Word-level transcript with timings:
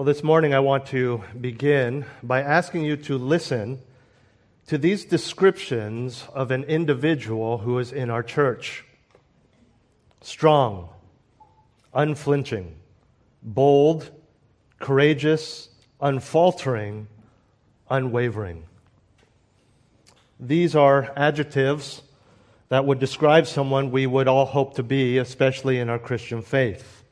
Well, 0.00 0.06
this 0.06 0.24
morning 0.24 0.54
I 0.54 0.60
want 0.60 0.86
to 0.86 1.22
begin 1.38 2.06
by 2.22 2.40
asking 2.40 2.84
you 2.84 2.96
to 2.96 3.18
listen 3.18 3.80
to 4.68 4.78
these 4.78 5.04
descriptions 5.04 6.24
of 6.32 6.50
an 6.50 6.64
individual 6.64 7.58
who 7.58 7.78
is 7.78 7.92
in 7.92 8.08
our 8.08 8.22
church 8.22 8.82
strong, 10.22 10.88
unflinching, 11.92 12.76
bold, 13.42 14.10
courageous, 14.78 15.68
unfaltering, 16.00 17.06
unwavering. 17.90 18.64
These 20.38 20.74
are 20.74 21.12
adjectives 21.14 22.00
that 22.70 22.86
would 22.86 23.00
describe 23.00 23.46
someone 23.46 23.90
we 23.90 24.06
would 24.06 24.28
all 24.28 24.46
hope 24.46 24.76
to 24.76 24.82
be, 24.82 25.18
especially 25.18 25.78
in 25.78 25.90
our 25.90 25.98
Christian 25.98 26.40
faith. 26.40 27.04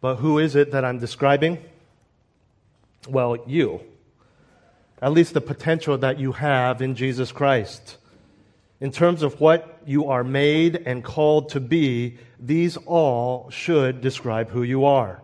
But 0.00 0.18
who 0.18 0.38
is 0.38 0.54
it 0.54 0.70
that 0.70 0.84
I'm 0.84 1.00
describing? 1.00 1.58
Well, 3.08 3.38
you. 3.46 3.80
At 5.00 5.12
least 5.12 5.34
the 5.34 5.40
potential 5.40 5.98
that 5.98 6.18
you 6.18 6.32
have 6.32 6.80
in 6.80 6.94
Jesus 6.94 7.32
Christ. 7.32 7.98
In 8.80 8.90
terms 8.90 9.22
of 9.22 9.40
what 9.40 9.80
you 9.86 10.08
are 10.08 10.24
made 10.24 10.82
and 10.86 11.02
called 11.02 11.50
to 11.50 11.60
be, 11.60 12.18
these 12.38 12.76
all 12.76 13.50
should 13.50 14.00
describe 14.00 14.50
who 14.50 14.62
you 14.62 14.84
are. 14.84 15.22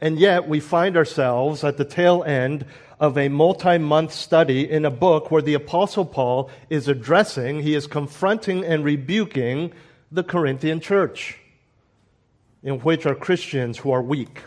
And 0.00 0.18
yet, 0.18 0.48
we 0.48 0.60
find 0.60 0.96
ourselves 0.96 1.64
at 1.64 1.76
the 1.76 1.84
tail 1.84 2.22
end 2.24 2.64
of 3.00 3.18
a 3.18 3.28
multi 3.28 3.78
month 3.78 4.12
study 4.12 4.70
in 4.70 4.84
a 4.84 4.90
book 4.90 5.30
where 5.30 5.42
the 5.42 5.54
Apostle 5.54 6.04
Paul 6.04 6.50
is 6.70 6.88
addressing, 6.88 7.60
he 7.60 7.74
is 7.74 7.86
confronting 7.86 8.64
and 8.64 8.84
rebuking 8.84 9.72
the 10.10 10.22
Corinthian 10.22 10.80
church, 10.80 11.38
in 12.62 12.78
which 12.80 13.06
are 13.06 13.14
Christians 13.14 13.78
who 13.78 13.90
are 13.90 14.02
weak. 14.02 14.42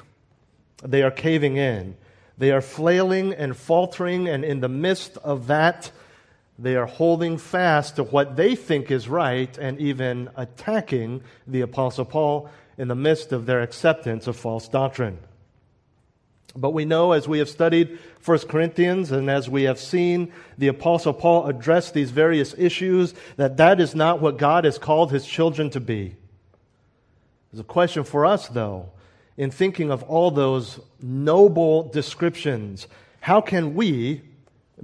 They 0.83 1.03
are 1.03 1.11
caving 1.11 1.57
in. 1.57 1.97
They 2.37 2.51
are 2.51 2.61
flailing 2.61 3.33
and 3.33 3.55
faltering, 3.55 4.27
and 4.27 4.43
in 4.43 4.61
the 4.61 4.69
midst 4.69 5.17
of 5.17 5.47
that, 5.47 5.91
they 6.57 6.75
are 6.75 6.85
holding 6.85 7.37
fast 7.37 7.95
to 7.95 8.03
what 8.03 8.35
they 8.35 8.55
think 8.55 8.91
is 8.91 9.07
right 9.07 9.57
and 9.57 9.79
even 9.79 10.29
attacking 10.35 11.23
the 11.47 11.61
Apostle 11.61 12.05
Paul 12.05 12.49
in 12.77 12.87
the 12.87 12.95
midst 12.95 13.31
of 13.31 13.45
their 13.45 13.61
acceptance 13.61 14.27
of 14.27 14.35
false 14.35 14.67
doctrine. 14.67 15.17
But 16.55 16.71
we 16.71 16.85
know 16.85 17.13
as 17.13 17.27
we 17.27 17.39
have 17.39 17.49
studied 17.49 17.97
1 18.23 18.39
Corinthians 18.39 19.11
and 19.11 19.29
as 19.29 19.49
we 19.49 19.63
have 19.63 19.79
seen 19.79 20.31
the 20.57 20.67
Apostle 20.67 21.13
Paul 21.13 21.47
address 21.47 21.91
these 21.91 22.11
various 22.11 22.53
issues, 22.57 23.13
that 23.37 23.57
that 23.57 23.79
is 23.79 23.95
not 23.95 24.21
what 24.21 24.37
God 24.37 24.65
has 24.65 24.77
called 24.77 25.11
his 25.11 25.25
children 25.25 25.69
to 25.71 25.79
be. 25.79 26.15
There's 27.51 27.61
a 27.61 27.63
question 27.63 28.03
for 28.03 28.25
us, 28.25 28.47
though 28.47 28.91
in 29.37 29.51
thinking 29.51 29.91
of 29.91 30.03
all 30.03 30.31
those 30.31 30.79
noble 31.01 31.83
descriptions, 31.89 32.87
how 33.21 33.41
can 33.41 33.75
we 33.75 34.21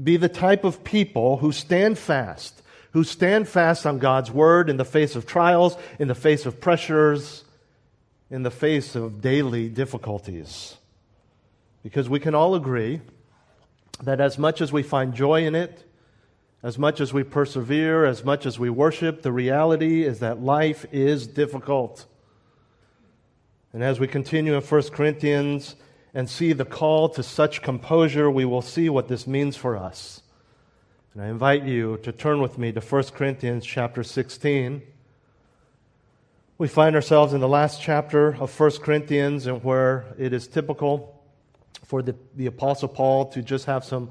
be 0.01 0.17
the 0.17 0.29
type 0.29 0.63
of 0.63 0.83
people 0.83 1.37
who 1.37 1.51
stand 1.51 1.97
fast, 1.97 2.61
who 2.91 3.03
stand 3.03 3.47
fast 3.47 3.85
on 3.85 3.99
God's 3.99 4.31
word 4.31 4.69
in 4.69 4.77
the 4.77 4.85
face 4.85 5.15
of 5.15 5.25
trials, 5.25 5.75
in 5.99 6.07
the 6.07 6.15
face 6.15 6.45
of 6.45 6.61
pressures, 6.61 7.43
in 8.29 8.43
the 8.43 8.51
face 8.51 8.95
of 8.95 9.21
daily 9.21 9.69
difficulties? 9.69 10.77
Because 11.83 12.09
we 12.09 12.19
can 12.19 12.35
all 12.35 12.55
agree 12.55 13.01
that 14.03 14.21
as 14.21 14.37
much 14.37 14.61
as 14.61 14.71
we 14.71 14.83
find 14.83 15.13
joy 15.13 15.45
in 15.45 15.55
it, 15.55 15.83
as 16.63 16.77
much 16.77 16.99
as 16.99 17.13
we 17.13 17.23
persevere, 17.23 18.05
as 18.05 18.23
much 18.23 18.45
as 18.45 18.59
we 18.59 18.69
worship, 18.69 19.21
the 19.21 19.31
reality 19.31 20.03
is 20.03 20.19
that 20.19 20.41
life 20.41 20.85
is 20.91 21.27
difficult. 21.27 22.05
And 23.77 23.83
as 23.83 23.99
we 23.99 24.07
continue 24.07 24.55
in 24.55 24.61
1 24.63 24.81
Corinthians 24.89 25.75
and 26.11 26.27
see 26.27 26.51
the 26.51 26.65
call 26.65 27.09
to 27.09 27.21
such 27.21 27.61
composure, 27.61 28.27
we 28.27 28.43
will 28.43 28.63
see 28.63 28.89
what 28.89 29.07
this 29.07 29.27
means 29.27 29.55
for 29.55 29.77
us. 29.77 30.23
And 31.13 31.21
I 31.21 31.27
invite 31.27 31.61
you 31.61 31.97
to 31.97 32.11
turn 32.11 32.41
with 32.41 32.57
me 32.57 32.71
to 32.71 32.81
1 32.81 33.03
Corinthians 33.13 33.63
chapter 33.63 34.01
16. 34.01 34.81
We 36.57 36.67
find 36.67 36.95
ourselves 36.95 37.33
in 37.33 37.39
the 37.39 37.47
last 37.47 37.79
chapter 37.79 38.35
of 38.37 38.59
1 38.59 38.71
Corinthians, 38.79 39.45
and 39.45 39.63
where 39.63 40.05
it 40.17 40.33
is 40.33 40.47
typical 40.47 41.21
for 41.85 42.01
the, 42.01 42.15
the 42.35 42.47
Apostle 42.47 42.89
Paul 42.89 43.27
to 43.27 43.43
just 43.43 43.65
have 43.65 43.85
some 43.85 44.09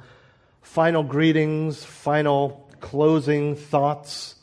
final 0.63 1.03
greetings, 1.03 1.83
final 1.83 2.71
closing 2.79 3.57
thoughts, 3.57 4.37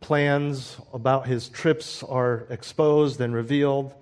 plans 0.00 0.78
about 0.94 1.26
his 1.26 1.50
trips 1.50 2.02
are 2.02 2.46
exposed 2.48 3.20
and 3.20 3.34
revealed. 3.34 3.94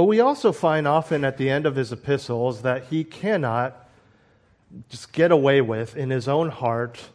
But 0.00 0.06
we 0.06 0.20
also 0.20 0.50
find 0.50 0.88
often 0.88 1.26
at 1.26 1.36
the 1.36 1.50
end 1.50 1.66
of 1.66 1.76
his 1.76 1.92
epistles 1.92 2.62
that 2.62 2.84
he 2.84 3.04
cannot 3.04 3.86
just 4.88 5.12
get 5.12 5.30
away 5.30 5.60
with 5.60 5.94
in 5.94 6.08
his 6.08 6.26
own 6.26 6.48
heart 6.48 7.10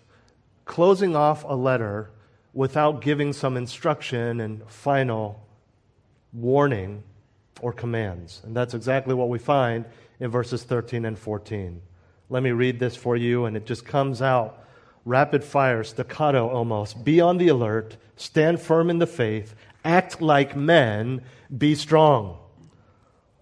closing 0.65 1.15
off 1.15 1.43
a 1.45 1.55
letter 1.55 2.11
without 2.53 3.01
giving 3.01 3.33
some 3.33 3.57
instruction 3.57 4.39
and 4.39 4.69
final 4.69 5.43
warning 6.31 7.01
or 7.59 7.73
commands. 7.73 8.41
And 8.43 8.55
that's 8.55 8.75
exactly 8.75 9.15
what 9.15 9.29
we 9.29 9.39
find 9.39 9.85
in 10.19 10.29
verses 10.29 10.61
13 10.61 11.05
and 11.05 11.17
14. 11.17 11.81
Let 12.29 12.43
me 12.43 12.51
read 12.51 12.77
this 12.77 12.95
for 12.95 13.17
you, 13.17 13.45
and 13.45 13.57
it 13.57 13.65
just 13.65 13.83
comes 13.83 14.21
out 14.21 14.63
rapid 15.05 15.43
fire, 15.43 15.83
staccato 15.83 16.49
almost. 16.49 17.03
Be 17.03 17.19
on 17.19 17.39
the 17.39 17.47
alert, 17.47 17.97
stand 18.15 18.61
firm 18.61 18.91
in 18.91 18.99
the 18.99 19.07
faith, 19.07 19.55
act 19.83 20.21
like 20.21 20.55
men, 20.55 21.23
be 21.57 21.73
strong. 21.73 22.37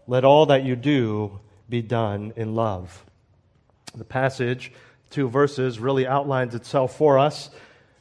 Let 0.08 0.25
all 0.25 0.47
that 0.47 0.64
you 0.64 0.75
do 0.75 1.40
be 1.69 1.81
done 1.81 2.34
in 2.36 2.56
love. 2.56 3.06
The 3.96 4.03
passage, 4.03 4.72
two 5.09 5.30
verses, 5.30 5.80
really 5.80 6.06
outlines 6.06 6.56
itself 6.56 6.96
for 6.97 7.18
us. 7.18 7.50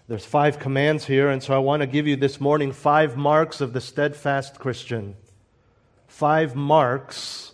There's 0.09 0.25
five 0.25 0.59
commands 0.59 1.07
here, 1.07 1.31
and 1.31 1.43
so 1.43 1.55
I 1.55 1.59
want 1.59 1.81
to 1.81 1.87
give 1.87 2.07
you 2.07 2.17
this 2.17 2.41
morning 2.41 2.73
five 2.73 3.17
marks 3.17 3.61
of 3.61 3.73
the 3.73 3.81
steadfast 3.81 4.59
Christian. 4.59 5.17
Five 6.07 6.57
marks 6.57 7.53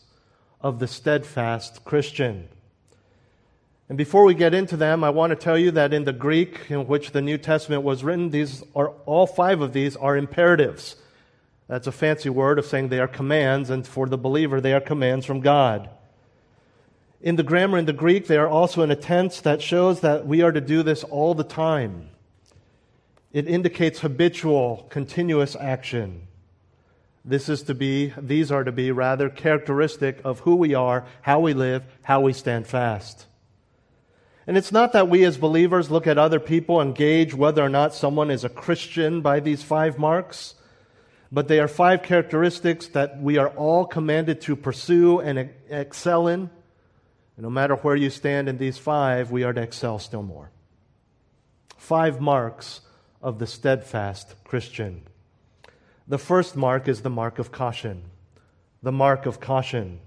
of 0.60 0.78
the 0.78 0.88
steadfast 0.88 1.84
Christian. 1.84 2.48
And 3.88 3.96
before 3.96 4.24
we 4.24 4.34
get 4.34 4.54
into 4.54 4.76
them, 4.76 5.02
I 5.04 5.10
want 5.10 5.30
to 5.30 5.36
tell 5.36 5.56
you 5.56 5.70
that 5.72 5.94
in 5.94 6.04
the 6.04 6.12
Greek 6.12 6.70
in 6.70 6.86
which 6.86 7.12
the 7.12 7.22
New 7.22 7.38
Testament 7.38 7.82
was 7.82 8.04
written, 8.04 8.30
these 8.30 8.62
are 8.74 8.88
all 9.06 9.26
five 9.26 9.60
of 9.60 9.72
these 9.72 9.96
are 9.96 10.16
imperatives. 10.16 10.96
That's 11.68 11.86
a 11.86 11.92
fancy 11.92 12.30
word 12.30 12.58
of 12.58 12.66
saying 12.66 12.88
they 12.88 12.98
are 12.98 13.06
commands, 13.06 13.70
and 13.70 13.86
for 13.86 14.06
the 14.08 14.18
believer, 14.18 14.60
they 14.60 14.72
are 14.72 14.80
commands 14.80 15.26
from 15.26 15.40
God. 15.40 15.90
In 17.20 17.36
the 17.36 17.42
grammar 17.42 17.78
in 17.78 17.84
the 17.84 17.92
Greek, 17.92 18.26
they 18.26 18.38
are 18.38 18.48
also 18.48 18.82
in 18.82 18.90
a 18.90 18.96
tense 18.96 19.40
that 19.42 19.60
shows 19.60 20.00
that 20.00 20.26
we 20.26 20.40
are 20.40 20.52
to 20.52 20.60
do 20.60 20.82
this 20.82 21.04
all 21.04 21.34
the 21.34 21.44
time. 21.44 22.08
It 23.32 23.46
indicates 23.46 24.00
habitual, 24.00 24.86
continuous 24.88 25.54
action. 25.56 26.26
This 27.24 27.50
is 27.50 27.62
to 27.64 27.74
be, 27.74 28.14
these 28.16 28.50
are 28.50 28.64
to 28.64 28.72
be 28.72 28.90
rather 28.90 29.28
characteristic 29.28 30.20
of 30.24 30.40
who 30.40 30.56
we 30.56 30.74
are, 30.74 31.04
how 31.20 31.40
we 31.40 31.52
live, 31.52 31.84
how 32.02 32.22
we 32.22 32.32
stand 32.32 32.66
fast. 32.66 33.26
And 34.46 34.56
it's 34.56 34.72
not 34.72 34.92
that 34.94 35.10
we 35.10 35.24
as 35.24 35.36
believers 35.36 35.90
look 35.90 36.06
at 36.06 36.16
other 36.16 36.40
people 36.40 36.80
and 36.80 36.94
gauge 36.94 37.34
whether 37.34 37.62
or 37.62 37.68
not 37.68 37.94
someone 37.94 38.30
is 38.30 38.44
a 38.44 38.48
Christian 38.48 39.20
by 39.20 39.40
these 39.40 39.62
five 39.62 39.98
marks. 39.98 40.54
But 41.30 41.48
they 41.48 41.60
are 41.60 41.68
five 41.68 42.02
characteristics 42.02 42.88
that 42.88 43.20
we 43.20 43.36
are 43.36 43.48
all 43.48 43.84
commanded 43.84 44.40
to 44.42 44.56
pursue 44.56 45.20
and 45.20 45.50
excel 45.68 46.26
in. 46.26 46.50
And 47.36 47.44
no 47.44 47.50
matter 47.50 47.76
where 47.76 47.96
you 47.96 48.10
stand 48.10 48.48
in 48.48 48.58
these 48.58 48.78
five, 48.78 49.30
we 49.30 49.44
are 49.44 49.52
to 49.52 49.60
excel 49.60 49.98
still 49.98 50.22
more. 50.22 50.50
Five 51.76 52.20
marks 52.20 52.80
of 53.22 53.38
the 53.38 53.46
steadfast 53.46 54.34
Christian. 54.44 55.02
The 56.06 56.18
first 56.18 56.56
mark 56.56 56.88
is 56.88 57.02
the 57.02 57.10
mark 57.10 57.38
of 57.38 57.52
caution. 57.52 58.04
The 58.82 58.92
mark 58.92 59.26
of 59.26 59.40
caution. 59.40 60.00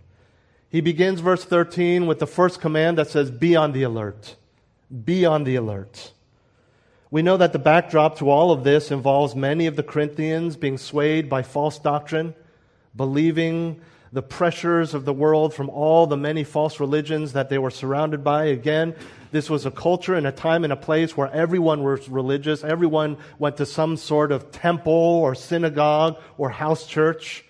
He 0.69 0.81
begins 0.81 1.19
verse 1.19 1.43
13 1.43 2.07
with 2.07 2.19
the 2.19 2.27
first 2.27 2.61
command 2.61 2.97
that 2.97 3.09
says, 3.09 3.29
Be 3.29 3.55
on 3.55 3.73
the 3.73 3.83
alert. 3.83 4.35
Be 5.03 5.25
on 5.25 5.43
the 5.43 5.55
alert. 5.55 6.13
We 7.11 7.21
know 7.21 7.35
that 7.35 7.51
the 7.51 7.59
backdrop 7.59 8.19
to 8.19 8.29
all 8.29 8.51
of 8.53 8.63
this 8.63 8.89
involves 8.89 9.35
many 9.35 9.67
of 9.67 9.75
the 9.75 9.83
Corinthians 9.83 10.55
being 10.55 10.77
swayed 10.77 11.27
by 11.29 11.43
false 11.43 11.77
doctrine, 11.77 12.33
believing 12.95 13.81
the 14.13 14.21
pressures 14.21 14.93
of 14.93 15.03
the 15.03 15.11
world 15.11 15.53
from 15.53 15.69
all 15.69 16.07
the 16.07 16.15
many 16.15 16.45
false 16.45 16.79
religions 16.79 17.33
that 17.33 17.49
they 17.49 17.57
were 17.57 17.69
surrounded 17.69 18.23
by. 18.23 18.45
Again, 18.45 18.95
this 19.31 19.49
was 19.49 19.65
a 19.65 19.71
culture 19.71 20.15
and 20.15 20.25
a 20.25 20.31
time 20.31 20.63
and 20.63 20.71
a 20.71 20.77
place 20.77 21.17
where 21.17 21.29
everyone 21.31 21.83
was 21.83 22.07
religious. 22.07 22.63
Everyone 22.63 23.17
went 23.39 23.57
to 23.57 23.65
some 23.65 23.97
sort 23.97 24.31
of 24.31 24.49
temple 24.53 24.93
or 24.93 25.35
synagogue 25.35 26.17
or 26.37 26.49
house 26.49 26.87
church. 26.87 27.43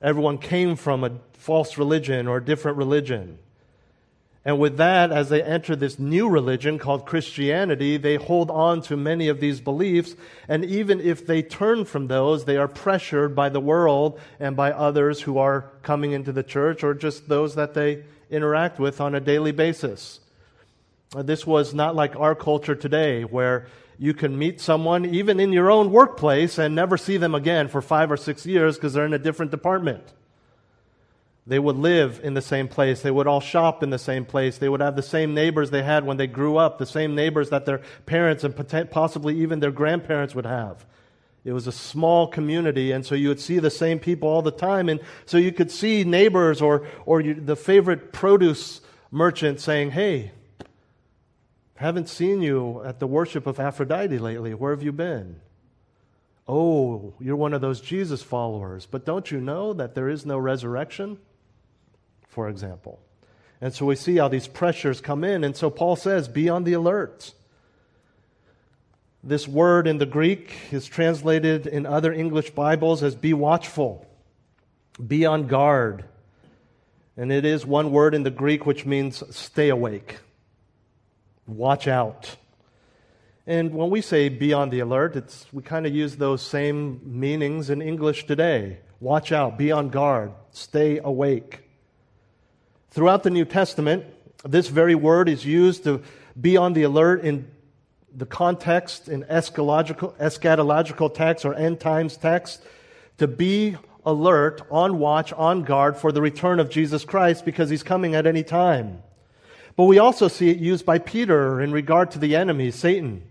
Everyone 0.00 0.38
came 0.38 0.74
from 0.74 1.04
a 1.04 1.12
false 1.34 1.78
religion 1.78 2.26
or 2.26 2.38
a 2.38 2.44
different 2.44 2.78
religion. 2.78 3.38
And 4.44 4.58
with 4.58 4.76
that, 4.78 5.12
as 5.12 5.28
they 5.28 5.40
enter 5.40 5.76
this 5.76 6.00
new 6.00 6.28
religion 6.28 6.78
called 6.78 7.06
Christianity, 7.06 7.96
they 7.96 8.16
hold 8.16 8.50
on 8.50 8.82
to 8.82 8.96
many 8.96 9.28
of 9.28 9.38
these 9.38 9.60
beliefs. 9.60 10.16
And 10.48 10.64
even 10.64 11.00
if 11.00 11.24
they 11.24 11.42
turn 11.42 11.84
from 11.84 12.08
those, 12.08 12.44
they 12.44 12.56
are 12.56 12.66
pressured 12.66 13.36
by 13.36 13.50
the 13.50 13.60
world 13.60 14.18
and 14.40 14.56
by 14.56 14.72
others 14.72 15.22
who 15.22 15.38
are 15.38 15.70
coming 15.82 16.10
into 16.10 16.32
the 16.32 16.42
church 16.42 16.82
or 16.82 16.92
just 16.92 17.28
those 17.28 17.54
that 17.54 17.74
they 17.74 18.02
interact 18.30 18.80
with 18.80 19.00
on 19.00 19.14
a 19.14 19.20
daily 19.20 19.52
basis. 19.52 20.18
Uh, 21.14 21.22
this 21.22 21.46
was 21.46 21.72
not 21.72 21.94
like 21.94 22.16
our 22.16 22.34
culture 22.34 22.74
today, 22.74 23.22
where 23.22 23.68
you 23.96 24.14
can 24.14 24.36
meet 24.36 24.60
someone 24.60 25.04
even 25.04 25.38
in 25.38 25.52
your 25.52 25.70
own 25.70 25.92
workplace 25.92 26.58
and 26.58 26.74
never 26.74 26.96
see 26.96 27.16
them 27.16 27.34
again 27.34 27.68
for 27.68 27.80
five 27.80 28.10
or 28.10 28.16
six 28.16 28.44
years 28.44 28.74
because 28.74 28.94
they're 28.94 29.06
in 29.06 29.12
a 29.12 29.18
different 29.18 29.52
department. 29.52 30.02
They 31.46 31.58
would 31.58 31.76
live 31.76 32.20
in 32.22 32.34
the 32.34 32.42
same 32.42 32.68
place. 32.68 33.02
They 33.02 33.10
would 33.10 33.26
all 33.26 33.40
shop 33.40 33.82
in 33.82 33.90
the 33.90 33.98
same 33.98 34.24
place. 34.24 34.58
They 34.58 34.68
would 34.68 34.80
have 34.80 34.94
the 34.94 35.02
same 35.02 35.34
neighbors 35.34 35.70
they 35.70 35.82
had 35.82 36.04
when 36.04 36.16
they 36.16 36.28
grew 36.28 36.56
up, 36.56 36.78
the 36.78 36.86
same 36.86 37.16
neighbors 37.16 37.50
that 37.50 37.66
their 37.66 37.80
parents 38.06 38.44
and 38.44 38.90
possibly 38.90 39.40
even 39.40 39.58
their 39.58 39.72
grandparents 39.72 40.34
would 40.34 40.46
have. 40.46 40.86
It 41.44 41.52
was 41.52 41.66
a 41.66 41.72
small 41.72 42.28
community, 42.28 42.92
and 42.92 43.04
so 43.04 43.16
you 43.16 43.26
would 43.28 43.40
see 43.40 43.58
the 43.58 43.70
same 43.70 43.98
people 43.98 44.28
all 44.28 44.42
the 44.42 44.52
time. 44.52 44.88
And 44.88 45.00
so 45.26 45.38
you 45.38 45.50
could 45.50 45.72
see 45.72 46.04
neighbors 46.04 46.62
or, 46.62 46.86
or 47.04 47.20
you, 47.20 47.34
the 47.34 47.56
favorite 47.56 48.12
produce 48.12 48.80
merchant 49.10 49.58
saying, 49.60 49.90
Hey, 49.90 50.30
haven't 51.74 52.08
seen 52.08 52.42
you 52.42 52.80
at 52.84 53.00
the 53.00 53.08
worship 53.08 53.48
of 53.48 53.58
Aphrodite 53.58 54.18
lately. 54.18 54.54
Where 54.54 54.70
have 54.70 54.84
you 54.84 54.92
been? 54.92 55.40
Oh, 56.46 57.14
you're 57.18 57.34
one 57.34 57.54
of 57.54 57.60
those 57.60 57.80
Jesus 57.80 58.22
followers, 58.22 58.86
but 58.86 59.04
don't 59.04 59.30
you 59.32 59.40
know 59.40 59.72
that 59.72 59.96
there 59.96 60.08
is 60.08 60.24
no 60.24 60.38
resurrection? 60.38 61.18
For 62.32 62.48
example. 62.48 62.98
And 63.60 63.74
so 63.74 63.84
we 63.86 63.94
see 63.94 64.16
how 64.16 64.28
these 64.28 64.48
pressures 64.48 65.00
come 65.00 65.22
in. 65.22 65.44
And 65.44 65.54
so 65.54 65.68
Paul 65.70 65.96
says, 65.96 66.28
be 66.28 66.48
on 66.48 66.64
the 66.64 66.72
alert. 66.72 67.32
This 69.22 69.46
word 69.46 69.86
in 69.86 69.98
the 69.98 70.06
Greek 70.06 70.52
is 70.72 70.86
translated 70.86 71.66
in 71.66 71.86
other 71.86 72.12
English 72.12 72.50
Bibles 72.50 73.02
as 73.02 73.14
be 73.14 73.34
watchful, 73.34 74.06
be 75.06 75.26
on 75.26 75.46
guard. 75.46 76.06
And 77.16 77.30
it 77.30 77.44
is 77.44 77.66
one 77.66 77.92
word 77.92 78.14
in 78.14 78.22
the 78.22 78.30
Greek 78.30 78.64
which 78.64 78.86
means 78.86 79.22
stay 79.36 79.68
awake, 79.68 80.18
watch 81.46 81.86
out. 81.86 82.36
And 83.46 83.74
when 83.74 83.90
we 83.90 84.00
say 84.00 84.30
be 84.30 84.54
on 84.54 84.70
the 84.70 84.80
alert, 84.80 85.16
it's, 85.16 85.46
we 85.52 85.62
kind 85.62 85.86
of 85.86 85.94
use 85.94 86.16
those 86.16 86.40
same 86.40 87.00
meanings 87.04 87.68
in 87.68 87.82
English 87.82 88.26
today. 88.26 88.78
Watch 89.00 89.32
out, 89.32 89.58
be 89.58 89.70
on 89.70 89.90
guard, 89.90 90.32
stay 90.50 90.98
awake. 90.98 91.60
Throughout 92.92 93.22
the 93.22 93.30
New 93.30 93.46
Testament, 93.46 94.04
this 94.44 94.68
very 94.68 94.94
word 94.94 95.28
is 95.28 95.46
used 95.46 95.84
to 95.84 96.02
be 96.38 96.58
on 96.58 96.74
the 96.74 96.82
alert 96.82 97.24
in 97.24 97.50
the 98.14 98.26
context 98.26 99.08
in 99.08 99.24
eschatological, 99.24 100.14
eschatological 100.18 101.12
text 101.12 101.46
or 101.46 101.54
end 101.54 101.80
times 101.80 102.18
text 102.18 102.62
to 103.16 103.26
be 103.26 103.76
alert, 104.04 104.60
on 104.70 104.98
watch, 104.98 105.32
on 105.32 105.62
guard 105.62 105.96
for 105.96 106.12
the 106.12 106.20
return 106.20 106.60
of 106.60 106.68
Jesus 106.68 107.02
Christ 107.04 107.46
because 107.46 107.70
he's 107.70 107.82
coming 107.82 108.14
at 108.14 108.26
any 108.26 108.42
time. 108.42 109.02
But 109.74 109.84
we 109.84 109.98
also 109.98 110.28
see 110.28 110.50
it 110.50 110.58
used 110.58 110.84
by 110.84 110.98
Peter 110.98 111.62
in 111.62 111.72
regard 111.72 112.10
to 112.10 112.18
the 112.18 112.36
enemy, 112.36 112.70
Satan. 112.70 113.22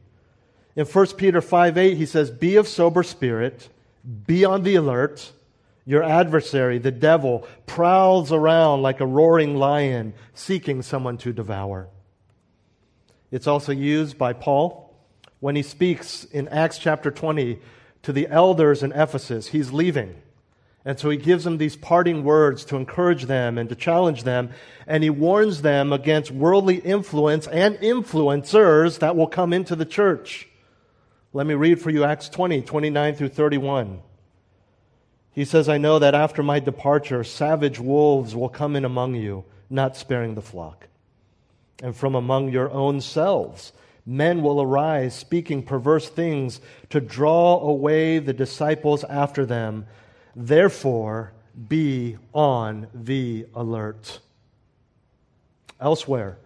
In 0.75 0.87
1 0.87 1.07
Peter 1.17 1.39
5 1.39 1.77
8, 1.77 1.97
he 1.97 2.05
says, 2.07 2.31
Be 2.31 2.55
of 2.55 2.67
sober 2.67 3.03
spirit, 3.03 3.69
be 4.25 4.43
on 4.43 4.63
the 4.63 4.73
alert. 4.73 5.31
Your 5.85 6.03
adversary, 6.03 6.77
the 6.77 6.91
devil, 6.91 7.47
prowls 7.65 8.31
around 8.31 8.81
like 8.81 8.99
a 8.99 9.05
roaring 9.05 9.55
lion 9.55 10.13
seeking 10.33 10.81
someone 10.81 11.17
to 11.19 11.33
devour. 11.33 11.89
It's 13.31 13.47
also 13.47 13.71
used 13.71 14.17
by 14.17 14.33
Paul 14.33 14.93
when 15.39 15.55
he 15.55 15.63
speaks 15.63 16.23
in 16.25 16.47
Acts 16.49 16.77
chapter 16.77 17.09
20 17.09 17.59
to 18.03 18.13
the 18.13 18.27
elders 18.27 18.83
in 18.83 18.91
Ephesus. 18.91 19.47
He's 19.47 19.71
leaving. 19.71 20.21
And 20.83 20.99
so 20.99 21.09
he 21.09 21.17
gives 21.17 21.43
them 21.43 21.57
these 21.57 21.75
parting 21.75 22.23
words 22.23 22.65
to 22.65 22.75
encourage 22.75 23.25
them 23.25 23.57
and 23.57 23.69
to 23.69 23.75
challenge 23.75 24.23
them. 24.23 24.49
And 24.87 25.03
he 25.03 25.09
warns 25.09 25.61
them 25.61 25.93
against 25.93 26.31
worldly 26.31 26.77
influence 26.77 27.47
and 27.47 27.75
influencers 27.77 28.99
that 28.99 29.15
will 29.15 29.27
come 29.27 29.53
into 29.53 29.75
the 29.75 29.85
church. 29.85 30.47
Let 31.33 31.45
me 31.45 31.53
read 31.53 31.79
for 31.79 31.91
you 31.91 32.03
Acts 32.03 32.29
20, 32.29 32.61
29 32.61 33.15
through 33.15 33.29
31. 33.29 34.01
He 35.33 35.45
says, 35.45 35.69
I 35.69 35.77
know 35.77 35.99
that 35.99 36.13
after 36.13 36.43
my 36.43 36.59
departure, 36.59 37.23
savage 37.23 37.79
wolves 37.79 38.35
will 38.35 38.49
come 38.49 38.75
in 38.75 38.83
among 38.83 39.15
you, 39.15 39.45
not 39.69 39.95
sparing 39.95 40.35
the 40.35 40.41
flock. 40.41 40.87
And 41.81 41.95
from 41.95 42.15
among 42.15 42.49
your 42.49 42.69
own 42.69 43.01
selves, 43.01 43.71
men 44.05 44.41
will 44.41 44.61
arise, 44.61 45.15
speaking 45.15 45.63
perverse 45.63 46.09
things 46.09 46.59
to 46.89 46.99
draw 46.99 47.59
away 47.61 48.19
the 48.19 48.33
disciples 48.33 49.03
after 49.05 49.45
them. 49.45 49.87
Therefore, 50.35 51.31
be 51.67 52.17
on 52.33 52.87
the 52.93 53.47
alert. 53.55 54.19
Elsewhere, 55.79 56.37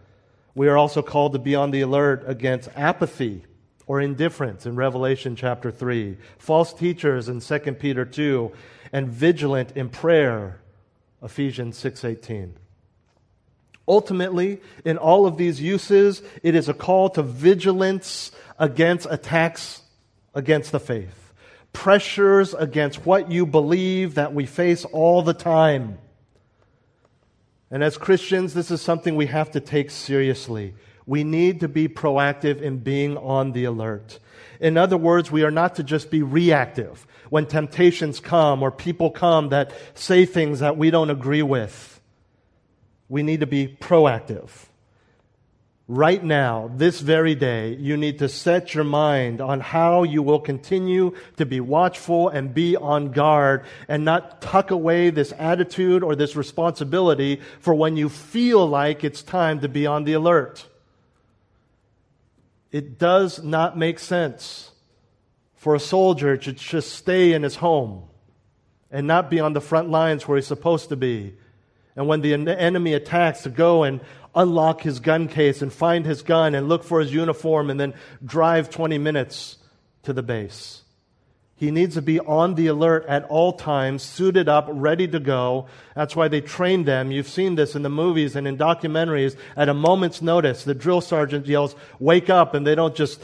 we 0.53 0.67
are 0.67 0.77
also 0.77 1.01
called 1.01 1.33
to 1.33 1.39
be 1.39 1.55
on 1.55 1.71
the 1.71 1.81
alert 1.81 2.23
against 2.27 2.69
apathy 2.75 3.43
or 3.87 3.99
indifference 3.99 4.65
in 4.65 4.75
Revelation 4.75 5.35
chapter 5.35 5.69
3, 5.69 6.17
false 6.37 6.73
teachers 6.73 7.29
in 7.29 7.39
2 7.39 7.59
Peter 7.73 8.05
2, 8.05 8.51
and 8.95 9.09
vigilant 9.09 9.73
in 9.75 9.89
prayer, 9.89 10.61
Ephesians 11.21 11.77
6:18. 11.77 12.53
Ultimately, 13.89 14.61
in 14.85 14.97
all 14.97 15.27
of 15.27 15.35
these 15.35 15.59
uses, 15.59 16.21
it 16.41 16.55
is 16.55 16.69
a 16.69 16.73
call 16.73 17.09
to 17.09 17.21
vigilance 17.21 18.31
against 18.57 19.05
attacks 19.09 19.81
against 20.33 20.71
the 20.71 20.79
faith, 20.79 21.33
pressures 21.73 22.53
against 22.53 23.05
what 23.05 23.29
you 23.29 23.45
believe 23.45 24.15
that 24.15 24.33
we 24.33 24.45
face 24.45 24.85
all 24.85 25.21
the 25.21 25.33
time. 25.33 25.97
And 27.69 27.83
as 27.83 27.97
Christians, 27.97 28.53
this 28.53 28.71
is 28.71 28.81
something 28.81 29.17
we 29.17 29.25
have 29.25 29.51
to 29.51 29.59
take 29.59 29.91
seriously. 29.91 30.73
We 31.05 31.25
need 31.25 31.59
to 31.59 31.67
be 31.67 31.89
proactive 31.89 32.61
in 32.61 32.77
being 32.77 33.17
on 33.17 33.51
the 33.51 33.65
alert. 33.65 34.19
In 34.61 34.77
other 34.77 34.97
words, 34.97 35.33
we 35.33 35.43
are 35.43 35.51
not 35.51 35.75
to 35.75 35.83
just 35.83 36.09
be 36.09 36.23
reactive 36.23 37.05
when 37.35 37.45
temptations 37.45 38.21
come 38.21 38.63
or 38.63 38.71
people 38.71 39.11
come 39.11 39.49
that 39.49 39.69
say 39.93 40.25
things 40.25 40.61
that 40.61 40.77
we 40.77 40.89
don't 40.89 41.09
agree 41.09 41.41
with. 41.41 41.99
We 43.09 43.23
need 43.23 43.41
to 43.41 43.45
be 43.45 43.67
proactive. 43.67 44.49
Right 45.89 46.23
now, 46.23 46.71
this 46.73 47.01
very 47.01 47.35
day, 47.35 47.75
you 47.75 47.97
need 47.97 48.19
to 48.19 48.29
set 48.29 48.73
your 48.73 48.85
mind 48.85 49.41
on 49.41 49.59
how 49.59 50.03
you 50.03 50.23
will 50.23 50.39
continue 50.39 51.13
to 51.35 51.45
be 51.45 51.59
watchful 51.59 52.29
and 52.29 52.53
be 52.53 52.77
on 52.77 53.11
guard 53.11 53.65
and 53.89 54.05
not 54.05 54.41
tuck 54.41 54.71
away 54.71 55.09
this 55.09 55.33
attitude 55.37 56.03
or 56.03 56.15
this 56.15 56.37
responsibility 56.37 57.41
for 57.59 57.73
when 57.73 57.97
you 57.97 58.07
feel 58.07 58.65
like 58.65 59.03
it's 59.03 59.21
time 59.21 59.59
to 59.59 59.67
be 59.67 59.85
on 59.85 60.05
the 60.05 60.13
alert. 60.13 60.65
It 62.71 62.97
does 62.97 63.43
not 63.43 63.77
make 63.77 63.99
sense 63.99 64.71
for 65.65 65.73
a 65.73 65.79
soldier 65.79 66.37
to 66.37 66.53
just 66.53 66.93
stay 66.93 67.33
in 67.33 67.41
his 67.41 67.55
home 67.55 68.03
and 68.91 69.07
not 69.07 69.31
be 69.31 69.39
on 69.39 69.53
the 69.53 69.59
front 69.59 69.89
lines 69.89 70.27
where 70.27 70.35
he's 70.35 70.45
supposed 70.45 70.89
to 70.89 70.95
be. 70.95 71.33
And 71.95 72.07
when 72.07 72.21
the 72.21 72.35
enemy 72.35 72.93
attacks, 72.93 73.41
to 73.41 73.49
go 73.49 73.81
and 73.81 73.99
unlock 74.35 74.81
his 74.81 74.99
gun 74.99 75.27
case 75.27 75.63
and 75.63 75.73
find 75.73 76.05
his 76.05 76.21
gun 76.21 76.53
and 76.53 76.69
look 76.69 76.83
for 76.83 76.99
his 76.99 77.11
uniform 77.11 77.71
and 77.71 77.79
then 77.79 77.95
drive 78.23 78.69
20 78.69 78.99
minutes 78.99 79.57
to 80.03 80.13
the 80.13 80.21
base. 80.21 80.83
He 81.55 81.71
needs 81.71 81.95
to 81.95 82.01
be 82.03 82.19
on 82.19 82.53
the 82.53 82.67
alert 82.67 83.07
at 83.07 83.23
all 83.23 83.53
times, 83.53 84.03
suited 84.03 84.47
up, 84.47 84.67
ready 84.69 85.07
to 85.07 85.19
go. 85.19 85.65
That's 85.95 86.15
why 86.15 86.27
they 86.27 86.41
train 86.41 86.83
them. 86.83 87.11
You've 87.11 87.27
seen 87.27 87.55
this 87.55 87.75
in 87.75 87.81
the 87.81 87.89
movies 87.89 88.35
and 88.35 88.47
in 88.47 88.55
documentaries. 88.55 89.35
At 89.57 89.69
a 89.69 89.73
moment's 89.73 90.21
notice, 90.21 90.63
the 90.63 90.75
drill 90.75 91.01
sergeant 91.01 91.47
yells, 91.47 91.75
Wake 91.97 92.29
up! 92.29 92.53
And 92.53 92.67
they 92.67 92.75
don't 92.75 92.93
just 92.95 93.19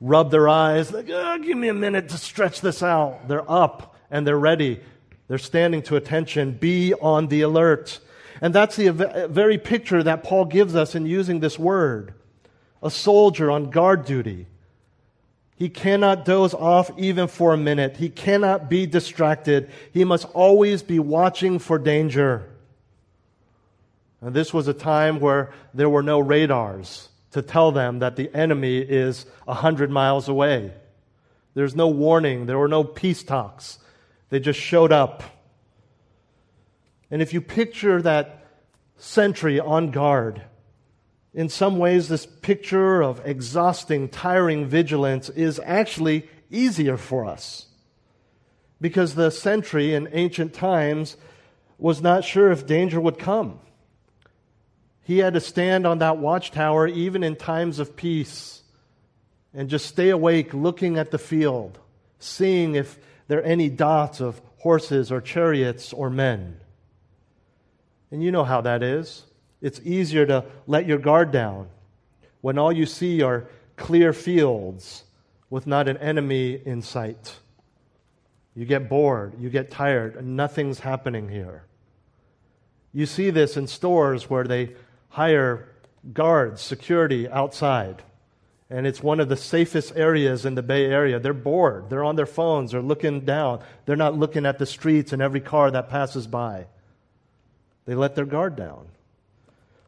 rub 0.00 0.30
their 0.30 0.48
eyes, 0.48 0.92
like, 0.92 1.08
oh, 1.10 1.38
give 1.38 1.58
me 1.58 1.68
a 1.68 1.74
minute 1.74 2.08
to 2.10 2.18
stretch 2.18 2.60
this 2.60 2.82
out. 2.82 3.28
They're 3.28 3.50
up 3.50 3.96
and 4.10 4.26
they're 4.26 4.38
ready. 4.38 4.80
They're 5.26 5.38
standing 5.38 5.82
to 5.82 5.96
attention. 5.96 6.52
Be 6.52 6.94
on 6.94 7.28
the 7.28 7.42
alert. 7.42 8.00
And 8.40 8.54
that's 8.54 8.76
the 8.76 8.90
very 9.28 9.58
picture 9.58 10.02
that 10.02 10.22
Paul 10.22 10.44
gives 10.44 10.76
us 10.76 10.94
in 10.94 11.06
using 11.06 11.40
this 11.40 11.58
word 11.58 12.14
a 12.82 12.90
soldier 12.90 13.50
on 13.50 13.70
guard 13.70 14.04
duty 14.04 14.46
He 15.56 15.68
cannot 15.68 16.24
doze 16.24 16.54
off 16.54 16.88
even 16.96 17.26
for 17.26 17.52
a 17.52 17.56
minute. 17.56 17.96
He 17.96 18.10
cannot 18.10 18.70
be 18.70 18.86
distracted. 18.86 19.70
He 19.92 20.04
must 20.04 20.24
always 20.26 20.84
be 20.84 21.00
watching 21.00 21.58
for 21.58 21.78
danger. 21.80 22.48
And 24.20 24.32
this 24.34 24.54
was 24.54 24.68
a 24.68 24.72
time 24.72 25.18
where 25.18 25.52
there 25.74 25.90
were 25.90 26.04
no 26.04 26.20
radars 26.20 27.08
to 27.38 27.42
tell 27.42 27.72
them 27.72 28.00
that 28.00 28.16
the 28.16 28.34
enemy 28.34 28.78
is 28.78 29.24
a 29.46 29.54
hundred 29.54 29.90
miles 29.90 30.28
away. 30.28 30.72
There's 31.54 31.76
no 31.76 31.88
warning. 31.88 32.46
There 32.46 32.58
were 32.58 32.68
no 32.68 32.84
peace 32.84 33.22
talks. 33.22 33.78
They 34.28 34.40
just 34.40 34.60
showed 34.60 34.92
up. 34.92 35.22
And 37.10 37.22
if 37.22 37.32
you 37.32 37.40
picture 37.40 38.02
that 38.02 38.44
sentry 38.96 39.58
on 39.60 39.90
guard, 39.90 40.42
in 41.32 41.48
some 41.48 41.78
ways, 41.78 42.08
this 42.08 42.26
picture 42.26 43.00
of 43.02 43.24
exhausting, 43.24 44.08
tiring 44.08 44.66
vigilance 44.66 45.28
is 45.28 45.60
actually 45.64 46.28
easier 46.50 46.96
for 46.96 47.24
us. 47.24 47.66
Because 48.80 49.14
the 49.14 49.30
sentry 49.30 49.94
in 49.94 50.08
ancient 50.12 50.54
times 50.54 51.16
was 51.78 52.02
not 52.02 52.24
sure 52.24 52.50
if 52.50 52.66
danger 52.66 53.00
would 53.00 53.18
come. 53.18 53.60
He 55.08 55.20
had 55.20 55.32
to 55.32 55.40
stand 55.40 55.86
on 55.86 56.00
that 56.00 56.18
watchtower 56.18 56.86
even 56.86 57.24
in 57.24 57.34
times 57.34 57.78
of 57.78 57.96
peace 57.96 58.60
and 59.54 59.70
just 59.70 59.86
stay 59.86 60.10
awake 60.10 60.52
looking 60.52 60.98
at 60.98 61.12
the 61.12 61.16
field, 61.16 61.78
seeing 62.18 62.74
if 62.74 62.98
there 63.26 63.38
are 63.38 63.42
any 63.42 63.70
dots 63.70 64.20
of 64.20 64.38
horses 64.58 65.10
or 65.10 65.22
chariots 65.22 65.94
or 65.94 66.10
men. 66.10 66.60
And 68.10 68.22
you 68.22 68.30
know 68.30 68.44
how 68.44 68.60
that 68.60 68.82
is. 68.82 69.24
It's 69.62 69.80
easier 69.82 70.26
to 70.26 70.44
let 70.66 70.84
your 70.84 70.98
guard 70.98 71.30
down 71.30 71.70
when 72.42 72.58
all 72.58 72.70
you 72.70 72.84
see 72.84 73.22
are 73.22 73.48
clear 73.76 74.12
fields 74.12 75.04
with 75.48 75.66
not 75.66 75.88
an 75.88 75.96
enemy 75.96 76.60
in 76.66 76.82
sight. 76.82 77.34
You 78.54 78.66
get 78.66 78.90
bored, 78.90 79.40
you 79.40 79.48
get 79.48 79.70
tired, 79.70 80.16
and 80.16 80.36
nothing's 80.36 80.80
happening 80.80 81.30
here. 81.30 81.64
You 82.92 83.06
see 83.06 83.30
this 83.30 83.56
in 83.56 83.68
stores 83.68 84.28
where 84.28 84.44
they 84.44 84.74
hire 85.08 85.68
guards, 86.12 86.62
security 86.62 87.28
outside. 87.28 88.02
And 88.70 88.86
it's 88.86 89.02
one 89.02 89.20
of 89.20 89.28
the 89.28 89.36
safest 89.36 89.96
areas 89.96 90.44
in 90.44 90.54
the 90.54 90.62
Bay 90.62 90.84
Area. 90.84 91.18
They're 91.18 91.32
bored. 91.32 91.88
They're 91.88 92.04
on 92.04 92.16
their 92.16 92.26
phones. 92.26 92.72
They're 92.72 92.82
looking 92.82 93.20
down. 93.20 93.60
They're 93.86 93.96
not 93.96 94.18
looking 94.18 94.44
at 94.44 94.58
the 94.58 94.66
streets 94.66 95.12
and 95.12 95.22
every 95.22 95.40
car 95.40 95.70
that 95.70 95.88
passes 95.88 96.26
by. 96.26 96.66
They 97.86 97.94
let 97.94 98.14
their 98.14 98.26
guard 98.26 98.56
down. 98.56 98.88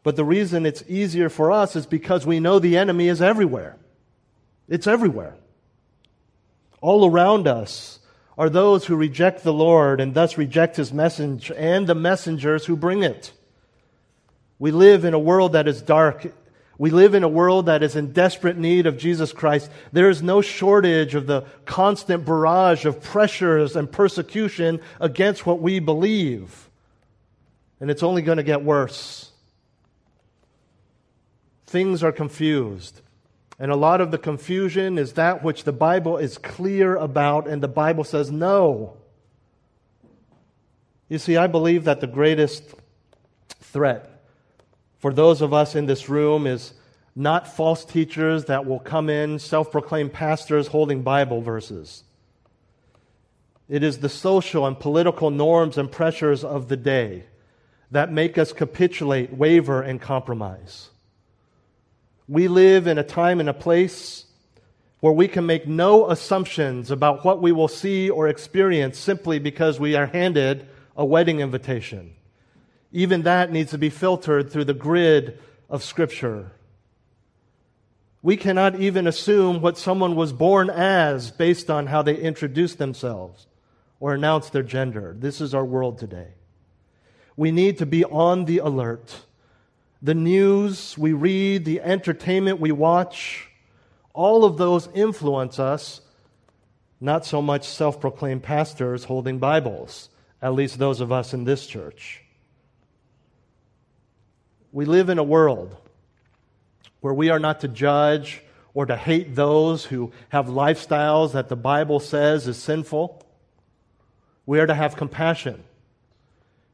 But 0.03 0.17
the 0.17 0.25
reason 0.25 0.65
it's 0.65 0.83
easier 0.89 1.29
for 1.29 1.53
us 1.53 1.77
is 1.77 1.85
because 1.85 2.25
we 2.25 2.41
know 2.41 2.59
the 2.59 2.79
enemy 2.79 3.09
is 3.09 3.21
everywhere. 3.21 3.77
It's 4.67 4.87
everywhere. 4.87 5.37
All 6.81 7.05
around 7.05 7.47
us 7.47 7.99
are 8.39 8.49
those 8.49 8.87
who 8.87 8.97
reject 8.97 9.45
the 9.45 9.53
Lord 9.53 10.01
and 10.01 10.15
thus 10.15 10.39
reject 10.39 10.77
his 10.77 10.91
message 10.91 11.53
and 11.55 11.87
the 11.87 11.95
messengers 11.95 12.65
who 12.65 12.77
bring 12.77 13.03
it. 13.03 13.33
We 14.61 14.71
live 14.71 15.05
in 15.05 15.13
a 15.13 15.19
world 15.19 15.55
that 15.55 15.67
is 15.67 15.83
dark. 15.83 16.33
We 16.79 16.91
live 16.91 17.15
in 17.15 17.25
a 17.25 17.29
world 17.29 17.67
that 17.67 17.83
is 17.83 17.97
in 17.97 18.13
desperate 18.13 18.57
need 18.57 18.87
of 18.87 18.97
Jesus 18.97 19.33
Christ. 19.33 19.69
There 19.93 20.09
is 20.09 20.23
no 20.23 20.41
shortage 20.41 21.17
of 21.17 21.27
the 21.27 21.43
constant 21.65 22.25
barrage 22.25 22.85
of 22.85 23.03
pressures 23.03 23.75
and 23.75 23.91
persecution 23.91 24.81
against 25.01 25.45
what 25.45 25.61
we 25.61 25.81
believe. 25.81 26.71
And 27.81 27.91
it's 27.91 28.05
only 28.05 28.23
going 28.23 28.37
to 28.37 28.45
get 28.45 28.63
worse 28.63 29.31
things 31.71 32.03
are 32.03 32.13
confused. 32.13 33.01
And 33.59 33.71
a 33.71 33.77
lot 33.77 34.01
of 34.01 34.11
the 34.11 34.19
confusion 34.19 34.99
is 34.99 35.13
that 35.13 35.45
which 35.45 35.63
the 35.63 35.73
Bible 35.73 36.17
is 36.17 36.37
clear 36.37 36.97
about, 36.97 37.47
and 37.47 37.63
the 37.63 37.69
Bible 37.69 38.03
says 38.03 38.31
no. 38.31 38.97
You 41.09 41.19
see, 41.19 41.37
I 41.37 41.47
believe 41.47 41.85
that 41.85 42.01
the 42.01 42.07
greatest 42.09 42.65
threat 43.61 44.10
for 45.01 45.13
those 45.13 45.41
of 45.41 45.53
us 45.53 45.75
in 45.75 45.87
this 45.87 46.09
room 46.09 46.47
is 46.47 46.75
not 47.17 47.49
false 47.49 47.85
teachers 47.85 48.45
that 48.45 48.67
will 48.67 48.79
come 48.79 49.11
in, 49.11 49.39
self 49.39 49.73
proclaimed 49.73 50.13
pastors 50.13 50.69
holding 50.69 51.03
Bible 51.03 51.41
verses. 51.41 52.05
It 53.69 53.83
is 53.83 53.99
the 53.99 54.09
social 54.09 54.67
and 54.67 54.79
political 54.79 55.31
norms 55.31 55.79
and 55.79 55.91
pressures 55.91 56.45
of 56.45 56.69
the 56.69 56.77
day 56.77 57.25
that 57.91 58.13
make 58.13 58.37
us 58.37 58.53
capitulate, 58.53 59.33
waver, 59.33 59.83
and 59.83 60.01
compromise. 60.01 60.91
We 62.29 62.47
live 62.47 62.87
in 62.87 62.99
a 62.99 63.03
time 63.03 63.41
and 63.41 63.49
a 63.49 63.55
place 63.55 64.27
where 65.01 65.13
we 65.13 65.29
can 65.29 65.47
make 65.47 65.67
no 65.67 66.11
assumptions 66.11 66.91
about 66.91 67.25
what 67.25 67.41
we 67.41 67.53
will 67.53 67.69
see 67.69 68.11
or 68.11 68.29
experience 68.29 68.99
simply 68.99 69.39
because 69.39 69.81
we 69.81 69.97
are 69.97 70.07
handed 70.07 70.69
a 70.97 71.05
wedding 71.05 71.41
invitation. 71.41 72.15
Even 72.93 73.23
that 73.23 73.53
needs 73.53 73.71
to 73.71 73.79
be 73.79 73.91
filtered 73.91 74.51
through 74.51 74.65
the 74.65 74.75
grid 74.75 75.39
of 75.69 75.85
Scripture. 75.85 76.53
We 78.23 78.37
cannot 78.37 78.81
even 78.81 79.07
assume 79.07 79.63
what 79.63 79.79
someone 79.79 80.15
was 80.15 80.33
born 80.33 80.69
as 80.69 81.31
based 81.31 81.71
on 81.71 81.87
how 81.87 82.03
they 82.03 82.17
introduce 82.17 82.75
themselves 82.75 83.47
or 83.99 84.13
announce 84.13 84.51
their 84.51 84.63
gender. 84.63 85.17
This 85.19 85.41
is 85.41 85.55
our 85.55 85.65
world 85.65 85.99
today. 85.99 86.35
We 87.37 87.51
need 87.51 87.79
to 87.79 87.87
be 87.87 88.05
on 88.05 88.45
the 88.45 88.59
alert 88.59 89.25
the 90.03 90.15
news 90.15 90.97
we 90.97 91.13
read, 91.13 91.65
the 91.65 91.81
entertainment 91.81 92.59
we 92.59 92.73
watch, 92.73 93.49
all 94.15 94.45
of 94.45 94.57
those 94.57 94.89
influence 94.95 95.59
us, 95.59 96.01
not 97.01 97.27
so 97.27 97.43
much 97.43 97.69
self 97.69 98.01
proclaimed 98.01 98.43
pastors 98.43 99.05
holding 99.05 99.39
Bibles, 99.39 100.09
at 100.41 100.55
least 100.55 100.79
those 100.79 101.01
of 101.01 101.13
us 101.13 101.35
in 101.35 101.45
this 101.45 101.67
church. 101.67 102.23
We 104.73 104.85
live 104.85 105.09
in 105.09 105.19
a 105.19 105.25
world 105.25 105.77
where 107.01 107.15
we 107.15 107.31
are 107.31 107.39
not 107.39 107.61
to 107.61 107.69
judge 107.69 108.43
or 108.75 108.87
to 108.87 108.97
hate 108.97 109.35
those 109.35 109.85
who 109.85 110.13
have 110.29 110.47
lifestyles 110.47 111.33
that 111.33 111.49
the 111.49 111.57
Bible 111.57 111.99
says 111.99 112.47
is 112.47 112.57
sinful. 112.57 113.23
We 114.47 114.61
are 114.61 114.67
to 114.67 114.75
have 114.75 114.97
compassion. 114.97 115.65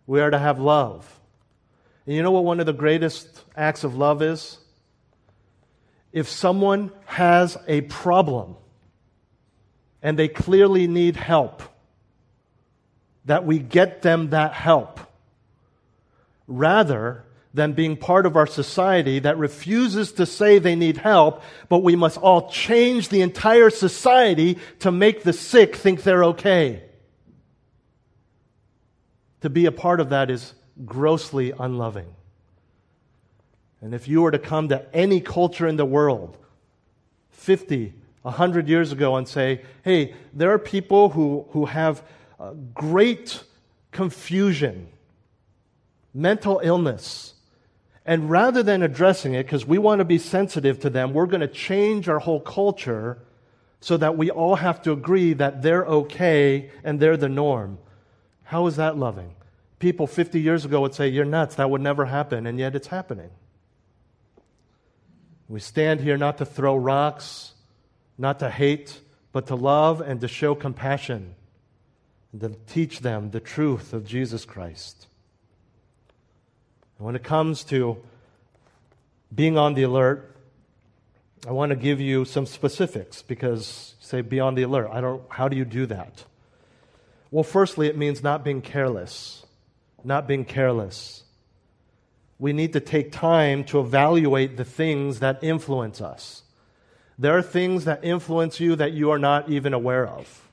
We 0.07 0.21
are 0.21 0.31
to 0.31 0.39
have 0.39 0.59
love. 0.59 1.21
And 2.07 2.15
you 2.15 2.23
know 2.23 2.31
what 2.31 2.45
one 2.45 2.61
of 2.61 2.67
the 2.67 2.73
greatest 2.73 3.43
acts 3.57 3.83
of 3.83 3.97
love 3.97 4.23
is? 4.23 4.59
If 6.13 6.29
someone 6.29 6.93
has 7.07 7.57
a 7.67 7.81
problem 7.83 8.57
and 10.03 10.19
they 10.19 10.29
clearly 10.29 10.87
need 10.87 11.17
help, 11.17 11.63
that 13.25 13.45
we 13.45 13.59
get 13.59 14.03
them 14.03 14.31
that 14.31 14.53
help 14.53 15.01
rather 16.47 17.26
than 17.57 17.73
being 17.73 17.97
part 17.97 18.27
of 18.27 18.37
our 18.37 18.47
society 18.47 19.19
that 19.21 19.39
refuses 19.39 20.13
to 20.13 20.27
say 20.27 20.59
they 20.59 20.77
need 20.77 20.99
help, 20.99 21.43
but 21.71 21.79
we 21.79 21.97
must 21.97 22.19
all 22.19 22.51
change 22.51 23.09
the 23.09 23.23
entire 23.23 23.71
society 23.71 24.59
to 24.81 24.93
make 24.93 25.23
the 25.23 25.33
sick 25.33 25.75
think 25.75 26.03
they're 26.03 26.25
okay. 26.25 26.83
To 29.41 29.49
be 29.49 29.65
a 29.65 29.73
part 29.73 30.01
of 30.01 30.11
that 30.11 30.31
is 30.31 30.53
grossly 30.85 31.53
unloving. 31.59 32.15
And 33.81 33.95
if 33.95 34.07
you 34.07 34.21
were 34.21 34.33
to 34.33 34.39
come 34.39 34.69
to 34.69 34.85
any 34.95 35.23
culture 35.23 35.67
in 35.67 35.77
the 35.77 35.87
world, 35.87 36.37
50, 37.31 37.95
100 38.21 38.69
years 38.69 38.93
ago, 38.93 39.17
and 39.17 39.27
say, 39.27 39.63
hey, 39.83 40.15
there 40.35 40.51
are 40.51 40.59
people 40.59 41.09
who, 41.09 41.47
who 41.53 41.65
have 41.65 42.03
great 42.75 43.43
confusion, 43.93 44.89
mental 46.13 46.61
illness. 46.63 47.33
And 48.07 48.31
rather 48.31 48.63
than 48.63 48.83
addressing 48.83 49.35
it, 49.35 49.43
because 49.43 49.67
we 49.67 49.77
want 49.77 49.99
to 49.99 50.07
be 50.07 50.19
sensitive 50.19 50.81
to 50.81 50.91
them, 50.91 51.13
we're 51.13 51.27
going 51.27 51.41
to 51.43 51.49
change 51.49 52.09
our 52.09 52.21
whole 52.21 52.41
culture 52.41 53.19
so 53.81 53.99
that 53.99 54.17
we 54.17 54.31
all 54.31 54.55
have 54.55 54.81
to 54.83 54.93
agree 54.93 55.35
that 55.35 55.61
they're 55.61 55.85
okay 55.85 56.71
and 56.83 56.99
they're 56.99 57.19
the 57.19 57.29
norm. 57.29 57.79
How 58.45 58.67
is 58.69 58.77
that 58.77 58.97
loving? 58.97 59.35
people 59.79 60.07
50 60.07 60.41
years 60.41 60.65
ago 60.65 60.81
would 60.81 60.95
say, 60.95 61.09
You're 61.09 61.25
nuts, 61.25 61.57
that 61.57 61.71
would 61.71 61.81
never 61.81 62.07
happen, 62.07 62.47
and 62.47 62.59
yet 62.59 62.75
it's 62.75 62.89
happening. 62.89 63.31
We 65.49 65.61
stand 65.61 66.01
here 66.01 66.17
not 66.17 66.39
to 66.39 66.45
throw 66.45 66.77
rocks, 66.77 67.53
not 68.19 68.41
to 68.41 68.51
hate, 68.51 69.01
but 69.33 69.47
to 69.49 69.55
love 69.55 70.01
and 70.01 70.21
to 70.21 70.29
show 70.29 70.55
compassion, 70.55 71.35
and 72.33 72.41
to 72.41 72.57
teach 72.67 73.01
them 73.01 73.31
the 73.31 73.41
truth 73.41 73.93
of 73.93 74.05
Jesus 74.05 74.45
Christ. 74.45 75.07
When 76.99 77.15
it 77.15 77.23
comes 77.23 77.65
to 77.65 77.99
being 79.35 79.59
on 79.59 79.75
the 79.75 79.83
alert, 79.83 80.35
I 81.47 81.53
want 81.53 81.71
to 81.71 81.77
give 81.77 82.01
you 82.01 82.25
some 82.25 82.47
specifics 82.47 83.23
because 83.23 83.95
say 84.01 84.21
be 84.21 84.41
on 84.41 84.55
the 84.55 84.63
alert. 84.63 84.89
I 84.93 85.01
don't 85.01 85.23
how 85.29 85.49
do 85.49 85.57
you 85.57 85.65
do 85.65 85.87
that? 85.87 86.25
Well, 87.31 87.45
firstly, 87.45 87.87
it 87.89 87.97
means 87.97 88.23
not 88.23 88.45
being 88.45 88.63
careless 88.63 89.47
not 90.07 90.29
being 90.29 90.45
careless. 90.45 91.25
We 92.39 92.53
need 92.53 92.73
to 92.75 92.81
take 92.81 93.13
time 93.13 93.65
to 93.65 93.81
evaluate 93.81 94.57
the 94.57 94.65
things 94.65 95.19
that 95.21 95.43
influence 95.43 96.01
us. 96.01 96.43
There 97.19 97.37
are 97.37 97.43
things 97.43 97.87
that 97.87 98.05
influence 98.05 98.61
you 98.61 98.77
that 98.77 98.93
you 98.93 99.11
are 99.11 99.19
not 99.19 99.49
even 99.49 99.75
aware 99.75 100.07
of. 100.07 100.46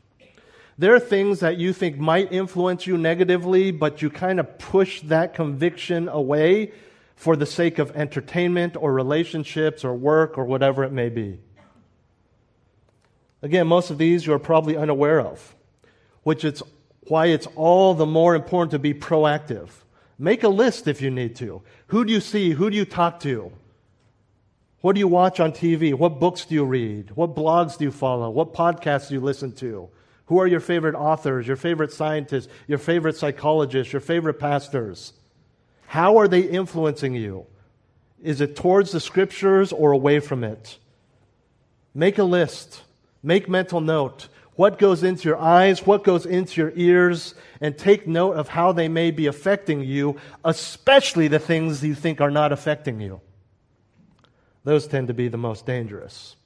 There 0.77 0.95
are 0.95 0.99
things 0.99 1.41
that 1.41 1.57
you 1.57 1.71
think 1.71 1.97
might 1.97 2.31
influence 2.31 2.87
you 2.87 2.97
negatively, 2.97 3.71
but 3.71 4.01
you 4.01 4.09
kind 4.09 4.39
of 4.39 4.57
push 4.57 5.01
that 5.01 5.33
conviction 5.35 6.09
away 6.09 6.71
for 7.15 7.35
the 7.35 7.45
sake 7.45 7.77
of 7.79 7.95
entertainment 7.95 8.75
or 8.75 8.91
relationships 8.91 9.85
or 9.85 9.93
work 9.93 10.37
or 10.37 10.45
whatever 10.45 10.83
it 10.83 10.91
may 10.91 11.09
be. 11.09 11.39
Again, 13.43 13.67
most 13.67 13.91
of 13.91 13.97
these 13.97 14.25
you 14.25 14.33
are 14.33 14.39
probably 14.39 14.75
unaware 14.75 15.19
of, 15.19 15.55
which 16.23 16.43
is 16.43 16.63
why 17.07 17.27
it's 17.27 17.47
all 17.55 17.93
the 17.93 18.05
more 18.05 18.35
important 18.35 18.71
to 18.71 18.79
be 18.79 18.93
proactive. 18.93 19.69
Make 20.17 20.43
a 20.43 20.49
list 20.49 20.87
if 20.87 21.01
you 21.01 21.11
need 21.11 21.35
to. 21.37 21.61
Who 21.87 22.05
do 22.05 22.13
you 22.13 22.21
see? 22.21 22.51
Who 22.51 22.69
do 22.69 22.77
you 22.77 22.85
talk 22.85 23.19
to? 23.21 23.51
What 24.81 24.93
do 24.93 24.99
you 24.99 25.07
watch 25.07 25.39
on 25.39 25.51
TV? 25.51 25.93
What 25.93 26.19
books 26.19 26.45
do 26.45 26.55
you 26.55 26.65
read? 26.65 27.11
What 27.11 27.35
blogs 27.35 27.77
do 27.77 27.85
you 27.85 27.91
follow? 27.91 28.29
What 28.29 28.53
podcasts 28.53 29.09
do 29.09 29.15
you 29.15 29.21
listen 29.21 29.51
to? 29.53 29.89
Who 30.27 30.39
are 30.39 30.47
your 30.47 30.59
favorite 30.59 30.95
authors, 30.95 31.47
your 31.47 31.57
favorite 31.57 31.91
scientists, 31.91 32.47
your 32.67 32.77
favorite 32.77 33.17
psychologists, 33.17 33.91
your 33.91 33.99
favorite 33.99 34.35
pastors? 34.35 35.13
How 35.87 36.17
are 36.17 36.27
they 36.27 36.41
influencing 36.41 37.15
you? 37.15 37.45
Is 38.21 38.39
it 38.39 38.55
towards 38.55 38.91
the 38.91 39.01
scriptures 39.01 39.73
or 39.73 39.91
away 39.91 40.19
from 40.19 40.43
it? 40.43 40.77
Make 41.93 42.17
a 42.17 42.23
list. 42.23 42.81
Make 43.21 43.49
mental 43.49 43.81
note. 43.81 44.29
What 44.55 44.79
goes 44.79 45.03
into 45.03 45.27
your 45.27 45.37
eyes? 45.37 45.85
What 45.85 46.03
goes 46.03 46.25
into 46.25 46.61
your 46.61 46.71
ears? 46.75 47.35
And 47.59 47.77
take 47.77 48.07
note 48.07 48.33
of 48.33 48.47
how 48.47 48.71
they 48.71 48.87
may 48.87 49.11
be 49.11 49.27
affecting 49.27 49.81
you, 49.81 50.17
especially 50.45 51.27
the 51.27 51.39
things 51.39 51.83
you 51.83 51.95
think 51.95 52.21
are 52.21 52.31
not 52.31 52.53
affecting 52.53 53.01
you. 53.01 53.19
Those 54.63 54.87
tend 54.87 55.09
to 55.09 55.13
be 55.13 55.27
the 55.27 55.37
most 55.37 55.65
dangerous. 55.65 56.37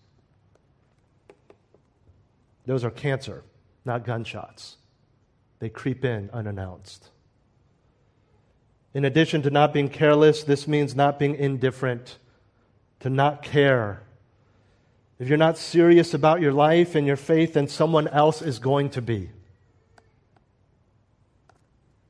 Those 2.65 2.83
are 2.83 2.89
cancer 2.89 3.43
not 3.87 4.05
gunshots. 4.05 4.77
They 5.57 5.69
creep 5.69 6.05
in 6.05 6.29
unannounced. 6.31 7.09
In 8.93 9.05
addition 9.05 9.41
to 9.43 9.49
not 9.49 9.73
being 9.73 9.89
careless, 9.89 10.43
this 10.43 10.67
means 10.67 10.95
not 10.95 11.17
being 11.17 11.35
indifferent, 11.35 12.19
to 12.99 13.09
not 13.09 13.41
care. 13.41 14.03
If 15.17 15.27
you're 15.27 15.37
not 15.37 15.57
serious 15.57 16.13
about 16.13 16.41
your 16.41 16.53
life 16.53 16.93
and 16.93 17.07
your 17.07 17.15
faith, 17.15 17.53
then 17.53 17.67
someone 17.67 18.07
else 18.07 18.41
is 18.43 18.59
going 18.59 18.91
to 18.91 19.01
be. 19.01 19.31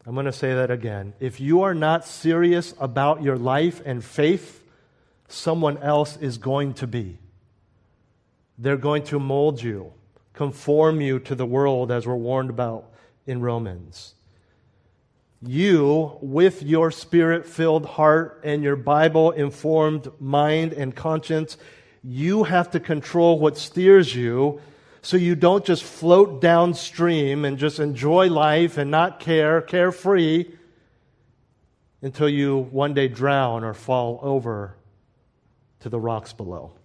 I'm 0.06 0.14
going 0.14 0.26
to 0.26 0.32
say 0.32 0.54
that 0.56 0.72
again. 0.72 1.14
If 1.20 1.40
you 1.40 1.64
are 1.64 1.74
not 1.74 2.06
serious 2.06 2.74
about 2.80 3.22
your 3.22 3.38
life 3.38 3.82
and 3.86 4.04
faith, 4.04 4.64
someone 5.28 5.78
else 5.80 6.16
is 6.18 6.38
going 6.38 6.76
to 6.76 6.88
be. 6.88 7.18
They're 8.58 8.78
going 8.78 9.04
to 9.06 9.20
mold 9.20 9.62
you 9.62 9.94
conform 10.38 11.02
you 11.02 11.18
to 11.18 11.34
the 11.34 11.48
world 11.48 11.92
as 11.92 12.06
we're 12.06 12.16
warned 12.16 12.52
about 12.52 12.92
in 13.26 13.42
Romans. 13.42 14.14
You, 15.42 16.20
with 16.22 16.62
your 16.62 16.92
spirit 16.92 17.48
filled 17.48 17.88
heart 17.88 18.42
and 18.44 18.62
your 18.62 18.76
Bible 18.76 19.32
informed 19.32 20.12
mind 20.20 20.74
and 20.74 20.96
conscience, 20.96 21.58
you 22.04 22.44
have 22.44 22.70
to 22.72 22.80
control 22.80 23.40
what 23.40 23.58
steers 23.58 24.14
you 24.14 24.62
so 25.02 25.18
you 25.18 25.34
don't 25.34 25.66
just 25.66 25.84
float 25.84 26.40
downstream 26.40 27.44
and 27.44 27.58
just 27.58 27.80
enjoy 27.80 28.30
life 28.30 28.78
and 28.78 28.92
not 28.92 29.20
care, 29.20 29.60
carefree, 29.60 30.46
until 32.04 32.30
you 32.30 32.60
one 32.70 32.94
day 32.94 33.08
drown 33.08 33.64
or 33.64 33.74
fall 33.74 34.20
over 34.22 34.76
to 35.80 35.90
the 35.90 36.00
rocks 36.00 36.32
below. 36.32 36.77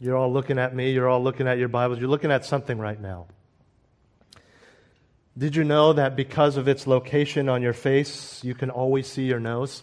You're 0.00 0.16
all 0.16 0.32
looking 0.32 0.58
at 0.58 0.74
me, 0.74 0.92
you're 0.92 1.08
all 1.08 1.22
looking 1.22 1.46
at 1.46 1.58
your 1.58 1.68
Bibles, 1.68 1.98
you're 1.98 2.08
looking 2.08 2.32
at 2.32 2.46
something 2.46 2.78
right 2.78 2.98
now. 2.98 3.26
Did 5.36 5.54
you 5.54 5.62
know 5.62 5.92
that 5.92 6.16
because 6.16 6.56
of 6.56 6.68
its 6.68 6.86
location 6.86 7.48
on 7.48 7.60
your 7.60 7.74
face, 7.74 8.42
you 8.42 8.54
can 8.54 8.70
always 8.70 9.06
see 9.06 9.24
your 9.24 9.38
nose? 9.38 9.82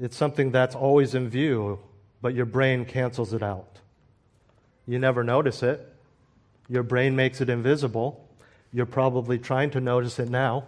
It's 0.00 0.16
something 0.16 0.50
that's 0.50 0.74
always 0.74 1.14
in 1.14 1.28
view, 1.28 1.78
but 2.22 2.34
your 2.34 2.46
brain 2.46 2.84
cancels 2.84 3.32
it 3.32 3.42
out. 3.42 3.78
You 4.86 4.98
never 4.98 5.22
notice 5.22 5.62
it. 5.62 5.86
Your 6.68 6.82
brain 6.82 7.14
makes 7.14 7.40
it 7.40 7.48
invisible. 7.48 8.28
You're 8.72 8.86
probably 8.86 9.38
trying 9.38 9.70
to 9.70 9.80
notice 9.80 10.18
it 10.18 10.28
now. 10.28 10.64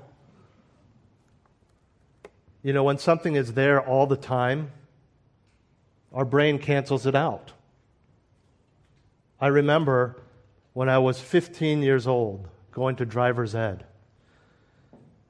You 2.63 2.73
know, 2.73 2.85
when 2.85 2.99
something 2.99 3.35
is 3.35 3.55
there 3.55 3.81
all 3.81 4.07
the 4.07 4.17
time, 4.17 4.73
our 6.13 6.25
brain 6.25 6.59
cancels 6.59 7.07
it 7.07 7.15
out. 7.15 7.53
I 9.41 9.49
remember 9.49 10.21
when 10.73 10.89
I 10.89 10.99
was 10.99 11.21
15 11.21 11.83
years 11.83 12.07
old 12.07 12.49
going 12.73 12.97
to 12.97 13.07
driver's 13.07 13.55
ed. 13.55 13.85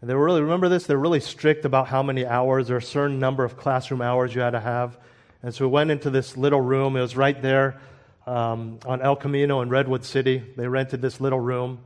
And 0.01 0.09
they 0.09 0.15
were 0.15 0.25
really, 0.25 0.43
remember 0.43 0.69
this? 0.69 0.87
They're 0.87 0.97
really 0.97 1.21
strict 1.21 1.65
about 1.65 1.89
how 1.89 2.03
many 2.03 2.25
hours, 2.25 2.71
or 2.71 2.77
a 2.77 2.83
certain 2.83 3.19
number 3.19 3.45
of 3.45 3.57
classroom 3.57 4.01
hours 4.01 4.35
you 4.35 4.41
had 4.41 4.51
to 4.51 4.61
have. 4.61 4.97
And 5.43 5.55
so 5.55 5.67
we 5.67 5.73
went 5.73 5.91
into 5.91 6.11
this 6.11 6.37
little 6.37 6.61
room. 6.61 6.97
It 6.97 7.01
was 7.01 7.17
right 7.17 7.41
there 7.41 7.81
um, 8.27 8.79
on 8.87 9.03
El 9.03 9.17
Camino 9.17 9.61
in 9.61 9.69
Redwood 9.69 10.05
City. 10.05 10.43
They 10.57 10.69
rented 10.69 11.03
this 11.03 11.21
little 11.21 11.41
room. 11.41 11.81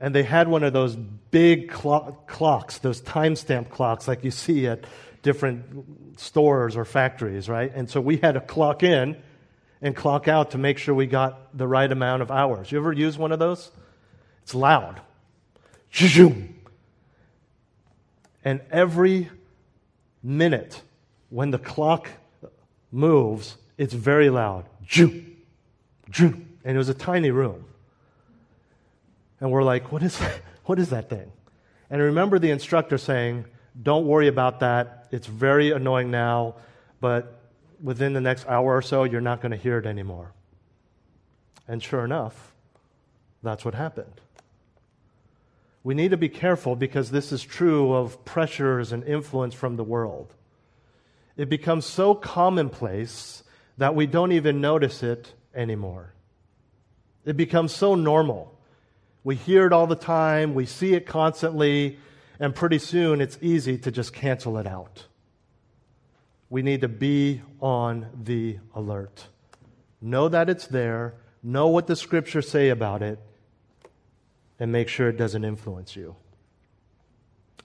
And 0.00 0.14
they 0.14 0.24
had 0.24 0.48
one 0.48 0.64
of 0.64 0.72
those 0.72 0.96
big 0.96 1.70
clo- 1.70 2.18
clocks, 2.26 2.78
those 2.78 3.00
timestamp 3.00 3.70
clocks 3.70 4.08
like 4.08 4.24
you 4.24 4.30
see 4.30 4.66
at 4.66 4.84
different 5.24 6.20
stores 6.20 6.76
or 6.76 6.84
factories, 6.84 7.48
right? 7.48 7.72
And 7.74 7.90
so 7.90 8.00
we 8.00 8.18
had 8.18 8.32
to 8.32 8.40
clock 8.40 8.84
in 8.84 9.16
and 9.82 9.96
clock 9.96 10.28
out 10.28 10.52
to 10.52 10.58
make 10.58 10.78
sure 10.78 10.94
we 10.94 11.06
got 11.06 11.56
the 11.56 11.66
right 11.66 11.90
amount 11.90 12.22
of 12.22 12.30
hours. 12.30 12.70
You 12.70 12.78
ever 12.78 12.92
use 12.92 13.18
one 13.18 13.32
of 13.32 13.40
those? 13.40 13.72
It's 14.42 14.54
loud. 14.54 15.00
And 18.44 18.60
every 18.70 19.30
minute 20.22 20.82
when 21.30 21.50
the 21.50 21.58
clock 21.58 22.08
moves, 22.92 23.56
it's 23.78 23.94
very 23.94 24.30
loud. 24.30 24.66
And 26.64 26.74
it 26.76 26.76
was 26.76 26.88
a 26.90 26.94
tiny 26.94 27.30
room. 27.30 27.64
And 29.40 29.50
we're 29.50 29.64
like, 29.64 29.90
what 29.90 30.02
is 30.02 30.18
that? 30.18 30.40
What 30.66 30.78
is 30.78 30.88
that 30.88 31.10
thing? 31.10 31.30
And 31.90 32.00
I 32.00 32.06
remember 32.06 32.38
the 32.38 32.50
instructor 32.50 32.96
saying, 32.96 33.44
don't 33.80 34.06
worry 34.06 34.28
about 34.28 34.60
that. 34.60 35.08
It's 35.10 35.26
very 35.26 35.72
annoying 35.72 36.10
now, 36.10 36.56
but 37.00 37.40
within 37.82 38.12
the 38.12 38.20
next 38.20 38.46
hour 38.46 38.76
or 38.76 38.82
so, 38.82 39.04
you're 39.04 39.20
not 39.20 39.40
going 39.40 39.52
to 39.52 39.58
hear 39.58 39.78
it 39.78 39.86
anymore. 39.86 40.32
And 41.66 41.82
sure 41.82 42.04
enough, 42.04 42.52
that's 43.42 43.64
what 43.64 43.74
happened. 43.74 44.20
We 45.82 45.94
need 45.94 46.12
to 46.12 46.16
be 46.16 46.28
careful 46.28 46.76
because 46.76 47.10
this 47.10 47.30
is 47.30 47.42
true 47.42 47.92
of 47.92 48.24
pressures 48.24 48.92
and 48.92 49.04
influence 49.04 49.54
from 49.54 49.76
the 49.76 49.84
world. 49.84 50.34
It 51.36 51.48
becomes 51.48 51.84
so 51.84 52.14
commonplace 52.14 53.42
that 53.76 53.94
we 53.94 54.06
don't 54.06 54.32
even 54.32 54.60
notice 54.60 55.02
it 55.02 55.34
anymore. 55.54 56.14
It 57.24 57.36
becomes 57.36 57.74
so 57.74 57.94
normal. 57.94 58.56
We 59.24 59.34
hear 59.36 59.66
it 59.66 59.72
all 59.72 59.86
the 59.86 59.96
time, 59.96 60.54
we 60.54 60.66
see 60.66 60.94
it 60.94 61.06
constantly, 61.06 61.98
and 62.38 62.54
pretty 62.54 62.78
soon 62.78 63.20
it's 63.20 63.38
easy 63.40 63.78
to 63.78 63.90
just 63.90 64.12
cancel 64.12 64.58
it 64.58 64.66
out. 64.66 65.06
We 66.50 66.62
need 66.62 66.82
to 66.82 66.88
be 66.88 67.42
on 67.60 68.06
the 68.22 68.58
alert. 68.74 69.26
Know 70.00 70.28
that 70.28 70.50
it's 70.50 70.66
there, 70.66 71.14
know 71.42 71.68
what 71.68 71.86
the 71.86 71.96
scriptures 71.96 72.48
say 72.48 72.68
about 72.68 73.02
it, 73.02 73.18
and 74.58 74.70
make 74.70 74.88
sure 74.88 75.08
it 75.08 75.16
doesn't 75.16 75.44
influence 75.44 75.96
you. 75.96 76.16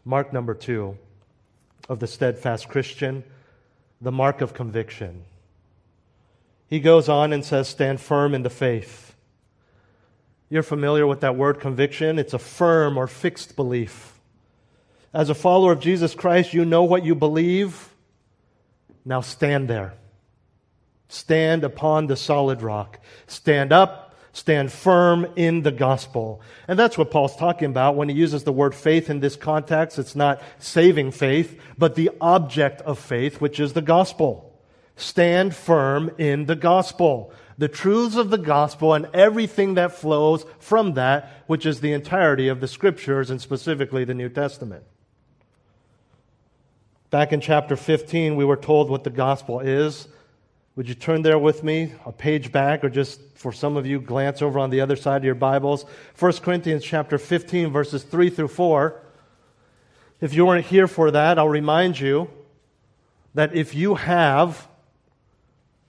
Mark 0.06 0.34
number 0.34 0.54
two 0.54 0.98
of 1.88 2.00
the 2.00 2.08
steadfast 2.08 2.70
Christian, 2.70 3.24
the 4.02 4.12
mark 4.12 4.42
of 4.42 4.54
conviction. 4.54 5.24
He 6.68 6.80
goes 6.80 7.10
on 7.10 7.34
and 7.34 7.44
says, 7.44 7.68
Stand 7.68 8.00
firm 8.00 8.34
in 8.34 8.44
the 8.44 8.50
faith. 8.50 9.16
You're 10.50 10.64
familiar 10.64 11.06
with 11.06 11.20
that 11.22 11.36
word 11.36 11.60
conviction? 11.60 12.18
It's 12.18 12.34
a 12.34 12.40
firm 12.40 12.98
or 12.98 13.08
fixed 13.08 13.56
belief. 13.56 14.19
As 15.14 15.30
a 15.30 15.36
follower 15.36 15.72
of 15.72 15.80
Jesus 15.80 16.14
Christ, 16.14 16.54
you 16.54 16.66
know 16.66 16.84
what 16.84 17.04
you 17.04 17.16
believe. 17.16 17.90
Now 19.06 19.22
stand 19.22 19.68
there. 19.68 19.94
Stand 21.08 21.64
upon 21.64 22.06
the 22.06 22.16
solid 22.16 22.62
rock. 22.62 23.00
Stand 23.26 23.74
up, 23.74 24.16
stand 24.34 24.72
firm 24.72 25.26
in 25.36 25.64
the 25.64 25.72
gospel. 25.72 26.42
And 26.68 26.78
that's 26.78 26.96
what 26.96 27.10
Paul's 27.10 27.36
talking 27.36 27.70
about 27.70 27.96
when 27.96 28.10
he 28.10 28.16
uses 28.16 28.44
the 28.44 28.52
word 28.52 28.76
faith 28.76 29.10
in 29.10 29.20
this 29.20 29.36
context. 29.36 29.98
It's 29.98 30.16
not 30.16 30.40
saving 30.60 31.12
faith, 31.12 31.60
but 31.76 31.96
the 31.96 32.12
object 32.22 32.82
of 32.82 33.00
faith, 33.00 33.42
which 33.42 33.60
is 33.60 33.74
the 33.74 33.82
gospel. 33.82 34.46
Stand 34.96 35.56
firm 35.56 36.12
in 36.20 36.46
the 36.46 36.56
gospel. 36.56 37.34
The 37.58 37.68
truths 37.68 38.16
of 38.16 38.30
the 38.30 38.38
gospel 38.38 38.94
and 38.94 39.08
everything 39.14 39.74
that 39.74 39.94
flows 39.94 40.46
from 40.60 40.94
that, 40.94 41.44
which 41.48 41.66
is 41.66 41.80
the 41.80 41.94
entirety 41.94 42.48
of 42.48 42.62
the 42.62 42.68
scriptures 42.68 43.32
and 43.32 43.42
specifically 43.42 44.06
the 44.06 44.14
New 44.14 44.30
Testament. 44.30 44.84
Back 47.10 47.34
in 47.34 47.42
chapter 47.42 47.76
15, 47.76 48.36
we 48.36 48.46
were 48.46 48.56
told 48.56 48.92
what 48.92 49.04
the 49.04 49.10
gospel 49.10 49.62
is. 49.62 50.08
Would 50.76 50.88
you 50.88 50.94
turn 50.94 51.24
there 51.24 51.40
with 51.40 51.64
me, 51.64 51.92
a 52.06 52.12
page 52.12 52.52
back, 52.52 52.84
or 52.84 52.90
just 52.90 53.20
for 53.36 53.52
some 53.52 53.78
of 53.78 53.88
you, 53.88 54.00
glance 54.00 54.44
over 54.44 54.60
on 54.60 54.70
the 54.70 54.82
other 54.82 54.96
side 54.96 55.18
of 55.18 55.24
your 55.24 55.34
Bibles? 55.34 55.86
1 56.20 56.34
Corinthians 56.34 56.84
chapter 56.84 57.18
15, 57.18 57.72
verses 57.72 58.04
3 58.04 58.30
through 58.30 58.50
4. 58.50 59.02
If 60.22 60.36
you 60.36 60.46
weren't 60.46 60.68
here 60.68 60.88
for 60.88 61.10
that, 61.10 61.40
I'll 61.40 61.50
remind 61.50 62.00
you 62.00 62.30
that 63.34 63.56
if 63.56 63.74
you 63.74 63.96
have 63.96 64.68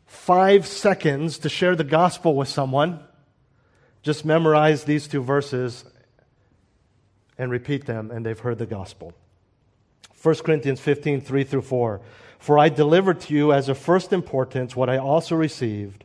five 0.07 0.67
seconds 0.67 1.37
to 1.39 1.51
share 1.51 1.77
the 1.77 1.85
gospel 1.85 2.35
with 2.35 2.49
someone, 2.49 3.01
just 4.03 4.25
memorize 4.25 4.85
these 4.85 5.07
two 5.07 5.23
verses 5.23 5.85
and 7.37 7.51
repeat 7.51 7.85
them, 7.85 8.11
and 8.11 8.25
they've 8.25 8.39
heard 8.39 8.57
the 8.57 8.65
gospel. 8.65 9.13
1 10.23 10.35
Corinthians 10.37 10.81
15, 10.81 11.21
3 11.21 11.45
through 11.45 11.63
4. 11.63 12.01
For 12.39 12.59
I 12.59 12.69
delivered 12.69 13.21
to 13.23 13.35
you 13.35 13.53
as 13.53 13.69
of 13.69 13.79
first 13.79 14.13
importance 14.13 14.77
what 14.77 14.91
I 14.91 14.99
also 14.99 15.35
received 15.35 16.05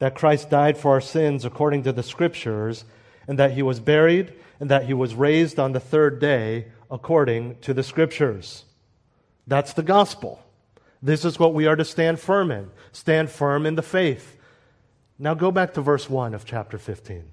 that 0.00 0.14
Christ 0.14 0.50
died 0.50 0.76
for 0.78 0.92
our 0.92 1.00
sins 1.00 1.44
according 1.44 1.84
to 1.84 1.92
the 1.92 2.02
Scriptures, 2.02 2.84
and 3.28 3.38
that 3.38 3.52
he 3.52 3.62
was 3.62 3.80
buried, 3.80 4.32
and 4.58 4.70
that 4.70 4.86
he 4.86 4.94
was 4.94 5.14
raised 5.14 5.60
on 5.60 5.72
the 5.72 5.80
third 5.80 6.18
day 6.18 6.66
according 6.90 7.56
to 7.58 7.72
the 7.72 7.82
Scriptures. 7.82 8.64
That's 9.46 9.74
the 9.74 9.82
gospel. 9.82 10.42
This 11.02 11.24
is 11.24 11.38
what 11.38 11.54
we 11.54 11.66
are 11.66 11.76
to 11.76 11.84
stand 11.84 12.18
firm 12.18 12.50
in. 12.50 12.70
Stand 12.92 13.30
firm 13.30 13.66
in 13.66 13.74
the 13.74 13.82
faith. 13.82 14.36
Now 15.18 15.34
go 15.34 15.50
back 15.50 15.74
to 15.74 15.82
verse 15.82 16.08
1 16.08 16.34
of 16.34 16.44
chapter 16.44 16.78
15. 16.78 17.24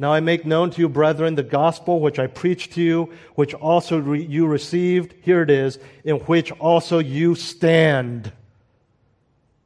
Now 0.00 0.14
I 0.14 0.20
make 0.20 0.46
known 0.46 0.70
to 0.70 0.80
you, 0.80 0.88
brethren, 0.88 1.34
the 1.34 1.42
gospel 1.42 2.00
which 2.00 2.18
I 2.18 2.26
preached 2.26 2.72
to 2.72 2.80
you, 2.80 3.12
which 3.34 3.52
also 3.52 3.98
re- 3.98 4.24
you 4.24 4.46
received, 4.46 5.14
here 5.20 5.42
it 5.42 5.50
is, 5.50 5.78
in 6.04 6.16
which 6.20 6.50
also 6.52 7.00
you 7.00 7.34
stand, 7.34 8.32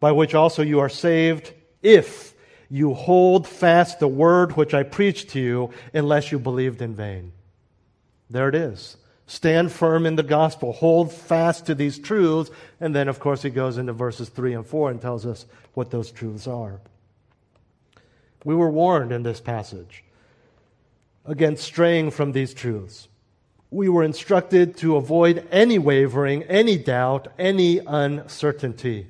by 0.01 0.11
which 0.11 0.35
also 0.35 0.62
you 0.62 0.81
are 0.81 0.88
saved, 0.88 1.53
if 1.83 2.35
you 2.68 2.94
hold 2.94 3.47
fast 3.47 4.01
the 4.01 4.09
word 4.09 4.57
which 4.57 4.75
I 4.75 4.83
preached 4.83 5.31
to 5.31 5.40
you, 5.40 5.70
unless 5.92 6.33
you 6.33 6.40
believed 6.40 6.83
in 6.83 6.97
vain. 6.97 7.31
There 8.29 8.49
it 8.49 8.57
is. 8.57 8.97
Stand 9.29 9.70
firm 9.70 10.05
in 10.05 10.16
the 10.16 10.25
gospel. 10.25 10.73
Hold 10.73 11.12
fast 11.12 11.66
to 11.66 11.77
these 11.77 11.97
truths. 11.97 12.51
And 12.81 12.92
then, 12.92 13.07
of 13.07 13.20
course, 13.20 13.42
he 13.42 13.51
goes 13.51 13.79
into 13.79 13.92
verses 13.92 14.31
3 14.31 14.55
and 14.55 14.66
4 14.66 14.90
and 14.90 15.01
tells 15.01 15.27
us 15.27 15.47
what 15.75 15.92
those 15.92 16.11
truths 16.11 16.49
are. 16.49 16.81
We 18.44 18.57
were 18.57 18.68
warned 18.68 19.12
in 19.12 19.23
this 19.23 19.40
passage 19.40 20.03
against 21.25 21.65
straying 21.65 22.11
from 22.11 22.33
these 22.33 22.55
truths. 22.55 23.09
We 23.71 23.89
were 23.89 24.05
instructed 24.05 24.77
to 24.79 24.97
avoid 24.97 25.47
any 25.51 25.79
wavering, 25.79 26.45
any 26.45 26.79
doubt, 26.79 27.29
any 27.39 27.79
uncertainty. 27.79 29.09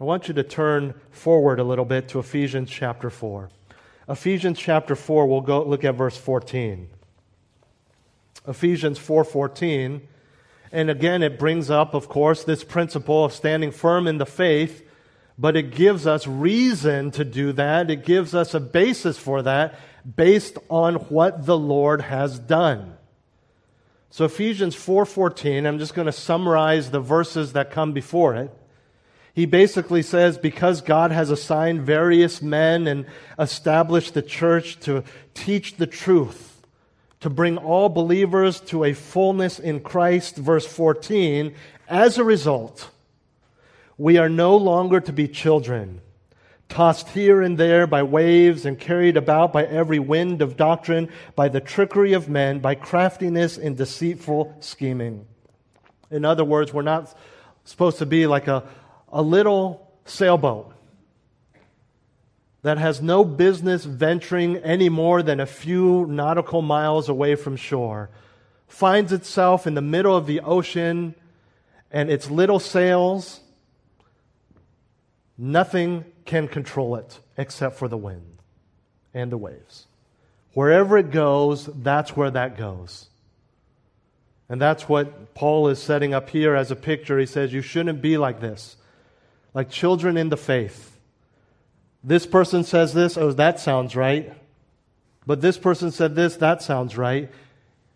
I 0.00 0.04
want 0.04 0.28
you 0.28 0.34
to 0.34 0.42
turn 0.42 0.94
forward 1.10 1.58
a 1.58 1.64
little 1.64 1.84
bit 1.84 2.08
to 2.08 2.18
Ephesians 2.18 2.70
chapter 2.70 3.10
4. 3.10 3.50
Ephesians 4.08 4.58
chapter 4.58 4.94
4, 4.94 5.26
we'll 5.26 5.40
go 5.40 5.62
look 5.64 5.84
at 5.84 5.94
verse 5.94 6.16
14. 6.16 6.88
Ephesians 8.48 8.98
4:14. 8.98 10.02
And 10.72 10.90
again 10.90 11.22
it 11.22 11.38
brings 11.38 11.70
up 11.70 11.94
of 11.94 12.08
course 12.08 12.44
this 12.44 12.64
principle 12.64 13.24
of 13.24 13.32
standing 13.32 13.70
firm 13.70 14.06
in 14.06 14.18
the 14.18 14.26
faith, 14.26 14.82
but 15.38 15.56
it 15.56 15.74
gives 15.74 16.06
us 16.06 16.26
reason 16.26 17.10
to 17.12 17.24
do 17.24 17.52
that. 17.52 17.90
It 17.90 18.04
gives 18.04 18.34
us 18.34 18.54
a 18.54 18.60
basis 18.60 19.18
for 19.18 19.42
that 19.42 19.74
based 20.14 20.58
on 20.70 20.94
what 20.94 21.46
the 21.46 21.58
Lord 21.58 22.02
has 22.02 22.38
done. 22.38 22.96
So 24.10 24.24
Ephesians 24.24 24.76
4:14, 24.76 25.66
I'm 25.66 25.78
just 25.78 25.94
going 25.94 26.06
to 26.06 26.12
summarize 26.12 26.90
the 26.90 27.00
verses 27.00 27.52
that 27.54 27.70
come 27.70 27.92
before 27.92 28.34
it. 28.34 28.50
He 29.34 29.44
basically 29.44 30.02
says 30.02 30.38
because 30.38 30.80
God 30.80 31.10
has 31.10 31.30
assigned 31.30 31.82
various 31.82 32.40
men 32.40 32.86
and 32.86 33.04
established 33.38 34.14
the 34.14 34.22
church 34.22 34.80
to 34.80 35.04
teach 35.34 35.76
the 35.76 35.86
truth, 35.86 36.62
to 37.20 37.28
bring 37.28 37.58
all 37.58 37.90
believers 37.90 38.60
to 38.60 38.84
a 38.84 38.94
fullness 38.94 39.58
in 39.58 39.80
Christ, 39.80 40.36
verse 40.36 40.66
14, 40.66 41.54
as 41.88 42.16
a 42.16 42.24
result, 42.24 42.88
we 43.98 44.16
are 44.16 44.30
no 44.30 44.56
longer 44.56 45.00
to 45.00 45.12
be 45.12 45.28
children 45.28 46.00
tossed 46.68 47.08
here 47.10 47.42
and 47.42 47.56
there 47.56 47.86
by 47.86 48.02
waves 48.02 48.66
and 48.66 48.78
carried 48.78 49.16
about 49.16 49.52
by 49.52 49.64
every 49.64 49.98
wind 49.98 50.42
of 50.42 50.56
doctrine, 50.56 51.08
by 51.34 51.48
the 51.48 51.60
trickery 51.60 52.12
of 52.12 52.28
men, 52.28 52.58
by 52.58 52.74
craftiness 52.74 53.56
and 53.56 53.76
deceitful 53.76 54.56
scheming. 54.60 55.26
In 56.10 56.24
other 56.24 56.44
words, 56.44 56.72
we're 56.72 56.82
not 56.82 57.16
supposed 57.64 57.98
to 57.98 58.06
be 58.06 58.26
like 58.26 58.48
a, 58.48 58.64
a 59.12 59.22
little 59.22 59.90
sailboat 60.04 60.72
that 62.62 62.78
has 62.78 63.00
no 63.00 63.24
business 63.24 63.84
venturing 63.84 64.56
any 64.56 64.88
more 64.88 65.22
than 65.22 65.38
a 65.38 65.46
few 65.46 66.04
nautical 66.06 66.62
miles 66.62 67.08
away 67.08 67.36
from 67.36 67.54
shore, 67.54 68.10
finds 68.66 69.12
itself 69.12 69.68
in 69.68 69.74
the 69.74 69.82
middle 69.82 70.16
of 70.16 70.26
the 70.26 70.40
ocean, 70.40 71.14
and 71.92 72.10
its 72.10 72.28
little 72.28 72.58
sails, 72.58 73.40
nothing 75.38 76.04
can 76.26 76.48
control 76.48 76.96
it 76.96 77.20
except 77.36 77.76
for 77.76 77.88
the 77.88 77.96
wind 77.96 78.38
and 79.14 79.32
the 79.32 79.38
waves. 79.38 79.86
Wherever 80.52 80.98
it 80.98 81.10
goes, 81.10 81.66
that's 81.66 82.16
where 82.16 82.30
that 82.30 82.56
goes. 82.56 83.08
And 84.48 84.60
that's 84.60 84.88
what 84.88 85.34
Paul 85.34 85.68
is 85.68 85.82
setting 85.82 86.14
up 86.14 86.30
here 86.30 86.54
as 86.54 86.70
a 86.70 86.76
picture. 86.76 87.18
He 87.18 87.26
says, 87.26 87.52
You 87.52 87.62
shouldn't 87.62 88.00
be 88.00 88.16
like 88.16 88.40
this, 88.40 88.76
like 89.54 89.70
children 89.70 90.16
in 90.16 90.28
the 90.28 90.36
faith. 90.36 90.96
This 92.06 92.24
person 92.24 92.62
says 92.62 92.94
this, 92.94 93.18
oh, 93.18 93.32
that 93.32 93.58
sounds 93.58 93.96
right. 93.96 94.32
But 95.26 95.40
this 95.40 95.58
person 95.58 95.90
said 95.90 96.14
this, 96.14 96.36
that 96.36 96.62
sounds 96.62 96.96
right. 96.96 97.28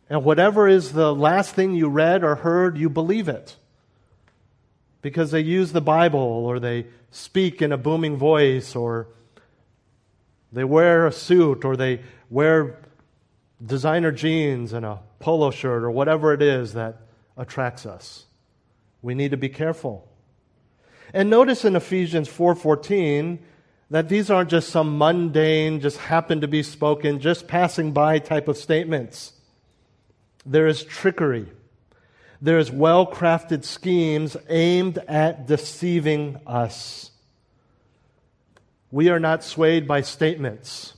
And 0.08 0.24
whatever 0.24 0.66
is 0.66 0.92
the 0.92 1.14
last 1.14 1.54
thing 1.54 1.76
you 1.76 1.88
read 1.88 2.24
or 2.24 2.34
heard, 2.34 2.76
you 2.76 2.88
believe 2.88 3.28
it 3.28 3.54
because 5.02 5.30
they 5.30 5.40
use 5.40 5.72
the 5.72 5.80
Bible 5.80 6.20
or 6.20 6.60
they 6.60 6.86
speak 7.10 7.62
in 7.62 7.72
a 7.72 7.78
booming 7.78 8.16
voice 8.16 8.76
or 8.76 9.08
they 10.52 10.64
wear 10.64 11.06
a 11.06 11.12
suit 11.12 11.64
or 11.64 11.76
they 11.76 12.00
wear 12.28 12.78
designer 13.64 14.12
jeans 14.12 14.72
and 14.72 14.84
a 14.84 15.00
polo 15.18 15.50
shirt 15.50 15.82
or 15.82 15.90
whatever 15.90 16.32
it 16.32 16.42
is 16.42 16.74
that 16.74 17.02
attracts 17.36 17.86
us. 17.86 18.26
We 19.02 19.14
need 19.14 19.30
to 19.30 19.36
be 19.36 19.48
careful. 19.48 20.08
And 21.12 21.30
notice 21.30 21.64
in 21.64 21.76
Ephesians 21.76 22.28
4:14 22.28 23.38
that 23.90 24.08
these 24.08 24.30
aren't 24.30 24.50
just 24.50 24.68
some 24.68 24.98
mundane 24.98 25.80
just 25.80 25.96
happen 25.96 26.40
to 26.40 26.48
be 26.48 26.62
spoken 26.62 27.18
just 27.18 27.48
passing 27.48 27.92
by 27.92 28.18
type 28.18 28.46
of 28.48 28.56
statements. 28.56 29.32
There 30.46 30.66
is 30.66 30.84
trickery 30.84 31.48
there's 32.40 32.70
well 32.70 33.06
crafted 33.06 33.64
schemes 33.64 34.36
aimed 34.48 34.98
at 35.08 35.46
deceiving 35.46 36.38
us. 36.46 37.10
We 38.90 39.08
are 39.08 39.20
not 39.20 39.44
swayed 39.44 39.86
by 39.86 40.00
statements, 40.00 40.94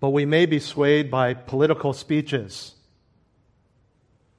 but 0.00 0.10
we 0.10 0.26
may 0.26 0.46
be 0.46 0.58
swayed 0.58 1.10
by 1.10 1.34
political 1.34 1.92
speeches. 1.92 2.74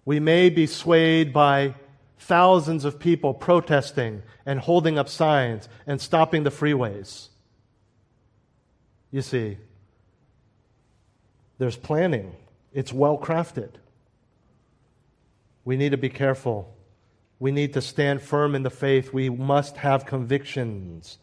We 0.06 0.20
may 0.20 0.50
be 0.50 0.68
swayed 0.68 1.34
by 1.34 1.76
thousands 2.20 2.86
of 2.86 3.00
people 3.00 3.34
protesting 3.34 4.24
and 4.46 4.60
holding 4.60 4.98
up 4.98 5.10
signs 5.10 5.68
and 5.86 6.00
stopping 6.00 6.44
the 6.44 6.52
freeways. 6.52 7.30
You 9.12 9.22
see, 9.22 9.58
there's 11.58 11.78
planning, 11.78 12.36
it's 12.74 12.94
well 12.94 13.18
crafted. 13.18 13.72
We 15.68 15.76
need 15.76 15.90
to 15.90 15.98
be 15.98 16.08
careful. 16.08 16.74
We 17.40 17.52
need 17.52 17.74
to 17.74 17.82
stand 17.82 18.22
firm 18.22 18.56
in 18.56 18.64
the 18.64 18.70
faith. 18.70 19.12
We 19.12 19.30
must 19.30 19.76
have 19.76 20.06
convictions. 20.06 21.18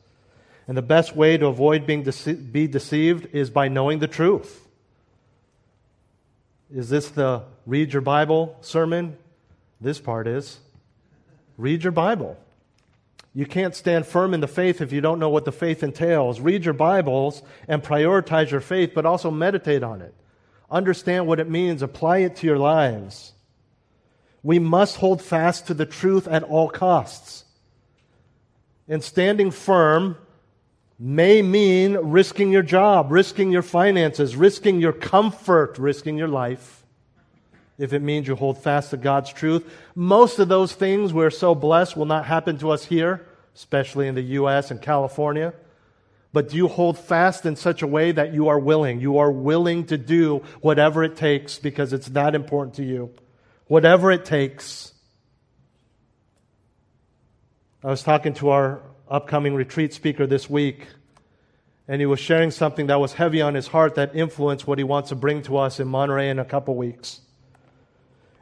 And 0.69 0.77
the 0.77 0.83
best 0.83 1.17
way 1.17 1.39
to 1.39 1.47
avoid 1.47 1.87
being 1.87 2.05
dece- 2.05 2.53
be 2.53 2.67
deceived 2.67 3.35
is 3.35 3.49
by 3.49 3.69
knowing 3.69 4.01
the 4.01 4.07
truth. 4.07 4.69
Is 6.71 6.91
this 6.91 7.09
the 7.09 7.45
read 7.65 7.95
your 7.95 8.03
Bible 8.03 8.59
sermon? 8.61 9.17
This 9.81 9.99
part 9.99 10.27
is. 10.27 10.59
Read 11.57 11.83
your 11.83 11.93
Bible. 11.93 12.37
You 13.33 13.47
can't 13.47 13.75
stand 13.75 14.05
firm 14.05 14.35
in 14.35 14.41
the 14.41 14.47
faith 14.47 14.83
if 14.83 14.93
you 14.93 15.01
don't 15.01 15.21
know 15.21 15.31
what 15.31 15.47
the 15.47 15.53
faith 15.53 15.83
entails. 15.83 16.39
Read 16.39 16.67
your 16.67 16.75
Bibles 16.75 17.43
and 17.67 17.83
prioritize 17.83 18.51
your 18.51 18.61
faith, 18.61 18.93
but 18.95 19.07
also 19.07 19.31
meditate 19.31 19.83
on 19.83 20.03
it. 20.03 20.13
Understand 20.71 21.27
what 21.27 21.41
it 21.41 21.49
means, 21.49 21.81
apply 21.81 22.19
it 22.19 22.37
to 22.37 22.47
your 22.47 22.59
lives. 22.59 23.34
We 24.45 24.61
must 24.61 24.99
hold 24.99 25.21
fast 25.23 25.67
to 25.67 25.75
the 25.75 25.87
truth 25.87 26.29
at 26.29 26.45
all 26.45 26.69
costs. 26.69 27.45
And 28.87 29.03
standing 29.03 29.51
firm 29.51 30.19
may 30.99 31.43
mean 31.43 31.97
risking 31.97 32.53
your 32.53 32.63
job, 32.63 33.11
risking 33.11 33.51
your 33.51 33.63
finances, 33.63 34.37
risking 34.37 34.81
your 34.81 34.93
comfort, 34.93 35.79
risking 35.79 36.17
your 36.17 36.29
life. 36.29 36.83
if 37.77 37.93
it 37.93 38.03
means 38.03 38.29
you 38.29 38.37
hold 38.37 38.57
fast 38.63 38.91
to 38.91 38.97
God's 38.97 39.33
truth. 39.33 39.69
Most 39.97 40.39
of 40.39 40.47
those 40.47 40.75
things 40.75 41.13
we're 41.13 41.31
so 41.31 41.57
blessed 41.57 41.97
will 41.97 42.07
not 42.07 42.25
happen 42.25 42.57
to 42.59 42.71
us 42.71 42.85
here, 42.85 43.27
especially 43.57 44.07
in 44.07 44.15
the 44.15 44.23
U.S. 44.23 44.71
and 44.71 44.81
California. 44.81 45.53
But 46.33 46.51
do 46.51 46.57
you 46.57 46.69
hold 46.69 46.99
fast 46.99 47.47
in 47.47 47.57
such 47.57 47.83
a 47.83 47.87
way 47.87 48.13
that 48.13 48.33
you 48.33 48.47
are 48.49 48.61
willing? 48.61 49.01
You 49.01 49.19
are 49.19 49.31
willing 49.33 49.87
to 49.87 49.99
do 49.99 50.43
whatever 50.61 51.03
it 51.03 51.17
takes 51.17 51.59
because 51.59 51.93
it's 51.93 52.09
that 52.09 52.37
important 52.37 52.75
to 52.77 52.85
you. 52.85 53.11
Whatever 53.75 54.13
it 54.13 54.25
takes. 54.25 54.93
I 57.83 57.89
was 57.89 58.05
talking 58.05 58.33
to 58.35 58.51
our 58.51 58.83
upcoming 59.09 59.53
retreat 59.53 59.93
speaker 59.93 60.29
this 60.29 60.49
week, 60.49 60.87
and 61.89 62.01
he 62.01 62.07
was 62.07 62.21
sharing 62.21 62.53
something 62.53 62.87
that 62.87 63.01
was 63.01 63.15
heavy 63.15 63.43
on 63.43 63.57
his 63.57 63.67
heart 63.67 63.97
that 63.97 64.15
influenced 64.15 64.69
what 64.69 64.79
he 64.79 64.85
wants 64.85 65.09
to 65.09 65.17
bring 65.17 65.43
to 65.43 65.57
us 65.57 65.81
in 65.81 65.89
Monterey 65.89 66.31
in 66.31 66.39
a 66.39 66.45
couple 66.45 66.77
weeks 66.77 67.21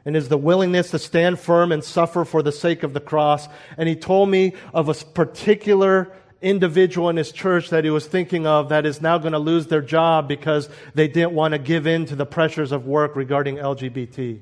and 0.05 0.15
is 0.15 0.29
the 0.29 0.37
willingness 0.37 0.91
to 0.91 0.99
stand 0.99 1.39
firm 1.39 1.71
and 1.71 1.83
suffer 1.83 2.25
for 2.25 2.43
the 2.43 2.51
sake 2.51 2.83
of 2.83 2.93
the 2.93 2.99
cross. 2.99 3.47
And 3.75 3.89
he 3.89 3.95
told 3.95 4.29
me 4.29 4.53
of 4.71 4.87
a 4.87 4.93
particular 4.93 6.15
individual 6.43 7.09
in 7.09 7.15
his 7.15 7.31
church 7.31 7.71
that 7.71 7.83
he 7.83 7.89
was 7.89 8.05
thinking 8.05 8.45
of 8.45 8.69
that 8.69 8.85
is 8.85 9.01
now 9.01 9.17
going 9.17 9.33
to 9.33 9.39
lose 9.39 9.65
their 9.65 9.81
job 9.81 10.27
because 10.27 10.69
they 10.93 11.07
didn't 11.07 11.31
want 11.31 11.53
to 11.53 11.57
give 11.57 11.87
in 11.87 12.05
to 12.05 12.15
the 12.15 12.27
pressures 12.27 12.71
of 12.71 12.85
work 12.85 13.15
regarding 13.15 13.55
LGBT. 13.55 14.41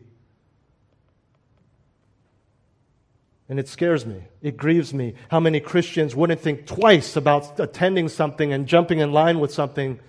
And 3.51 3.59
it 3.59 3.67
scares 3.67 4.05
me. 4.05 4.23
It 4.41 4.57
grieves 4.57 4.93
me 4.93 5.13
how 5.29 5.39
many 5.39 5.59
Christians 5.59 6.15
wouldn't 6.15 6.41
think 6.41 6.65
twice 6.65 7.15
about 7.15 7.59
attending 7.59 8.09
something 8.09 8.51
and 8.51 8.65
jumping 8.65 8.99
in 8.99 9.11
line 9.11 9.39
with 9.39 9.53
something 9.53 9.99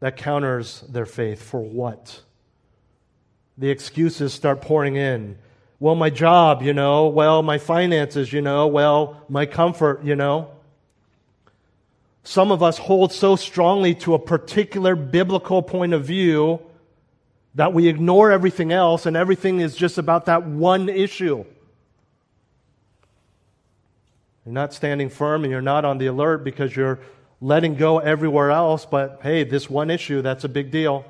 that 0.00 0.16
counters 0.16 0.80
their 0.88 1.06
faith. 1.06 1.40
For 1.40 1.60
what? 1.60 2.22
the 3.56 3.70
excuses 3.70 4.32
start 4.32 4.60
pouring 4.60 4.96
in. 4.96 5.38
Well, 5.78 5.94
my 5.94 6.10
job, 6.10 6.62
you 6.62 6.72
know. 6.72 7.08
Well, 7.08 7.42
my 7.42 7.58
finances, 7.58 8.32
you 8.32 8.42
know. 8.42 8.66
Well, 8.66 9.22
my 9.28 9.46
comfort, 9.46 10.04
you 10.04 10.16
know. 10.16 10.50
Some 12.22 12.50
of 12.50 12.62
us 12.62 12.78
hold 12.78 13.12
so 13.12 13.36
strongly 13.36 13.94
to 13.96 14.14
a 14.14 14.18
particular 14.18 14.96
biblical 14.96 15.62
point 15.62 15.92
of 15.92 16.04
view 16.04 16.60
that 17.54 17.72
we 17.72 17.86
ignore 17.86 18.32
everything 18.32 18.72
else 18.72 19.06
and 19.06 19.16
everything 19.16 19.60
is 19.60 19.76
just 19.76 19.98
about 19.98 20.24
that 20.24 20.46
one 20.46 20.88
issue. 20.88 21.44
You're 24.44 24.52
not 24.52 24.74
standing 24.74 25.08
firm 25.08 25.44
and 25.44 25.50
you're 25.50 25.62
not 25.62 25.84
on 25.84 25.98
the 25.98 26.06
alert 26.06 26.44
because 26.44 26.76
you're 26.76 27.00
letting 27.40 27.74
go 27.74 27.98
everywhere 27.98 28.50
else, 28.50 28.86
but 28.86 29.20
hey, 29.22 29.44
this 29.44 29.68
one 29.68 29.90
issue, 29.90 30.22
that's 30.22 30.44
a 30.44 30.48
big 30.48 30.70
deal. 30.70 31.04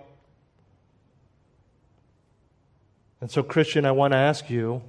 And 3.21 3.31
so, 3.31 3.43
Christian, 3.43 3.85
I 3.87 3.93
want 3.93 4.13
to 4.13 4.19
ask 4.19 4.51
you 4.51 4.83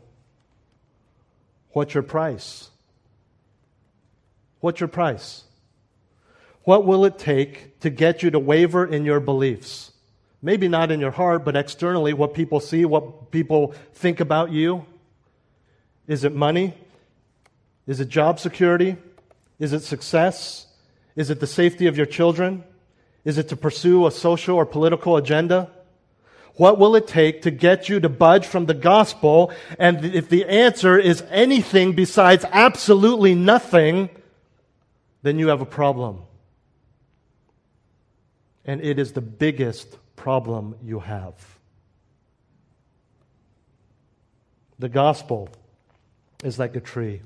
what's 1.71 1.93
your 1.93 2.03
price? 2.03 2.69
What's 4.59 4.79
your 4.79 4.89
price? 4.89 5.43
What 6.63 6.85
will 6.85 7.05
it 7.05 7.19
take 7.19 7.79
to 7.81 7.89
get 7.89 8.23
you 8.23 8.31
to 8.31 8.39
waver 8.39 8.85
in 8.85 9.05
your 9.05 9.19
beliefs? 9.19 9.91
Maybe 10.41 10.67
not 10.67 10.91
in 10.91 10.99
your 10.99 11.11
heart, 11.11 11.45
but 11.45 11.55
externally, 11.55 12.13
what 12.13 12.33
people 12.33 12.59
see, 12.59 12.85
what 12.85 13.31
people 13.31 13.73
think 13.93 14.19
about 14.19 14.51
you. 14.51 14.85
Is 16.07 16.23
it 16.23 16.33
money? 16.33 16.73
Is 17.87 17.99
it 17.99 18.09
job 18.09 18.39
security? 18.39 18.97
Is 19.59 19.73
it 19.73 19.81
success? 19.81 20.67
Is 21.15 21.29
it 21.29 21.39
the 21.39 21.47
safety 21.47 21.87
of 21.87 21.97
your 21.97 22.05
children? 22.05 22.63
Is 23.23 23.37
it 23.37 23.49
to 23.49 23.55
pursue 23.55 24.05
a 24.05 24.11
social 24.11 24.55
or 24.55 24.65
political 24.65 25.17
agenda? 25.17 25.69
What 26.55 26.77
will 26.77 26.95
it 26.95 27.07
take 27.07 27.41
to 27.41 27.51
get 27.51 27.89
you 27.89 27.99
to 27.99 28.09
budge 28.09 28.45
from 28.45 28.65
the 28.65 28.73
gospel? 28.73 29.51
And 29.77 30.05
if 30.05 30.29
the 30.29 30.45
answer 30.45 30.97
is 30.97 31.23
anything 31.29 31.93
besides 31.93 32.45
absolutely 32.51 33.35
nothing, 33.35 34.09
then 35.21 35.37
you 35.37 35.49
have 35.49 35.61
a 35.61 35.65
problem. 35.65 36.21
And 38.63 38.81
it 38.81 38.99
is 38.99 39.11
the 39.11 39.21
biggest 39.21 39.97
problem 40.15 40.75
you 40.83 40.99
have. 40.99 41.33
The 44.79 44.89
gospel 44.89 45.49
is 46.43 46.57
like 46.57 46.75
a 46.75 46.79
tree. 46.79 47.21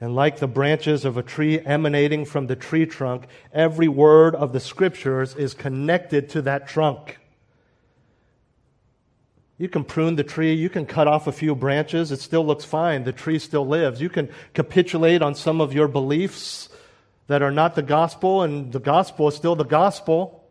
And 0.00 0.14
like 0.14 0.38
the 0.38 0.48
branches 0.48 1.04
of 1.04 1.16
a 1.16 1.22
tree 1.22 1.60
emanating 1.60 2.24
from 2.24 2.46
the 2.46 2.56
tree 2.56 2.86
trunk, 2.86 3.26
every 3.52 3.88
word 3.88 4.34
of 4.34 4.52
the 4.52 4.60
scriptures 4.60 5.34
is 5.34 5.54
connected 5.54 6.28
to 6.30 6.42
that 6.42 6.68
trunk. 6.68 7.18
You 9.56 9.68
can 9.68 9.84
prune 9.84 10.16
the 10.16 10.24
tree, 10.24 10.52
you 10.52 10.68
can 10.68 10.84
cut 10.84 11.06
off 11.06 11.28
a 11.28 11.32
few 11.32 11.54
branches, 11.54 12.10
it 12.10 12.20
still 12.20 12.44
looks 12.44 12.64
fine. 12.64 13.04
The 13.04 13.12
tree 13.12 13.38
still 13.38 13.66
lives. 13.66 14.00
You 14.00 14.08
can 14.08 14.28
capitulate 14.52 15.22
on 15.22 15.36
some 15.36 15.60
of 15.60 15.72
your 15.72 15.86
beliefs 15.86 16.68
that 17.28 17.40
are 17.40 17.52
not 17.52 17.76
the 17.76 17.82
gospel, 17.82 18.42
and 18.42 18.72
the 18.72 18.80
gospel 18.80 19.28
is 19.28 19.36
still 19.36 19.54
the 19.54 19.64
gospel. 19.64 20.44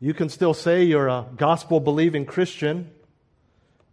You 0.00 0.14
can 0.14 0.28
still 0.28 0.54
say 0.54 0.84
you're 0.84 1.08
a 1.08 1.26
gospel 1.36 1.80
believing 1.80 2.24
Christian. 2.24 2.90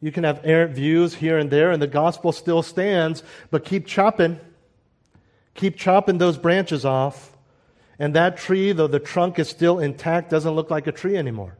You 0.06 0.12
can 0.12 0.24
have 0.24 0.42
errant 0.44 0.76
views 0.76 1.16
here 1.16 1.40
and 1.40 1.50
there, 1.50 1.72
and 1.72 1.82
the 1.82 1.88
gospel 1.88 2.32
still 2.32 2.62
stands, 2.62 3.24
but 3.50 3.66
keep 3.66 3.88
chopping. 3.88 4.40
Keep 5.56 5.78
chopping 5.78 6.20
those 6.20 6.38
branches 6.38 6.86
off. 6.86 7.36
And 7.98 8.14
that 8.14 8.38
tree, 8.38 8.72
though 8.72 8.86
the 8.86 9.00
trunk 9.00 9.40
is 9.40 9.50
still 9.50 9.80
intact, 9.80 10.30
doesn't 10.30 10.54
look 10.54 10.70
like 10.70 10.86
a 10.86 10.92
tree 10.92 11.18
anymore. 11.18 11.58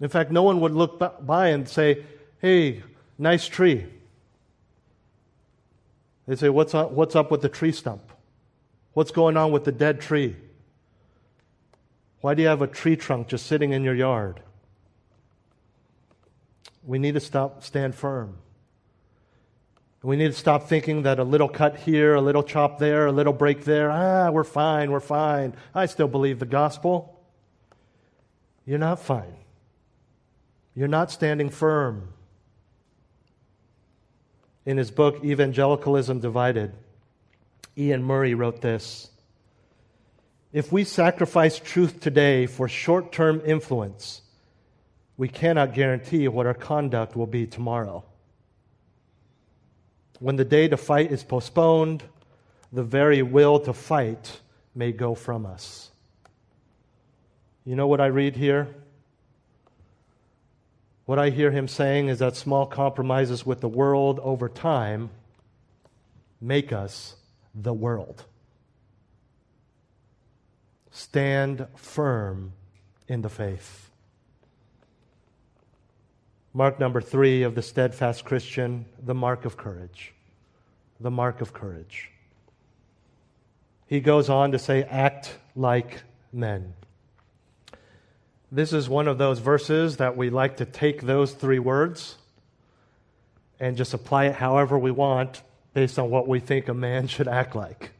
In 0.00 0.08
fact, 0.08 0.32
no 0.32 0.42
one 0.42 0.58
would 0.58 0.72
look 0.72 1.24
by 1.24 1.50
and 1.50 1.68
say, 1.68 2.04
hey, 2.40 2.82
nice 3.16 3.46
tree. 3.46 3.86
They'd 6.26 6.40
say, 6.40 6.48
what's 6.48 6.74
up, 6.74 6.90
what's 6.90 7.14
up 7.14 7.30
with 7.30 7.40
the 7.40 7.48
tree 7.48 7.70
stump? 7.70 8.02
What's 8.94 9.12
going 9.12 9.36
on 9.36 9.52
with 9.52 9.62
the 9.62 9.70
dead 9.70 10.00
tree? 10.00 10.34
Why 12.20 12.34
do 12.34 12.42
you 12.42 12.48
have 12.48 12.62
a 12.62 12.66
tree 12.66 12.96
trunk 12.96 13.28
just 13.28 13.46
sitting 13.46 13.72
in 13.72 13.84
your 13.84 13.94
yard? 13.94 14.42
We 16.82 16.98
need 16.98 17.14
to 17.14 17.20
stop, 17.20 17.62
stand 17.62 17.94
firm. 17.94 18.38
We 20.02 20.16
need 20.16 20.28
to 20.28 20.38
stop 20.38 20.66
thinking 20.68 21.02
that 21.02 21.18
a 21.18 21.24
little 21.24 21.48
cut 21.48 21.76
here, 21.76 22.14
a 22.14 22.22
little 22.22 22.42
chop 22.42 22.78
there, 22.78 23.06
a 23.06 23.12
little 23.12 23.34
break 23.34 23.64
there, 23.64 23.90
ah, 23.90 24.30
we're 24.30 24.44
fine, 24.44 24.90
we're 24.90 25.00
fine. 25.00 25.54
I 25.74 25.86
still 25.86 26.08
believe 26.08 26.38
the 26.38 26.46
gospel. 26.46 27.20
You're 28.64 28.78
not 28.78 28.98
fine. 28.98 29.34
You're 30.74 30.88
not 30.88 31.10
standing 31.10 31.50
firm. 31.50 32.08
In 34.64 34.78
his 34.78 34.90
book, 34.90 35.22
Evangelicalism 35.22 36.20
Divided, 36.20 36.72
Iain 37.76 38.02
Murray 38.02 38.34
wrote 38.34 38.62
this 38.62 39.10
If 40.52 40.72
we 40.72 40.84
sacrifice 40.84 41.58
truth 41.58 42.00
today 42.00 42.46
for 42.46 42.68
short 42.68 43.12
term 43.12 43.42
influence, 43.44 44.22
we 45.20 45.28
cannot 45.28 45.74
guarantee 45.74 46.26
what 46.28 46.46
our 46.46 46.54
conduct 46.54 47.14
will 47.14 47.26
be 47.26 47.46
tomorrow. 47.46 48.02
When 50.18 50.36
the 50.36 50.46
day 50.46 50.66
to 50.66 50.78
fight 50.78 51.12
is 51.12 51.22
postponed, 51.22 52.02
the 52.72 52.82
very 52.82 53.20
will 53.20 53.60
to 53.60 53.74
fight 53.74 54.40
may 54.74 54.92
go 54.92 55.14
from 55.14 55.44
us. 55.44 55.90
You 57.66 57.76
know 57.76 57.86
what 57.86 58.00
I 58.00 58.06
read 58.06 58.34
here? 58.34 58.74
What 61.04 61.18
I 61.18 61.28
hear 61.28 61.50
him 61.50 61.68
saying 61.68 62.08
is 62.08 62.20
that 62.20 62.34
small 62.34 62.64
compromises 62.64 63.44
with 63.44 63.60
the 63.60 63.68
world 63.68 64.20
over 64.20 64.48
time 64.48 65.10
make 66.40 66.72
us 66.72 67.16
the 67.54 67.74
world. 67.74 68.24
Stand 70.90 71.66
firm 71.76 72.54
in 73.06 73.20
the 73.20 73.28
faith. 73.28 73.89
Mark 76.52 76.80
number 76.80 77.00
three 77.00 77.44
of 77.44 77.54
the 77.54 77.62
steadfast 77.62 78.24
Christian, 78.24 78.84
the 79.00 79.14
mark 79.14 79.44
of 79.44 79.56
courage. 79.56 80.12
The 80.98 81.10
mark 81.10 81.40
of 81.40 81.52
courage. 81.52 82.10
He 83.86 84.00
goes 84.00 84.28
on 84.28 84.52
to 84.52 84.58
say, 84.58 84.82
act 84.82 85.36
like 85.54 86.02
men. 86.32 86.74
This 88.52 88.72
is 88.72 88.88
one 88.88 89.06
of 89.06 89.16
those 89.16 89.38
verses 89.38 89.98
that 89.98 90.16
we 90.16 90.28
like 90.28 90.56
to 90.56 90.64
take 90.64 91.02
those 91.02 91.32
three 91.32 91.60
words 91.60 92.16
and 93.60 93.76
just 93.76 93.94
apply 93.94 94.26
it 94.26 94.34
however 94.34 94.76
we 94.76 94.90
want 94.90 95.42
based 95.72 95.98
on 96.00 96.10
what 96.10 96.26
we 96.26 96.40
think 96.40 96.68
a 96.68 96.74
man 96.74 97.06
should 97.06 97.28
act 97.28 97.54
like. 97.54 97.92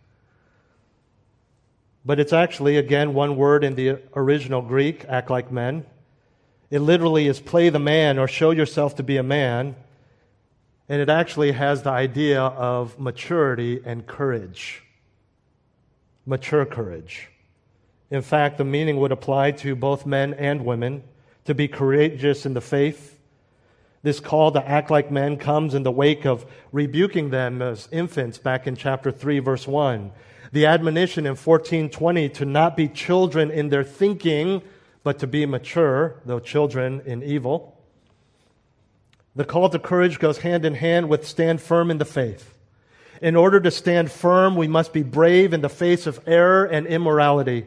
But 2.04 2.18
it's 2.18 2.32
actually, 2.32 2.78
again, 2.78 3.14
one 3.14 3.36
word 3.36 3.62
in 3.62 3.74
the 3.74 4.00
original 4.16 4.62
Greek, 4.62 5.04
act 5.08 5.30
like 5.30 5.52
men. 5.52 5.84
It 6.70 6.80
literally 6.80 7.26
is 7.26 7.40
play 7.40 7.68
the 7.68 7.80
man 7.80 8.18
or 8.18 8.28
show 8.28 8.52
yourself 8.52 8.96
to 8.96 9.02
be 9.02 9.16
a 9.16 9.22
man. 9.22 9.74
And 10.88 11.00
it 11.00 11.08
actually 11.08 11.52
has 11.52 11.82
the 11.82 11.90
idea 11.90 12.40
of 12.40 12.98
maturity 12.98 13.80
and 13.84 14.06
courage. 14.06 14.82
Mature 16.26 16.64
courage. 16.64 17.28
In 18.10 18.22
fact, 18.22 18.58
the 18.58 18.64
meaning 18.64 18.98
would 18.98 19.12
apply 19.12 19.52
to 19.52 19.74
both 19.76 20.06
men 20.06 20.34
and 20.34 20.64
women 20.64 21.02
to 21.44 21.54
be 21.54 21.68
courageous 21.68 22.44
in 22.44 22.54
the 22.54 22.60
faith. 22.60 23.18
This 24.02 24.20
call 24.20 24.52
to 24.52 24.66
act 24.66 24.90
like 24.90 25.10
men 25.10 25.36
comes 25.36 25.74
in 25.74 25.82
the 25.82 25.90
wake 25.90 26.24
of 26.24 26.46
rebuking 26.72 27.30
them 27.30 27.60
as 27.60 27.88
infants 27.92 28.38
back 28.38 28.66
in 28.66 28.74
chapter 28.74 29.12
3 29.12 29.40
verse 29.40 29.66
1. 29.66 30.10
The 30.52 30.66
admonition 30.66 31.26
in 31.26 31.36
1420 31.36 32.28
to 32.30 32.44
not 32.44 32.76
be 32.76 32.88
children 32.88 33.50
in 33.50 33.68
their 33.68 33.84
thinking, 33.84 34.62
but 35.02 35.18
to 35.20 35.26
be 35.26 35.46
mature, 35.46 36.20
though 36.24 36.40
children 36.40 37.02
in 37.06 37.22
evil. 37.22 37.76
The 39.34 39.44
call 39.44 39.68
to 39.70 39.78
courage 39.78 40.18
goes 40.18 40.38
hand 40.38 40.64
in 40.64 40.74
hand 40.74 41.08
with 41.08 41.26
stand 41.26 41.60
firm 41.60 41.90
in 41.90 41.98
the 41.98 42.04
faith. 42.04 42.54
In 43.22 43.36
order 43.36 43.60
to 43.60 43.70
stand 43.70 44.10
firm, 44.10 44.56
we 44.56 44.68
must 44.68 44.92
be 44.92 45.02
brave 45.02 45.52
in 45.52 45.60
the 45.60 45.68
face 45.68 46.06
of 46.06 46.20
error 46.26 46.64
and 46.64 46.86
immorality. 46.86 47.66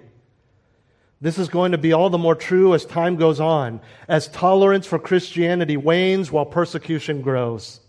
This 1.21 1.37
is 1.37 1.47
going 1.47 1.71
to 1.71 1.77
be 1.77 1.93
all 1.93 2.09
the 2.09 2.17
more 2.17 2.35
true 2.35 2.73
as 2.73 2.85
time 2.85 3.15
goes 3.15 3.39
on, 3.39 3.79
as 4.07 4.27
tolerance 4.27 4.85
for 4.85 4.99
Christianity 4.99 5.77
wanes 5.77 6.31
while 6.31 6.45
persecution 6.45 7.21
grows. 7.21 7.79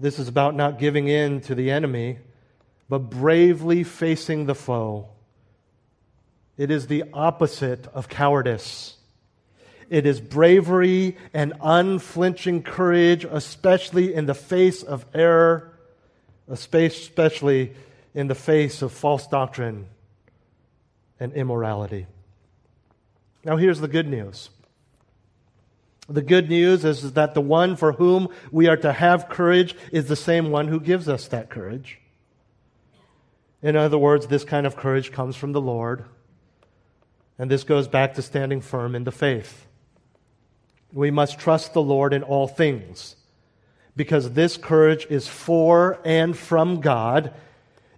This 0.00 0.18
is 0.18 0.26
about 0.26 0.56
not 0.56 0.80
giving 0.80 1.06
in 1.06 1.40
to 1.42 1.54
the 1.54 1.70
enemy, 1.70 2.18
but 2.88 3.10
bravely 3.10 3.84
facing 3.84 4.46
the 4.46 4.54
foe. 4.54 5.08
It 6.56 6.70
is 6.70 6.86
the 6.86 7.04
opposite 7.12 7.86
of 7.88 8.08
cowardice. 8.08 8.96
It 9.90 10.06
is 10.06 10.20
bravery 10.20 11.16
and 11.32 11.52
unflinching 11.60 12.62
courage, 12.62 13.24
especially 13.24 14.14
in 14.14 14.26
the 14.26 14.34
face 14.34 14.82
of 14.82 15.04
error, 15.14 15.72
especially 16.48 17.74
in 18.14 18.28
the 18.28 18.34
face 18.34 18.82
of 18.82 18.92
false 18.92 19.26
doctrine 19.26 19.86
and 21.20 21.32
immorality. 21.32 22.06
Now, 23.44 23.56
here's 23.56 23.80
the 23.80 23.88
good 23.88 24.08
news. 24.08 24.48
The 26.08 26.22
good 26.22 26.48
news 26.48 26.84
is 26.84 27.12
that 27.12 27.34
the 27.34 27.40
one 27.40 27.76
for 27.76 27.92
whom 27.92 28.28
we 28.50 28.68
are 28.68 28.76
to 28.78 28.92
have 28.92 29.28
courage 29.28 29.74
is 29.90 30.06
the 30.06 30.16
same 30.16 30.50
one 30.50 30.68
who 30.68 30.80
gives 30.80 31.08
us 31.08 31.28
that 31.28 31.50
courage. 31.50 31.98
In 33.62 33.76
other 33.76 33.98
words, 33.98 34.26
this 34.26 34.44
kind 34.44 34.66
of 34.66 34.76
courage 34.76 35.12
comes 35.12 35.36
from 35.36 35.52
the 35.52 35.60
Lord. 35.60 36.04
And 37.38 37.50
this 37.50 37.64
goes 37.64 37.88
back 37.88 38.14
to 38.14 38.22
standing 38.22 38.60
firm 38.60 38.94
in 38.94 39.04
the 39.04 39.12
faith. 39.12 39.66
We 40.92 41.10
must 41.10 41.38
trust 41.38 41.72
the 41.72 41.82
Lord 41.82 42.12
in 42.12 42.22
all 42.22 42.46
things 42.46 43.16
because 43.96 44.32
this 44.32 44.56
courage 44.56 45.06
is 45.10 45.26
for 45.26 45.98
and 46.04 46.36
from 46.36 46.80
God. 46.80 47.32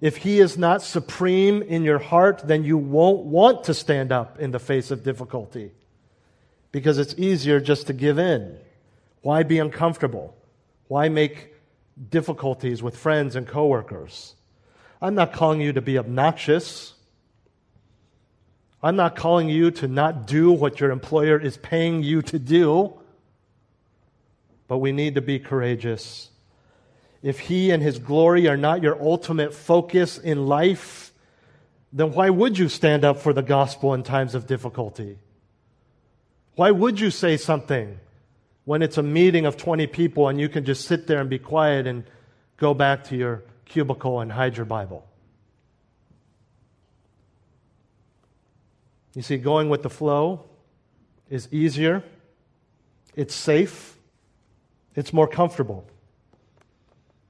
If 0.01 0.19
He 0.19 0.41
is 0.41 0.57
not 0.57 0.83
supreme 0.83 1.63
in 1.63 1.83
your 1.83 1.99
heart, 1.99 2.43
then 2.45 2.65
you 2.65 2.79
won't 2.79 3.25
want 3.25 3.65
to 3.65 3.75
stand 3.75 4.13
up 4.13 4.39
in 4.39 4.51
the 4.51 4.59
face 4.59 4.91
of 4.91 5.05
difficulty 5.05 5.73
because 6.73 6.99
it's 6.99 7.15
easier 7.17 7.61
just 7.61 7.87
to 7.87 7.93
give 7.93 8.19
in. 8.19 8.59
Why 9.23 9.43
be 9.43 9.59
uncomfortable? 9.59 10.37
Why 10.89 11.09
make 11.09 11.55
difficulties 12.11 12.83
with 12.83 12.97
friends 12.97 13.37
and 13.37 13.47
coworkers? 13.47 14.35
I'm 15.01 15.15
not 15.15 15.33
calling 15.33 15.61
you 15.61 15.73
to 15.73 15.81
be 15.81 15.99
obnoxious. 15.99 16.95
I'm 18.87 18.95
not 18.95 19.17
calling 19.17 19.49
you 19.49 19.73
to 19.73 19.89
not 19.89 20.29
do 20.29 20.53
what 20.53 20.79
your 20.79 20.93
employer 20.93 21.37
is 21.41 21.57
paying 21.57 22.05
you 22.05 22.23
to 22.23 22.39
do, 22.39 22.95
but 24.69 24.79
we 24.79 24.93
need 24.93 25.17
to 25.17 25.21
be 25.21 25.41
courageous. 25.41 26.31
If 27.21 27.41
He 27.41 27.73
and 27.73 27.83
His 27.83 27.99
glory 27.99 28.47
are 28.47 28.57
not 28.57 28.85
your 28.85 28.97
ultimate 29.03 29.55
focus 29.55 30.19
in 30.19 30.47
life, 30.47 31.13
then 31.93 32.13
why 32.13 32.31
would 32.31 32.59
you 32.59 32.69
stand 32.69 33.05
up 33.05 33.19
for 33.19 33.33
the 33.33 33.43
gospel 33.43 33.93
in 33.93 34.05
times 34.05 34.37
of 34.37 34.47
difficulty? 34.47 35.19
Why 36.55 36.71
would 36.71 37.01
you 37.01 37.11
say 37.11 37.37
something 37.39 37.99
when 38.67 38.83
it's 38.83 38.99
a 38.99 39.03
meeting 39.03 39.47
of 39.47 39.57
20 39.57 39.89
people 39.89 40.29
and 40.29 40.41
you 40.41 40.49
can 40.49 40.65
just 40.65 40.85
sit 40.85 41.09
there 41.09 41.21
and 41.21 41.29
be 41.29 41.41
quiet 41.41 41.89
and 41.89 42.05
go 42.57 42.73
back 42.73 43.03
to 43.07 43.17
your 43.17 43.43
cubicle 43.65 44.21
and 44.21 44.31
hide 44.31 44.57
your 44.57 44.65
Bible? 44.65 45.05
You 49.17 49.23
see, 49.23 49.39
going 49.39 49.71
with 49.71 49.83
the 49.83 49.89
flow 49.89 50.45
is 51.31 51.49
easier, 51.51 52.05
it's 53.15 53.35
safe, 53.35 53.97
it's 54.95 55.11
more 55.11 55.27
comfortable. 55.27 55.89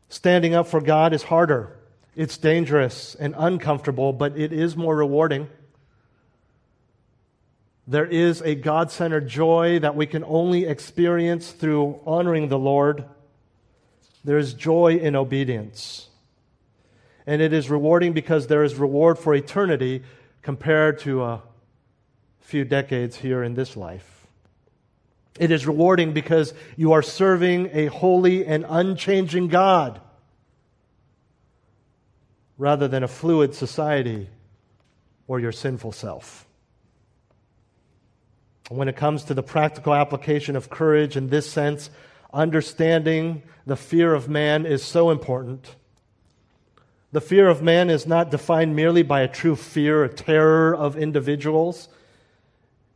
Standing 0.09 0.53
up 0.53 0.67
for 0.67 0.81
God 0.81 1.13
is 1.13 1.23
harder, 1.23 1.77
it's 2.17 2.39
dangerous 2.39 3.15
and 3.15 3.37
uncomfortable, 3.39 4.13
but 4.13 4.37
it 4.37 4.53
is 4.53 4.77
more 4.77 4.97
rewarding. 4.97 5.49
There 7.87 8.05
is 8.05 8.43
a 8.43 8.57
God 8.57 8.91
centered 8.91 9.29
joy 9.29 9.79
that 9.79 9.95
we 9.95 10.07
can 10.07 10.25
only 10.25 10.67
experience 10.67 11.53
through 11.53 12.01
honoring 12.05 12.49
the 12.49 12.59
Lord. 12.59 13.05
There 14.25 14.39
is 14.39 14.55
joy 14.55 14.97
in 14.97 15.15
obedience. 15.15 16.09
And 17.29 17.41
it 17.41 17.53
is 17.53 17.71
rewarding 17.71 18.13
because 18.13 18.49
there 18.49 18.65
is 18.65 18.75
reward 18.75 19.21
for 19.21 19.37
eternity 19.37 20.03
compared 20.43 20.99
to 21.01 21.23
a 21.23 21.43
few 22.47 22.65
decades 22.65 23.17
here 23.17 23.43
in 23.43 23.55
this 23.55 23.77
life. 23.77 24.29
It 25.39 25.51
is 25.51 25.67
rewarding 25.67 26.13
because 26.13 26.55
you 26.77 26.93
are 26.93 27.03
serving 27.03 27.71
a 27.73 27.87
holy 27.87 28.47
and 28.47 28.65
unchanging 28.69 29.49
God 29.49 30.01
rather 32.57 32.87
than 32.87 33.03
a 33.03 33.09
fluid 33.09 33.53
society 33.55 34.29
or 35.27 35.41
your 35.41 35.51
sinful 35.51 35.91
self. 35.91 36.47
When 38.69 38.89
it 38.89 38.97
comes 38.97 39.25
to 39.25 39.35
the 39.35 39.43
practical 39.43 39.93
application 39.93 40.55
of 40.55 40.71
courage 40.71 41.17
in 41.17 41.29
this 41.29 41.51
sense, 41.51 41.91
understanding 42.33 43.43
the 43.67 43.77
fear 43.77 44.15
of 44.15 44.29
man 44.29 44.67
is 44.67 44.85
so 44.85 45.11
important. 45.11 45.75
The 47.11 47.21
fear 47.21 47.49
of 47.49 47.61
man 47.61 47.91
is 47.91 48.07
not 48.07 48.31
defined 48.31 48.77
merely 48.77 49.03
by 49.03 49.23
a 49.23 49.29
true 49.29 49.57
fear 49.57 50.05
or 50.05 50.09
terror 50.09 50.75
of 50.75 50.97
individuals. 50.97 51.89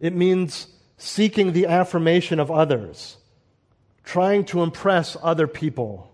It 0.01 0.15
means 0.15 0.67
seeking 0.97 1.53
the 1.53 1.67
affirmation 1.67 2.41
of 2.41 2.51
others, 2.51 3.19
trying 4.03 4.45
to 4.47 4.63
impress 4.63 5.17
other 5.23 5.47
people, 5.47 6.13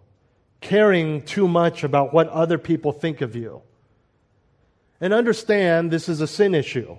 caring 0.60 1.22
too 1.22 1.48
much 1.48 1.84
about 1.84 2.12
what 2.12 2.28
other 2.28 2.58
people 2.58 2.92
think 2.92 3.20
of 3.20 3.36
you. 3.36 3.62
And 5.00 5.12
understand 5.12 5.90
this 5.90 6.08
is 6.08 6.20
a 6.20 6.26
sin 6.26 6.54
issue. 6.54 6.96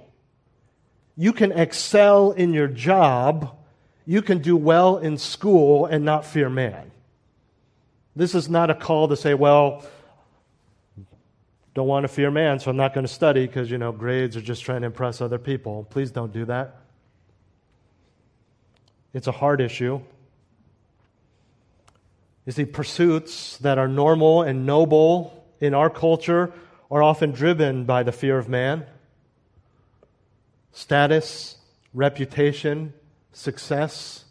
You 1.15 1.33
can 1.33 1.51
excel 1.51 2.31
in 2.31 2.53
your 2.53 2.67
job, 2.67 3.57
you 4.05 4.21
can 4.21 4.39
do 4.39 4.55
well 4.55 4.97
in 4.97 5.17
school 5.17 5.85
and 5.85 6.05
not 6.05 6.25
fear 6.25 6.49
man. 6.49 6.91
This 8.15 8.33
is 8.33 8.49
not 8.49 8.69
a 8.69 8.75
call 8.75 9.07
to 9.09 9.17
say, 9.17 9.33
well, 9.33 9.83
don't 11.77 11.87
want 11.87 12.05
to 12.05 12.07
fear 12.07 12.31
man, 12.31 12.57
so 12.57 12.71
I'm 12.71 12.75
not 12.75 12.95
going 12.95 13.05
to 13.05 13.13
study 13.13 13.45
because, 13.45 13.69
you 13.69 13.77
know, 13.77 13.91
grades 13.91 14.35
are 14.35 14.41
just 14.41 14.63
trying 14.63 14.81
to 14.81 14.87
impress 14.87 15.21
other 15.21 15.37
people. 15.37 15.85
Please 15.91 16.09
don't 16.09 16.33
do 16.33 16.43
that. 16.45 16.75
It's 19.13 19.27
a 19.27 19.31
hard 19.31 19.61
issue. 19.61 20.01
You 22.47 22.51
see, 22.51 22.65
pursuits 22.65 23.59
that 23.59 23.77
are 23.77 23.87
normal 23.87 24.41
and 24.41 24.65
noble 24.65 25.45
in 25.61 25.75
our 25.75 25.91
culture 25.91 26.51
are 26.89 27.03
often 27.03 27.31
driven 27.31 27.85
by 27.85 28.01
the 28.01 28.11
fear 28.11 28.39
of 28.39 28.49
man. 28.49 28.83
Status, 30.71 31.57
reputation, 31.93 32.91
success. 33.33 34.25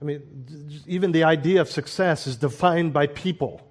I 0.00 0.06
mean, 0.06 0.82
even 0.86 1.12
the 1.12 1.24
idea 1.24 1.60
of 1.60 1.68
success 1.68 2.26
is 2.26 2.36
defined 2.38 2.94
by 2.94 3.06
people. 3.06 3.68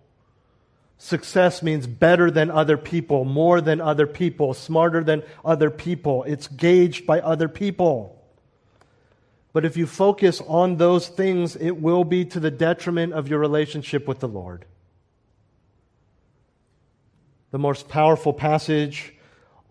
Success 1.04 1.64
means 1.64 1.88
better 1.88 2.30
than 2.30 2.52
other 2.52 2.78
people, 2.78 3.26
more 3.26 3.60
than 3.60 3.82
other 3.82 4.06
people, 4.06 4.54
smarter 4.54 5.04
than 5.04 5.24
other 5.44 5.72
people. 5.72 6.24
It's 6.26 6.48
gauged 6.48 7.08
by 7.08 7.20
other 7.22 7.50
people. 7.50 8.24
But 9.52 9.66
if 9.66 9.76
you 9.76 9.88
focus 9.88 10.44
on 10.48 10.78
those 10.78 11.08
things, 11.08 11.56
it 11.56 11.82
will 11.82 12.04
be 12.04 12.24
to 12.26 12.40
the 12.40 12.52
detriment 12.52 13.14
of 13.14 13.28
your 13.28 13.40
relationship 13.40 14.08
with 14.08 14.20
the 14.20 14.28
Lord. 14.28 14.66
The 17.50 17.58
most 17.58 17.90
powerful 17.90 18.32
passage 18.32 19.16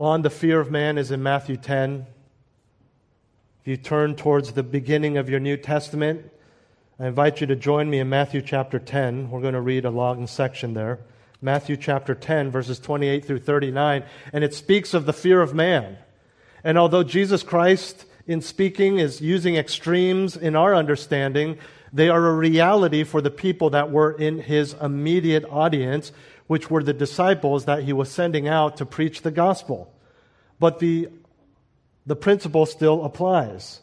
on 0.00 0.22
the 0.22 0.30
fear 0.30 0.58
of 0.58 0.72
man 0.72 0.98
is 0.98 1.12
in 1.12 1.22
Matthew 1.22 1.56
10. 1.56 2.06
If 3.60 3.68
you 3.68 3.76
turn 3.76 4.16
towards 4.16 4.54
the 4.54 4.64
beginning 4.64 5.16
of 5.16 5.30
your 5.30 5.38
New 5.38 5.56
Testament, 5.56 6.28
I 6.98 7.06
invite 7.06 7.40
you 7.40 7.46
to 7.46 7.56
join 7.56 7.88
me 7.88 8.00
in 8.00 8.08
Matthew 8.08 8.42
chapter 8.42 8.80
10. 8.80 9.30
We're 9.30 9.40
going 9.40 9.54
to 9.54 9.60
read 9.60 9.84
a 9.84 9.90
long 9.90 10.26
section 10.26 10.74
there. 10.74 10.98
Matthew 11.42 11.76
chapter 11.76 12.14
10, 12.14 12.50
verses 12.50 12.78
28 12.78 13.24
through 13.24 13.38
39, 13.40 14.04
and 14.32 14.44
it 14.44 14.54
speaks 14.54 14.94
of 14.94 15.06
the 15.06 15.12
fear 15.12 15.40
of 15.40 15.54
man. 15.54 15.96
And 16.62 16.76
although 16.76 17.02
Jesus 17.02 17.42
Christ, 17.42 18.04
in 18.26 18.40
speaking, 18.40 18.98
is 18.98 19.20
using 19.20 19.56
extremes 19.56 20.36
in 20.36 20.54
our 20.54 20.74
understanding, 20.74 21.58
they 21.92 22.08
are 22.08 22.26
a 22.26 22.34
reality 22.34 23.04
for 23.04 23.20
the 23.20 23.30
people 23.30 23.70
that 23.70 23.90
were 23.90 24.12
in 24.12 24.40
his 24.40 24.74
immediate 24.82 25.44
audience, 25.50 26.12
which 26.46 26.70
were 26.70 26.82
the 26.82 26.92
disciples 26.92 27.64
that 27.64 27.84
he 27.84 27.92
was 27.92 28.10
sending 28.10 28.46
out 28.46 28.76
to 28.76 28.84
preach 28.84 29.22
the 29.22 29.30
gospel. 29.30 29.92
But 30.58 30.78
the 30.78 31.08
The 32.06 32.16
principle 32.16 32.66
still 32.66 33.04
applies. 33.04 33.82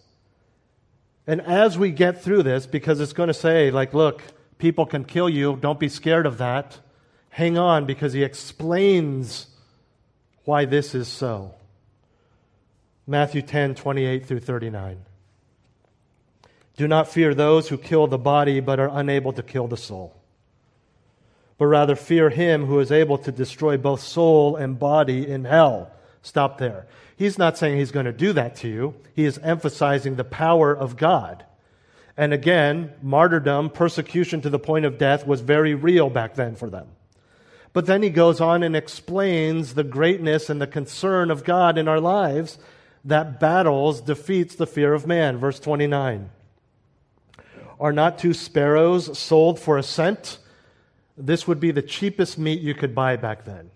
And 1.27 1.39
as 1.41 1.77
we 1.77 1.91
get 1.91 2.23
through 2.23 2.43
this, 2.43 2.65
because 2.65 2.99
it's 2.99 3.13
going 3.13 3.27
to 3.27 3.33
say, 3.33 3.71
like, 3.71 3.93
look, 3.93 4.23
people 4.57 4.85
can 4.85 5.05
kill 5.05 5.29
you, 5.29 5.55
don't 5.61 5.79
be 5.79 5.87
scared 5.87 6.25
of 6.25 6.37
that. 6.39 6.79
Hang 7.37 7.55
on, 7.55 7.85
because 7.85 8.13
he 8.13 8.23
explains 8.23 9.45
why 10.45 10.65
this 10.65 10.95
is 10.95 11.07
so. 11.07 11.53
Matthew 13.05 13.43
10, 13.43 13.75
28 13.75 14.25
through 14.25 14.39
39. 14.39 14.97
Do 16.77 16.87
not 16.87 17.07
fear 17.07 17.35
those 17.35 17.69
who 17.69 17.77
kill 17.77 18.07
the 18.07 18.17
body 18.17 18.59
but 18.59 18.79
are 18.79 18.89
unable 18.91 19.33
to 19.33 19.43
kill 19.43 19.67
the 19.67 19.77
soul, 19.77 20.19
but 21.59 21.67
rather 21.67 21.95
fear 21.95 22.31
him 22.31 22.65
who 22.65 22.79
is 22.79 22.91
able 22.91 23.19
to 23.19 23.31
destroy 23.31 23.77
both 23.77 23.99
soul 23.99 24.55
and 24.55 24.79
body 24.79 25.27
in 25.27 25.45
hell. 25.45 25.91
Stop 26.23 26.57
there. 26.57 26.87
He's 27.17 27.37
not 27.37 27.55
saying 27.55 27.77
he's 27.77 27.91
going 27.91 28.07
to 28.07 28.11
do 28.11 28.33
that 28.33 28.55
to 28.55 28.67
you, 28.67 28.95
he 29.13 29.25
is 29.25 29.37
emphasizing 29.43 30.15
the 30.15 30.23
power 30.23 30.75
of 30.75 30.97
God. 30.97 31.45
And 32.17 32.33
again, 32.33 32.93
martyrdom, 33.03 33.69
persecution 33.69 34.41
to 34.41 34.49
the 34.49 34.57
point 34.57 34.85
of 34.85 34.97
death, 34.97 35.27
was 35.27 35.41
very 35.41 35.75
real 35.75 36.09
back 36.09 36.33
then 36.33 36.55
for 36.55 36.71
them. 36.71 36.87
But 37.77 37.85
then 37.85 38.01
he 38.01 38.09
goes 38.09 38.41
on 38.41 38.63
and 38.63 38.75
explains 38.75 39.75
the 39.75 39.83
greatness 39.83 40.49
and 40.49 40.59
the 40.59 40.65
concern 40.65 41.29
of 41.29 41.43
God 41.43 41.77
in 41.77 41.87
our 41.87 41.99
lives 41.99 42.57
that 43.05 43.39
battles 43.39 44.01
defeats 44.01 44.55
the 44.55 44.65
fear 44.65 44.95
of 44.95 45.05
man. 45.05 45.37
Verse 45.37 45.59
29. 45.59 46.31
Are 47.79 47.93
not 47.93 48.17
two 48.17 48.33
sparrows 48.33 49.15
sold 49.19 49.59
for 49.59 49.77
a 49.77 49.83
cent? 49.83 50.39
This 51.15 51.47
would 51.47 51.59
be 51.59 51.69
the 51.69 51.83
cheapest 51.83 52.39
meat 52.39 52.61
you 52.61 52.73
could 52.73 52.95
buy 52.95 53.15
back 53.15 53.45
then. 53.45 53.69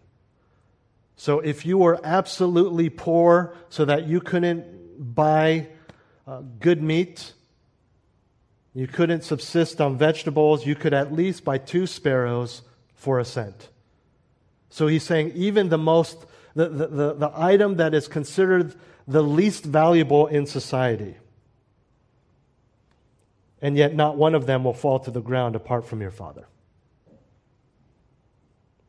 So 1.15 1.39
if 1.39 1.63
you 1.63 1.77
were 1.77 1.99
absolutely 2.03 2.89
poor 2.89 3.55
so 3.69 3.85
that 3.85 4.07
you 4.07 4.19
couldn't 4.19 5.13
buy 5.13 5.67
uh, 6.25 6.41
good 6.59 6.81
meat, 6.81 7.33
you 8.73 8.87
couldn't 8.87 9.23
subsist 9.23 9.79
on 9.79 9.99
vegetables, 9.99 10.65
you 10.65 10.73
could 10.73 10.95
at 10.95 11.13
least 11.13 11.43
buy 11.43 11.59
two 11.59 11.85
sparrows 11.85 12.63
for 12.95 13.19
a 13.19 13.25
cent. 13.25 13.69
So 14.71 14.87
he's 14.87 15.03
saying 15.03 15.33
even 15.35 15.69
the 15.69 15.77
most, 15.77 16.25
the, 16.55 16.67
the, 16.67 16.87
the, 16.87 17.13
the 17.13 17.31
item 17.35 17.75
that 17.75 17.93
is 17.93 18.07
considered 18.07 18.73
the 19.07 19.21
least 19.21 19.63
valuable 19.63 20.25
in 20.25 20.47
society 20.47 21.17
and 23.61 23.77
yet 23.77 23.93
not 23.93 24.17
one 24.17 24.33
of 24.33 24.47
them 24.47 24.63
will 24.63 24.73
fall 24.73 24.99
to 24.99 25.11
the 25.11 25.21
ground 25.21 25.55
apart 25.55 25.85
from 25.85 26.01
your 26.01 26.11
Father. 26.11 26.47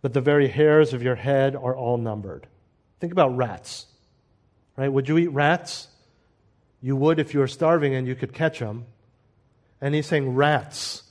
But 0.01 0.15
the 0.15 0.21
very 0.21 0.49
hairs 0.49 0.95
of 0.95 1.03
your 1.03 1.15
head 1.15 1.55
are 1.55 1.77
all 1.77 1.99
numbered. 1.99 2.47
Think 2.99 3.13
about 3.13 3.37
rats. 3.37 3.87
Right? 4.77 4.89
Would 4.89 5.09
you 5.09 5.19
eat 5.19 5.29
rats? 5.29 5.89
You 6.81 6.97
would 6.97 7.21
if 7.21 7.35
you 7.35 7.41
were 7.41 7.49
starving 7.49 7.95
and 7.95 8.07
you 8.07 8.15
could 8.15 8.33
catch 8.33 8.59
them. 8.59 8.87
And 9.81 9.95
he's 9.95 10.07
saying, 10.07 10.35
rats. 10.35 11.03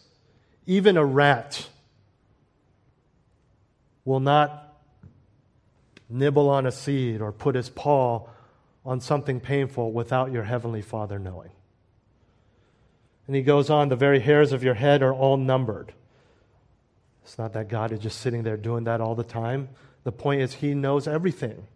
Even 0.65 0.97
a 0.97 1.05
rat 1.05 1.67
will 4.05 4.19
not 4.19 4.75
nibble 6.09 6.49
on 6.49 6.65
a 6.65 6.71
seed 6.71 7.21
or 7.21 7.31
put 7.31 7.55
his 7.55 7.69
paw 7.69 8.27
on 8.85 8.99
something 8.99 9.39
painful 9.39 9.91
without 9.91 10.31
your 10.31 10.43
heavenly 10.43 10.81
Father 10.81 11.19
knowing. 11.19 11.51
And 13.27 13.35
he 13.35 13.43
goes 13.43 13.69
on, 13.69 13.89
the 13.89 13.95
very 13.95 14.19
hairs 14.19 14.51
of 14.51 14.63
your 14.63 14.73
head 14.73 15.01
are 15.01 15.13
all 15.13 15.37
numbered. 15.37 15.93
It's 17.23 17.37
not 17.37 17.53
that 17.53 17.69
God 17.69 17.91
is 17.91 17.99
just 17.99 18.19
sitting 18.19 18.43
there 18.43 18.57
doing 18.57 18.85
that 18.85 18.99
all 18.99 19.15
the 19.15 19.23
time. 19.23 19.69
The 20.03 20.11
point 20.11 20.41
is, 20.41 20.55
he 20.55 20.73
knows 20.73 21.07
everything. 21.07 21.67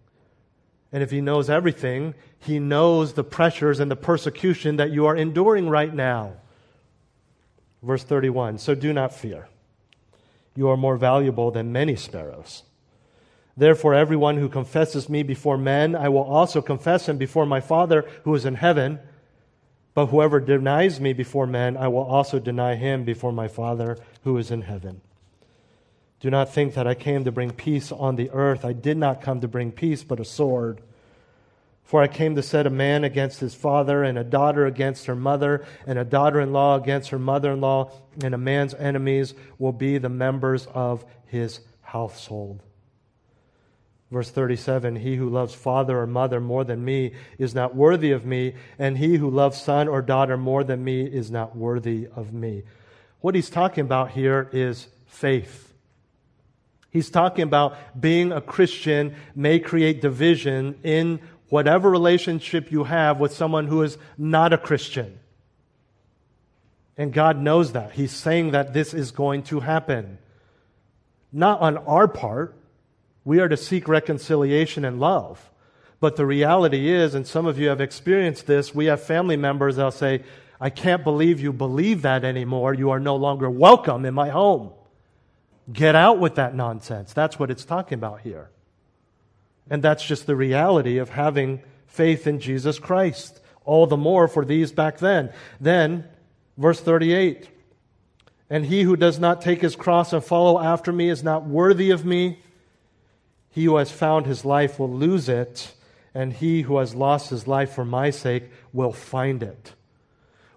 And 0.91 1.03
if 1.03 1.11
he 1.11 1.21
knows 1.21 1.49
everything, 1.49 2.15
he 2.39 2.59
knows 2.59 3.13
the 3.13 3.23
pressures 3.23 3.79
and 3.79 3.91
the 3.91 3.95
persecution 3.95 4.77
that 4.77 4.91
you 4.91 5.05
are 5.05 5.15
enduring 5.15 5.69
right 5.69 5.93
now. 5.93 6.33
Verse 7.83 8.03
31 8.03 8.57
So 8.57 8.73
do 8.75 8.91
not 8.91 9.13
fear. 9.13 9.47
You 10.55 10.69
are 10.69 10.77
more 10.77 10.97
valuable 10.97 11.51
than 11.51 11.71
many 11.71 11.95
sparrows. 11.95 12.63
Therefore, 13.57 13.93
everyone 13.93 14.37
who 14.37 14.49
confesses 14.49 15.09
me 15.09 15.23
before 15.23 15.57
men, 15.57 15.95
I 15.95 16.09
will 16.09 16.23
also 16.23 16.61
confess 16.61 17.07
him 17.07 17.17
before 17.17 17.45
my 17.45 17.61
Father 17.61 18.05
who 18.23 18.35
is 18.35 18.45
in 18.45 18.55
heaven. 18.55 18.99
But 19.93 20.07
whoever 20.07 20.39
denies 20.41 20.99
me 20.99 21.13
before 21.13 21.47
men, 21.47 21.77
I 21.77 21.87
will 21.87 22.03
also 22.03 22.39
deny 22.39 22.75
him 22.75 23.05
before 23.05 23.31
my 23.31 23.47
Father 23.47 23.97
who 24.23 24.37
is 24.37 24.51
in 24.51 24.63
heaven. 24.63 25.01
Do 26.19 26.29
not 26.29 26.51
think 26.51 26.73
that 26.73 26.87
I 26.87 26.95
came 26.95 27.23
to 27.23 27.31
bring 27.31 27.51
peace 27.51 27.91
on 27.91 28.15
the 28.15 28.29
earth. 28.31 28.65
I 28.65 28.73
did 28.73 28.97
not 28.97 29.21
come 29.21 29.41
to 29.41 29.47
bring 29.47 29.71
peace, 29.71 30.03
but 30.03 30.19
a 30.19 30.25
sword. 30.25 30.81
For 31.85 32.01
I 32.01 32.07
came 32.07 32.35
to 32.35 32.41
set 32.41 32.65
a 32.65 32.71
man 32.71 33.03
against 33.03 33.39
his 33.39 33.53
father, 33.53 34.03
and 34.03 34.17
a 34.17 34.23
daughter 34.23 34.65
against 34.65 35.05
her 35.05 35.15
mother, 35.15 35.65
and 35.85 35.99
a 35.99 36.03
daughter 36.03 36.41
in 36.41 36.51
law 36.51 36.75
against 36.75 37.11
her 37.11 37.19
mother 37.19 37.53
in 37.53 37.61
law, 37.61 37.91
and 38.23 38.33
a 38.33 38.39
man's 38.39 38.73
enemies 38.73 39.35
will 39.59 39.71
be 39.71 39.99
the 39.99 40.09
members 40.09 40.65
of 40.73 41.05
his 41.27 41.59
household. 41.81 42.63
Verse 44.09 44.31
37 44.31 44.95
He 44.95 45.15
who 45.15 45.29
loves 45.29 45.53
father 45.53 45.99
or 45.99 46.07
mother 46.07 46.39
more 46.41 46.63
than 46.63 46.83
me 46.83 47.13
is 47.37 47.53
not 47.53 47.75
worthy 47.75 48.11
of 48.11 48.25
me, 48.25 48.55
and 48.79 48.97
he 48.97 49.17
who 49.17 49.29
loves 49.29 49.61
son 49.61 49.87
or 49.87 50.01
daughter 50.01 50.37
more 50.37 50.63
than 50.63 50.83
me 50.83 51.03
is 51.03 51.29
not 51.29 51.55
worthy 51.55 52.07
of 52.15 52.33
me. 52.33 52.63
What 53.21 53.35
he's 53.35 53.49
talking 53.49 53.83
about 53.83 54.11
here 54.11 54.49
is 54.51 54.87
faith. 55.05 55.73
He's 56.89 57.09
talking 57.09 57.43
about 57.43 57.99
being 57.99 58.31
a 58.31 58.39
Christian 58.39 59.15
may 59.35 59.59
create 59.59 60.01
division 60.01 60.79
in 60.81 61.19
whatever 61.49 61.89
relationship 61.89 62.71
you 62.71 62.85
have 62.85 63.19
with 63.19 63.33
someone 63.33 63.67
who 63.67 63.83
is 63.83 63.97
not 64.17 64.53
a 64.53 64.57
Christian. 64.57 65.19
And 66.97 67.11
God 67.13 67.37
knows 67.37 67.73
that. 67.73 67.91
He's 67.93 68.11
saying 68.11 68.51
that 68.51 68.73
this 68.73 68.93
is 68.93 69.11
going 69.11 69.43
to 69.43 69.59
happen. 69.59 70.17
Not 71.31 71.59
on 71.59 71.77
our 71.79 72.07
part, 72.07 72.55
we 73.25 73.39
are 73.39 73.49
to 73.49 73.57
seek 73.57 73.87
reconciliation 73.87 74.85
and 74.85 74.99
love. 74.99 75.51
But 75.99 76.15
the 76.15 76.25
reality 76.25 76.89
is, 76.89 77.15
and 77.15 77.27
some 77.27 77.45
of 77.45 77.57
you 77.57 77.69
have 77.69 77.81
experienced 77.81 78.47
this, 78.47 78.73
we 78.73 78.85
have 78.85 79.01
family 79.01 79.37
members 79.37 79.75
that'll 79.75 79.91
say, 79.91 80.23
I 80.59 80.69
can't 80.69 81.03
believe 81.03 81.39
you 81.41 81.51
believe 81.51 82.03
that 82.03 82.23
anymore. 82.23 82.73
You 82.73 82.91
are 82.91 82.99
no 82.99 83.15
longer 83.15 83.49
welcome 83.49 84.05
in 84.05 84.13
my 84.13 84.29
home. 84.29 84.71
Get 85.71 85.95
out 85.95 86.19
with 86.19 86.35
that 86.35 86.55
nonsense. 86.55 87.11
That's 87.13 87.39
what 87.39 87.51
it's 87.51 87.65
talking 87.65 87.97
about 87.97 88.21
here. 88.21 88.49
And 89.69 89.83
that's 89.83 90.05
just 90.05 90.27
the 90.27 90.35
reality 90.35 90.97
of 90.97 91.09
having 91.09 91.61
faith 91.87 92.27
in 92.27 92.39
Jesus 92.39 92.79
Christ. 92.79 93.41
All 93.63 93.87
the 93.87 93.97
more 93.97 94.27
for 94.27 94.45
these 94.45 94.71
back 94.71 94.99
then. 94.99 95.31
Then, 95.59 96.07
verse 96.57 96.79
38 96.79 97.49
And 98.49 98.65
he 98.65 98.83
who 98.83 98.95
does 98.95 99.19
not 99.19 99.41
take 99.41 99.61
his 99.61 99.75
cross 99.75 100.13
and 100.13 100.23
follow 100.23 100.59
after 100.59 100.91
me 100.91 101.09
is 101.09 101.23
not 101.23 101.45
worthy 101.45 101.89
of 101.91 102.05
me. 102.05 102.39
He 103.49 103.65
who 103.65 103.77
has 103.77 103.89
found 103.89 104.25
his 104.25 104.43
life 104.45 104.77
will 104.77 104.91
lose 104.91 105.29
it, 105.29 105.73
and 106.13 106.33
he 106.33 106.63
who 106.63 106.77
has 106.77 106.93
lost 106.93 107.29
his 107.29 107.47
life 107.47 107.71
for 107.71 107.85
my 107.85 108.09
sake 108.09 108.51
will 108.73 108.91
find 108.91 109.41
it. 109.41 109.73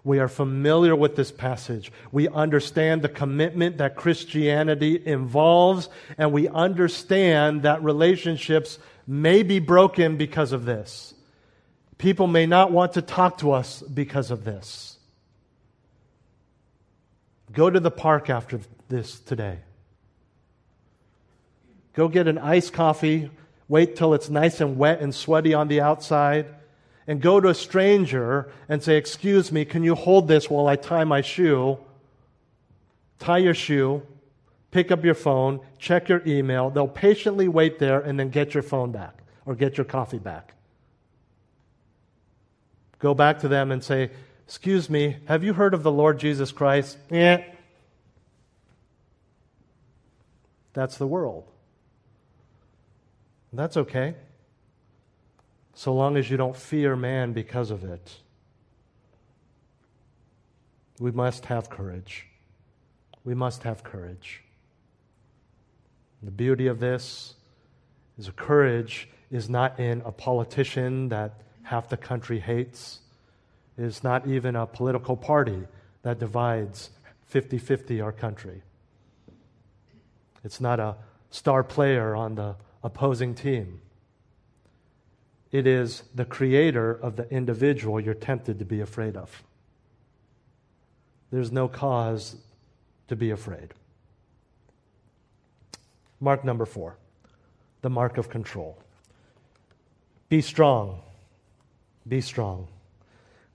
We 0.03 0.19
are 0.19 0.27
familiar 0.27 0.95
with 0.95 1.15
this 1.15 1.31
passage. 1.31 1.91
We 2.11 2.27
understand 2.29 3.01
the 3.01 3.09
commitment 3.09 3.77
that 3.77 3.95
Christianity 3.95 5.01
involves, 5.05 5.89
and 6.17 6.31
we 6.31 6.47
understand 6.47 7.63
that 7.63 7.83
relationships 7.83 8.79
may 9.09 9.41
be 9.41 9.57
broken 9.57 10.17
because 10.17 10.51
of 10.51 10.65
this. 10.65 11.15
People 11.97 12.27
may 12.27 12.45
not 12.45 12.71
want 12.71 12.93
to 12.93 13.01
talk 13.01 13.39
to 13.39 13.51
us 13.53 13.81
because 13.81 14.29
of 14.29 14.43
this. 14.43 14.97
Go 17.51 17.71
to 17.71 17.79
the 17.79 17.89
park 17.89 18.29
after 18.29 18.59
this 18.87 19.19
today. 19.19 19.57
Go 21.93 22.07
get 22.07 22.27
an 22.27 22.37
iced 22.37 22.71
coffee, 22.71 23.31
wait 23.67 23.95
till 23.95 24.13
it's 24.13 24.29
nice 24.29 24.61
and 24.61 24.77
wet 24.77 25.01
and 25.01 25.13
sweaty 25.13 25.55
on 25.55 25.69
the 25.69 25.81
outside, 25.81 26.45
and 27.07 27.19
go 27.19 27.39
to 27.41 27.49
a 27.49 27.55
stranger 27.55 28.51
and 28.69 28.83
say, 28.83 28.95
Excuse 28.95 29.51
me, 29.51 29.65
can 29.65 29.83
you 29.83 29.95
hold 29.95 30.27
this 30.27 30.51
while 30.51 30.67
I 30.67 30.75
tie 30.75 31.03
my 31.03 31.21
shoe? 31.21 31.79
Tie 33.17 33.39
your 33.39 33.55
shoe, 33.55 34.03
pick 34.71 34.91
up 34.91 35.03
your 35.03 35.13
phone, 35.13 35.59
check 35.77 36.09
your 36.09 36.21
email. 36.25 36.69
They'll 36.69 36.87
patiently 36.87 37.47
wait 37.47 37.79
there 37.79 37.99
and 37.99 38.19
then 38.19 38.29
get 38.29 38.53
your 38.53 38.63
phone 38.63 38.91
back 38.91 39.23
or 39.45 39.55
get 39.55 39.77
your 39.77 39.85
coffee 39.85 40.19
back. 40.19 40.53
Go 42.99 43.13
back 43.13 43.39
to 43.39 43.47
them 43.47 43.71
and 43.71 43.83
say, 43.83 44.11
Excuse 44.45 44.89
me, 44.89 45.17
have 45.25 45.43
you 45.43 45.53
heard 45.53 45.75
of 45.75 45.83
the 45.83 45.91
Lord 45.91 46.19
Jesus 46.19 46.51
Christ? 46.51 46.97
Yeah. 47.11 47.43
That's 50.73 50.97
the 50.97 51.05
world. 51.05 51.45
That's 53.51 53.77
okay, 53.77 54.15
so 55.73 55.93
long 55.93 56.17
as 56.17 56.29
you 56.29 56.37
don't 56.37 56.55
fear 56.55 56.95
man 56.95 57.33
because 57.33 57.71
of 57.71 57.83
it. 57.83 58.17
We 60.99 61.11
must 61.11 61.45
have 61.45 61.69
courage. 61.69 62.27
We 63.23 63.33
must 63.33 63.63
have 63.63 63.83
courage. 63.83 64.43
The 66.21 66.31
beauty 66.31 66.67
of 66.67 66.79
this 66.79 67.35
is 68.17 68.27
a 68.27 68.33
courage 68.33 69.09
is 69.31 69.49
not 69.49 69.79
in 69.79 70.01
a 70.05 70.11
politician 70.11 71.09
that 71.09 71.41
half 71.63 71.89
the 71.89 71.97
country 71.97 72.39
hates. 72.39 72.99
It 73.77 73.85
is 73.85 74.03
not 74.03 74.27
even 74.27 74.55
a 74.55 74.65
political 74.65 75.15
party 75.15 75.63
that 76.01 76.19
divides 76.19 76.89
50 77.27 77.57
50 77.57 78.01
our 78.01 78.11
country. 78.11 78.61
It's 80.43 80.59
not 80.59 80.79
a 80.79 80.95
star 81.29 81.63
player 81.63 82.15
on 82.15 82.35
the 82.35 82.55
opposing 82.83 83.35
team. 83.35 83.81
It 85.51 85.65
is 85.65 86.03
the 86.13 86.25
creator 86.25 86.91
of 86.91 87.15
the 87.15 87.29
individual 87.31 87.99
you're 87.99 88.13
tempted 88.13 88.59
to 88.59 88.65
be 88.65 88.81
afraid 88.81 89.15
of. 89.15 89.43
There's 91.31 91.51
no 91.51 91.67
cause 91.67 92.35
to 93.07 93.15
be 93.15 93.31
afraid. 93.31 93.73
Mark 96.19 96.43
number 96.43 96.65
four 96.65 96.97
the 97.81 97.89
mark 97.89 98.17
of 98.17 98.29
control. 98.29 98.77
Be 100.27 100.41
strong. 100.41 100.99
Be 102.07 102.21
strong. 102.21 102.67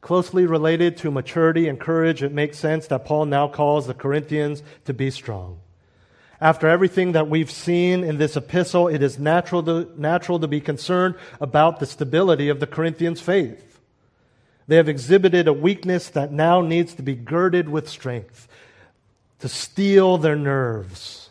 Closely 0.01 0.47
related 0.47 0.97
to 0.99 1.11
maturity 1.11 1.69
and 1.69 1.79
courage, 1.79 2.23
it 2.23 2.33
makes 2.33 2.59
sense 2.59 2.87
that 2.89 3.05
Paul 3.05 3.27
now 3.27 3.49
calls 3.49 3.87
the 3.87 3.95
Corinthians 3.95 4.63
to 4.85 4.95
be 4.95 5.11
strong. 5.11 5.61
After 6.41 6.69
everything 6.69 7.13
that 7.13 7.29
we've 7.29 7.51
seen 7.51 8.05
in 8.05 8.19
this 8.19 8.37
epistle, 8.37 8.89
it 8.89 9.03
is 9.03 9.19
natural 9.19 9.63
to, 9.63 9.91
natural 9.97 10.41
to 10.41 10.49
be 10.49 10.61
concerned 10.61 11.15
about 11.41 11.81
the 11.81 11.87
stability 11.87 12.49
of 12.49 12.61
the 12.61 12.67
Corinthians' 12.67 13.21
faith. 13.21 13.81
They 14.67 14.77
have 14.77 14.89
exhibited 14.89 15.49
a 15.49 15.53
weakness 15.53 16.09
that 16.11 16.33
now 16.33 16.61
needs 16.61 16.95
to 16.95 17.03
be 17.03 17.15
girded 17.15 17.69
with 17.69 17.89
strength 17.89 18.49
to 19.39 19.49
steel 19.49 20.19
their 20.19 20.37
nerves. 20.37 21.31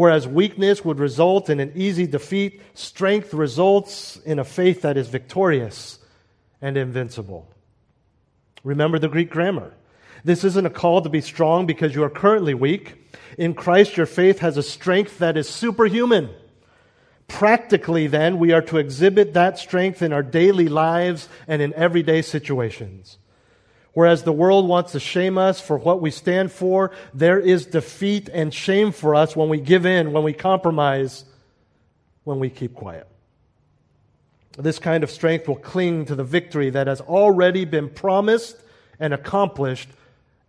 Whereas 0.00 0.26
weakness 0.26 0.82
would 0.82 0.98
result 0.98 1.50
in 1.50 1.60
an 1.60 1.72
easy 1.74 2.06
defeat, 2.06 2.62
strength 2.72 3.34
results 3.34 4.16
in 4.16 4.38
a 4.38 4.44
faith 4.44 4.80
that 4.80 4.96
is 4.96 5.08
victorious 5.08 5.98
and 6.62 6.78
invincible. 6.78 7.46
Remember 8.64 8.98
the 8.98 9.10
Greek 9.10 9.28
grammar. 9.28 9.74
This 10.24 10.42
isn't 10.42 10.64
a 10.64 10.70
call 10.70 11.02
to 11.02 11.10
be 11.10 11.20
strong 11.20 11.66
because 11.66 11.94
you 11.94 12.02
are 12.02 12.08
currently 12.08 12.54
weak. 12.54 13.12
In 13.36 13.52
Christ, 13.52 13.98
your 13.98 14.06
faith 14.06 14.38
has 14.38 14.56
a 14.56 14.62
strength 14.62 15.18
that 15.18 15.36
is 15.36 15.50
superhuman. 15.50 16.30
Practically, 17.28 18.06
then, 18.06 18.38
we 18.38 18.52
are 18.52 18.62
to 18.62 18.78
exhibit 18.78 19.34
that 19.34 19.58
strength 19.58 20.00
in 20.00 20.14
our 20.14 20.22
daily 20.22 20.68
lives 20.68 21.28
and 21.46 21.60
in 21.60 21.74
everyday 21.74 22.22
situations. 22.22 23.18
Whereas 23.92 24.22
the 24.22 24.32
world 24.32 24.68
wants 24.68 24.92
to 24.92 25.00
shame 25.00 25.36
us 25.36 25.60
for 25.60 25.76
what 25.76 26.00
we 26.00 26.10
stand 26.10 26.52
for, 26.52 26.92
there 27.12 27.40
is 27.40 27.66
defeat 27.66 28.28
and 28.32 28.54
shame 28.54 28.92
for 28.92 29.14
us 29.14 29.34
when 29.34 29.48
we 29.48 29.60
give 29.60 29.84
in, 29.84 30.12
when 30.12 30.22
we 30.22 30.32
compromise, 30.32 31.24
when 32.24 32.38
we 32.38 32.50
keep 32.50 32.74
quiet. 32.74 33.08
This 34.58 34.78
kind 34.78 35.02
of 35.02 35.10
strength 35.10 35.48
will 35.48 35.56
cling 35.56 36.04
to 36.06 36.14
the 36.14 36.24
victory 36.24 36.70
that 36.70 36.86
has 36.86 37.00
already 37.00 37.64
been 37.64 37.88
promised 37.88 38.56
and 38.98 39.12
accomplished 39.12 39.88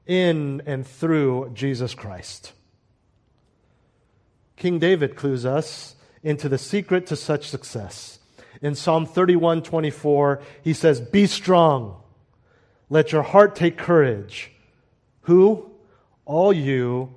in 0.05 0.61
and 0.65 0.85
through 0.85 1.51
Jesus 1.53 1.93
Christ. 1.93 2.53
King 4.55 4.79
David 4.79 5.15
clues 5.15 5.45
us 5.45 5.95
into 6.21 6.47
the 6.49 6.57
secret 6.57 7.07
to 7.07 7.15
such 7.15 7.47
success. 7.47 8.19
In 8.61 8.75
Psalm 8.75 9.05
31 9.07 9.63
24, 9.63 10.41
he 10.63 10.73
says, 10.73 10.99
Be 10.99 11.25
strong 11.25 12.00
let 12.91 13.13
your 13.13 13.23
heart 13.23 13.55
take 13.55 13.77
courage. 13.77 14.51
Who? 15.21 15.71
All 16.25 16.51
you 16.51 17.15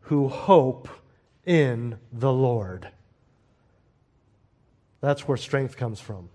who 0.00 0.28
hope 0.28 0.90
in 1.46 1.98
the 2.12 2.32
Lord. 2.32 2.88
That's 5.00 5.26
where 5.26 5.38
strength 5.38 5.78
comes 5.78 6.00
from. 6.00 6.28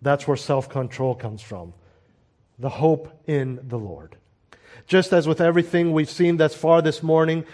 That's 0.00 0.26
where 0.26 0.38
self 0.38 0.70
control 0.70 1.14
comes 1.14 1.42
from. 1.42 1.74
The 2.58 2.70
hope 2.70 3.12
in 3.26 3.60
the 3.68 3.78
Lord. 3.78 4.16
Just 4.86 5.12
as 5.12 5.28
with 5.28 5.42
everything 5.42 5.92
we've 5.92 6.08
seen 6.08 6.38
thus 6.38 6.54
far 6.54 6.80
this 6.80 7.02
morning, 7.02 7.44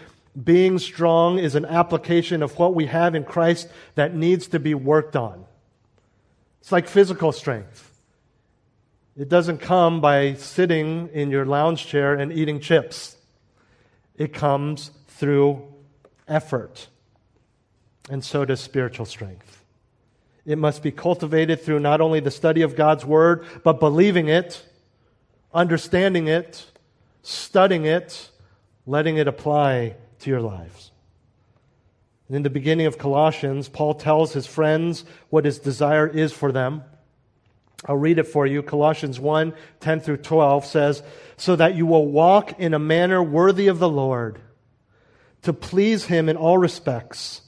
being 0.40 0.78
strong 0.78 1.40
is 1.40 1.57
an 1.57 1.64
application 1.64 2.44
of 2.44 2.57
what 2.61 2.76
we 2.76 2.86
have 2.86 3.16
in 3.16 3.24
Christ 3.24 3.68
that 3.96 4.14
needs 4.14 4.46
to 4.48 4.61
be 4.61 4.74
worked 4.74 5.16
on. 5.16 5.46
It's 6.61 6.70
like 6.70 6.86
physical 6.86 7.32
strength. 7.32 7.93
It 9.16 9.28
doesn't 9.28 9.58
come 9.58 10.00
by 10.00 10.34
sitting 10.34 11.08
in 11.12 11.30
your 11.30 11.46
lounge 11.46 11.86
chair 11.86 12.14
and 12.14 12.32
eating 12.32 12.58
chips. 12.58 13.16
It 14.16 14.32
comes 14.32 14.90
through 15.08 15.62
effort. 16.26 16.88
And 18.10 18.24
so 18.24 18.44
does 18.44 18.60
spiritual 18.60 19.06
strength. 19.06 19.64
It 20.44 20.58
must 20.58 20.82
be 20.82 20.90
cultivated 20.90 21.62
through 21.62 21.80
not 21.80 22.00
only 22.00 22.20
the 22.20 22.30
study 22.30 22.62
of 22.62 22.76
God's 22.76 23.04
Word, 23.04 23.46
but 23.62 23.80
believing 23.80 24.28
it, 24.28 24.62
understanding 25.54 26.28
it, 26.28 26.66
studying 27.22 27.86
it, 27.86 28.30
letting 28.86 29.16
it 29.16 29.26
apply 29.26 29.94
to 30.20 30.30
your 30.30 30.42
lives. 30.42 30.90
And 32.28 32.36
in 32.36 32.42
the 32.42 32.50
beginning 32.50 32.86
of 32.86 32.98
Colossians, 32.98 33.68
Paul 33.68 33.94
tells 33.94 34.32
his 34.32 34.46
friends 34.46 35.04
what 35.30 35.44
his 35.44 35.58
desire 35.58 36.06
is 36.06 36.32
for 36.32 36.52
them. 36.52 36.82
I'll 37.87 37.97
read 37.97 38.18
it 38.18 38.27
for 38.27 38.47
you. 38.47 38.62
Colossians 38.62 39.20
1 39.20 39.55
10 39.81 40.01
through 40.01 40.18
12 40.18 40.64
says, 40.64 41.03
So 41.37 41.57
that 41.57 41.75
you 41.75 41.87
will 41.87 42.07
walk 42.07 42.59
in 42.59 42.75
a 42.75 42.79
manner 42.79 43.22
worthy 43.22 43.68
of 43.68 43.79
the 43.79 43.89
Lord, 43.89 44.41
to 45.43 45.53
please 45.53 46.07
him 46.07 46.29
in 46.29 46.37
all 46.37 46.57
respects, 46.57 47.43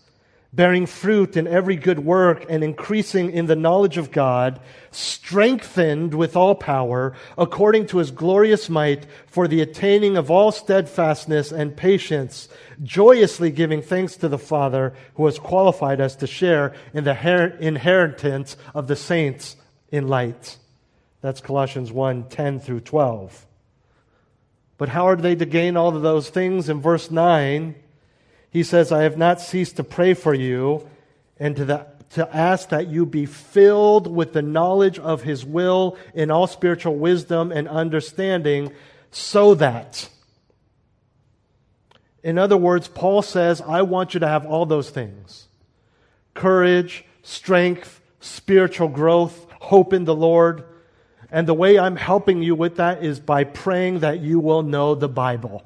bearing 0.53 0.85
fruit 0.85 1.37
in 1.37 1.47
every 1.47 1.77
good 1.77 2.01
work 2.01 2.45
and 2.51 2.63
increasing 2.63 3.31
in 3.31 3.47
the 3.47 3.57
knowledge 3.57 3.97
of 3.97 4.11
God, 4.11 4.61
strengthened 4.91 6.13
with 6.13 6.37
all 6.37 6.55
power, 6.55 7.15
according 7.39 7.87
to 7.87 7.99
his 7.99 8.11
glorious 8.11 8.69
might, 8.69 9.07
for 9.27 9.49
the 9.49 9.63
attaining 9.63 10.19
of 10.19 10.31
all 10.31 10.53
steadfastness 10.53 11.51
and 11.51 11.77
patience, 11.77 12.49
joyously 12.83 13.51
giving 13.51 13.81
thanks 13.81 14.17
to 14.17 14.29
the 14.29 14.39
Father 14.39 14.93
who 15.15 15.25
has 15.25 15.39
qualified 15.39 16.01
us 16.01 16.17
to 16.17 16.27
share 16.27 16.75
in 16.93 17.05
the 17.05 17.57
inheritance 17.59 18.59
of 18.75 18.87
the 18.87 18.97
saints 18.97 19.57
in 19.91 20.09
light. 20.09 20.57
That's 21.21 21.41
Colossians 21.41 21.93
1 21.93 22.29
10 22.29 22.61
through 22.61 22.81
12. 22.81 23.47
But 24.79 24.91
how 24.91 25.09
are 25.09 25.17
they 25.17 25.35
to 25.35 25.47
gain 25.47 25.77
all 25.77 25.95
of 25.95 26.03
those 26.03 26.29
things? 26.29 26.69
In 26.69 26.81
verse 26.81 27.11
9, 27.11 27.75
he 28.51 28.63
says, 28.63 28.93
I 28.93 29.03
have 29.03 29.17
not 29.17 29.41
ceased 29.41 29.77
to 29.77 29.85
pray 29.85 30.15
for 30.15 30.35
you 30.35 30.87
and 31.39 31.57
to, 31.57 31.65
the, 31.65 31.87
to 32.11 32.37
ask 32.37 32.69
that 32.71 32.89
you 32.89 33.07
be 33.07 33.27
filled 33.27 34.07
with 34.07 34.33
the 34.33 34.43
knowledge 34.43 34.99
of 34.99 35.23
his 35.23 35.45
will 35.45 35.97
in 36.15 36.31
all 36.31 36.47
spiritual 36.47 36.97
wisdom 36.97 37.53
and 37.53 37.69
understanding, 37.69 38.73
so 39.11 39.55
that. 39.55 40.09
In 42.23 42.39
other 42.39 42.57
words, 42.57 42.89
Paul 42.89 43.23
says, 43.23 43.61
I 43.61 43.83
want 43.83 44.15
you 44.15 44.21
to 44.21 44.29
have 44.29 44.47
all 44.47 44.67
those 44.67 44.91
things 44.91 45.49
courage, 46.35 47.05
strength, 47.23 48.01
spiritual 48.21 48.89
growth, 48.89 49.46
hope 49.61 49.93
in 49.93 50.05
the 50.05 50.15
Lord. 50.15 50.65
And 51.31 51.47
the 51.47 51.55
way 51.55 51.79
I'm 51.79 51.97
helping 51.97 52.43
you 52.43 52.55
with 52.55 52.77
that 52.77 53.03
is 53.03 53.21
by 53.21 53.45
praying 53.45 54.01
that 54.01 54.21
you 54.21 54.39
will 54.39 54.63
know 54.63 54.95
the 54.95 55.09
Bible. 55.09 55.65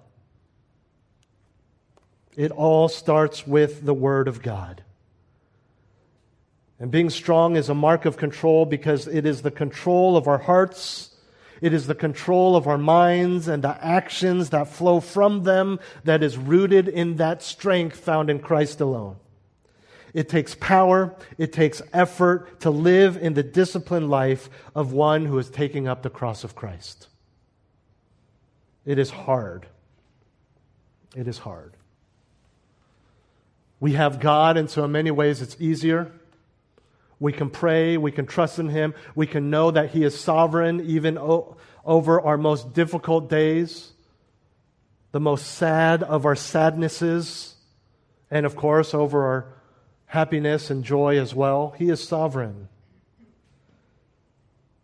It 2.36 2.50
all 2.50 2.88
starts 2.88 3.46
with 3.46 3.84
the 3.84 3.94
Word 3.94 4.28
of 4.28 4.42
God. 4.42 4.82
And 6.78 6.90
being 6.90 7.10
strong 7.10 7.56
is 7.56 7.68
a 7.68 7.74
mark 7.74 8.06
of 8.06 8.16
control 8.16 8.64
because 8.64 9.06
it 9.06 9.26
is 9.26 9.42
the 9.42 9.50
control 9.50 10.16
of 10.16 10.26
our 10.26 10.38
hearts, 10.38 11.14
it 11.60 11.74
is 11.74 11.86
the 11.86 11.94
control 11.94 12.56
of 12.56 12.66
our 12.66 12.78
minds 12.78 13.46
and 13.46 13.62
the 13.62 13.84
actions 13.84 14.48
that 14.48 14.68
flow 14.68 15.00
from 15.00 15.42
them 15.42 15.78
that 16.04 16.22
is 16.22 16.38
rooted 16.38 16.88
in 16.88 17.16
that 17.16 17.42
strength 17.42 18.00
found 18.00 18.30
in 18.30 18.38
Christ 18.38 18.80
alone. 18.80 19.16
It 20.12 20.28
takes 20.28 20.54
power, 20.54 21.14
it 21.38 21.52
takes 21.52 21.80
effort 21.92 22.60
to 22.60 22.70
live 22.70 23.16
in 23.16 23.34
the 23.34 23.42
disciplined 23.42 24.10
life 24.10 24.50
of 24.74 24.92
one 24.92 25.26
who 25.26 25.38
is 25.38 25.50
taking 25.50 25.86
up 25.86 26.02
the 26.02 26.10
cross 26.10 26.44
of 26.44 26.54
Christ. 26.54 27.08
It 28.84 28.98
is 28.98 29.10
hard. 29.10 29.66
It 31.14 31.28
is 31.28 31.38
hard. 31.38 31.76
We 33.78 33.92
have 33.92 34.20
God, 34.20 34.56
and 34.56 34.68
so 34.68 34.84
in 34.84 34.92
many 34.92 35.10
ways 35.10 35.40
it's 35.40 35.56
easier. 35.58 36.12
We 37.18 37.32
can 37.32 37.50
pray, 37.50 37.96
we 37.96 38.12
can 38.12 38.26
trust 38.26 38.58
in 38.58 38.68
Him, 38.68 38.94
we 39.14 39.26
can 39.26 39.50
know 39.50 39.70
that 39.70 39.90
He 39.90 40.04
is 40.04 40.18
sovereign 40.18 40.80
even 40.86 41.18
o- 41.18 41.56
over 41.84 42.20
our 42.20 42.38
most 42.38 42.72
difficult 42.72 43.28
days, 43.28 43.92
the 45.12 45.20
most 45.20 45.46
sad 45.46 46.02
of 46.02 46.24
our 46.24 46.36
sadnesses, 46.36 47.54
and 48.30 48.46
of 48.46 48.56
course 48.56 48.94
over 48.94 49.24
our 49.24 49.59
happiness 50.10 50.70
and 50.70 50.82
joy 50.84 51.16
as 51.20 51.36
well. 51.36 51.72
He 51.78 51.88
is 51.88 52.02
sovereign. 52.02 52.68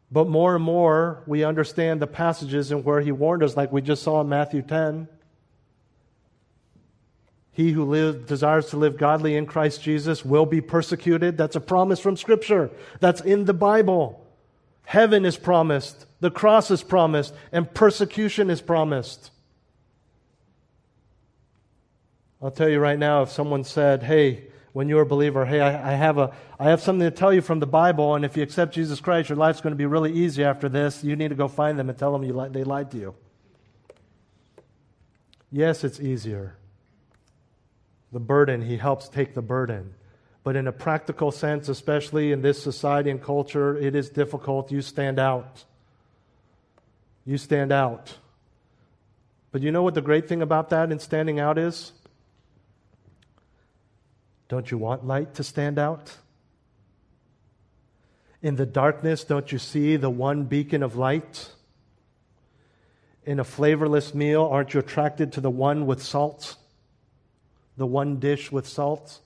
But 0.09 0.29
more 0.29 0.55
and 0.55 0.63
more, 0.63 1.25
we 1.27 1.43
understand 1.43 2.01
the 2.01 2.07
passages 2.07 2.71
in 2.71 2.85
where 2.85 3.01
he 3.01 3.11
warned 3.11 3.43
us, 3.43 3.57
like 3.57 3.73
we 3.73 3.83
just 3.83 4.05
saw 4.05 4.21
in 4.21 4.29
Matthew 4.29 4.63
10. 4.63 5.09
He 7.51 7.73
who 7.73 7.87
live, 7.87 8.27
desires 8.27 8.67
to 8.67 8.77
live 8.77 8.99
godly 8.99 9.35
in 9.35 9.47
Christ 9.47 9.83
Jesus 9.83 10.25
will 10.25 10.47
be 10.47 10.61
persecuted. 10.61 11.37
That's 11.37 11.57
a 11.57 11.61
promise 11.61 11.99
from 11.99 12.17
Scripture. 12.17 12.71
That's 13.01 13.21
in 13.21 13.47
the 13.47 13.55
Bible. 13.55 14.25
Heaven 14.85 15.25
is 15.25 15.37
promised, 15.37 16.07
the 16.21 16.31
cross 16.31 16.71
is 16.71 16.85
promised, 16.85 17.35
and 17.51 17.75
persecution 17.75 18.49
is 18.49 18.61
promised. 18.61 19.33
I'll 22.41 22.53
tell 22.53 22.69
you 22.69 22.79
right 22.79 22.99
now 22.99 23.23
if 23.23 23.31
someone 23.31 23.65
said, 23.65 24.05
Hey, 24.05 24.45
when 24.77 24.91
you're 24.91 25.01
a 25.01 25.07
believer, 25.07 25.47
hey, 25.47 25.63
I, 25.63 25.93
I, 25.93 25.95
have 25.95 26.19
a, 26.19 26.35
I 26.61 26.65
have 26.65 26.83
something 26.83 27.09
to 27.09 27.11
tell 27.11 27.33
you 27.33 27.41
from 27.41 27.61
the 27.61 27.67
Bible, 27.67 28.15
and 28.15 28.27
if 28.27 28.37
you 28.37 28.43
accept 28.43 28.75
Jesus 28.75 29.01
Christ, 29.01 29.31
your 29.31 29.39
life's 29.39 29.63
going 29.63 29.71
to 29.73 29.77
be 29.77 29.87
really 29.87 30.13
easy 30.13 30.45
after 30.45 30.69
this. 30.69 31.03
You 31.03 31.17
need 31.17 31.29
to 31.29 31.35
go 31.35 31.49
find 31.49 31.79
them 31.79 31.89
and 31.89 31.99
tell 31.99 32.13
them 32.13 32.23
you 32.25 32.35
li- 32.35 32.51
they 32.51 32.63
lied 32.63 32.91
to 32.91 32.99
you. 32.99 33.15
Yes, 35.51 35.83
it's 35.83 35.99
easier. 35.99 36.59
The 38.13 38.21
burden, 38.21 38.61
He 38.61 38.77
helps 38.77 39.09
take 39.09 39.33
the 39.33 39.41
burden. 39.41 39.95
But 40.45 40.57
in 40.57 40.67
a 40.67 40.73
practical 40.73 41.33
sense, 41.33 41.71
especially 41.71 42.31
in 42.31 42.43
this 42.43 42.63
society 42.63 43.09
and 43.09 43.23
culture, 43.23 43.79
it 43.79 43.95
is 43.95 44.11
difficult. 44.11 44.71
You 44.71 44.83
stand 44.83 45.19
out. 45.19 45.65
You 47.25 47.39
stand 47.39 47.73
out. 47.73 48.19
But 49.53 49.63
you 49.63 49.73
know 49.73 49.83
what 49.83 49.95
the 49.95 50.03
great 50.03 50.29
thing 50.29 50.43
about 50.43 50.69
that 50.69 50.93
in 50.93 50.99
standing 50.99 51.41
out 51.41 51.57
is? 51.57 51.93
Don't 54.49 54.71
you 54.71 54.79
want 54.79 55.07
light 55.07 55.35
to 55.35 55.45
stand 55.45 55.79
out? 55.79 56.15
In 58.43 58.57
the 58.57 58.67
darkness, 58.67 59.25
don't 59.25 59.51
you 59.51 59.59
see 59.59 59.97
the 59.97 60.11
one 60.11 60.45
beacon 60.45 60.83
of 60.83 60.97
light? 60.97 61.51
In 63.25 63.41
a 63.41 63.45
flavorless 63.45 64.15
meal, 64.15 64.45
aren't 64.45 64.73
you 64.73 64.81
attracted 64.81 65.33
to 65.33 65.41
the 65.41 65.51
one 65.51 65.87
with 65.87 66.03
salt? 66.03 66.57
The 67.77 67.87
one 67.87 68.21
dish 68.21 68.53
with 68.53 68.69
salt? 68.69 69.21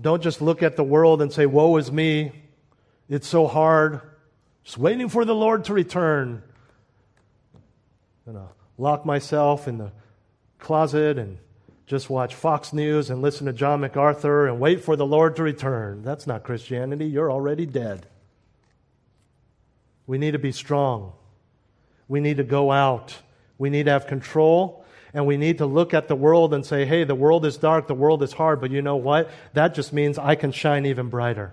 Don't 0.00 0.22
just 0.22 0.40
look 0.40 0.62
at 0.62 0.76
the 0.76 0.84
world 0.84 1.20
and 1.20 1.32
say, 1.32 1.44
Woe 1.44 1.76
is 1.76 1.92
me. 1.92 2.32
It's 3.08 3.26
so 3.26 3.46
hard. 3.46 4.00
Just 4.64 4.78
waiting 4.78 5.08
for 5.08 5.24
the 5.24 5.34
Lord 5.34 5.64
to 5.64 5.74
return. 5.74 6.42
I'm 8.26 8.32
going 8.32 8.46
to 8.46 8.52
lock 8.76 9.04
myself 9.04 9.66
in 9.66 9.78
the 9.78 9.92
closet 10.58 11.18
and 11.18 11.38
just 11.88 12.10
watch 12.10 12.34
Fox 12.34 12.74
News 12.74 13.08
and 13.08 13.22
listen 13.22 13.46
to 13.46 13.52
John 13.52 13.80
MacArthur 13.80 14.46
and 14.46 14.60
wait 14.60 14.84
for 14.84 14.94
the 14.94 15.06
Lord 15.06 15.36
to 15.36 15.42
return. 15.42 16.02
That's 16.02 16.26
not 16.26 16.44
Christianity. 16.44 17.06
You're 17.06 17.32
already 17.32 17.64
dead. 17.64 18.06
We 20.06 20.18
need 20.18 20.32
to 20.32 20.38
be 20.38 20.52
strong. 20.52 21.14
We 22.06 22.20
need 22.20 22.36
to 22.36 22.44
go 22.44 22.70
out. 22.70 23.16
We 23.56 23.70
need 23.70 23.86
to 23.86 23.92
have 23.92 24.06
control. 24.06 24.84
And 25.14 25.26
we 25.26 25.38
need 25.38 25.58
to 25.58 25.66
look 25.66 25.94
at 25.94 26.08
the 26.08 26.14
world 26.14 26.52
and 26.52 26.64
say, 26.64 26.84
hey, 26.84 27.04
the 27.04 27.14
world 27.14 27.46
is 27.46 27.56
dark, 27.56 27.86
the 27.86 27.94
world 27.94 28.22
is 28.22 28.34
hard, 28.34 28.60
but 28.60 28.70
you 28.70 28.82
know 28.82 28.96
what? 28.96 29.30
That 29.54 29.74
just 29.74 29.90
means 29.90 30.18
I 30.18 30.34
can 30.34 30.52
shine 30.52 30.84
even 30.84 31.08
brighter. 31.08 31.52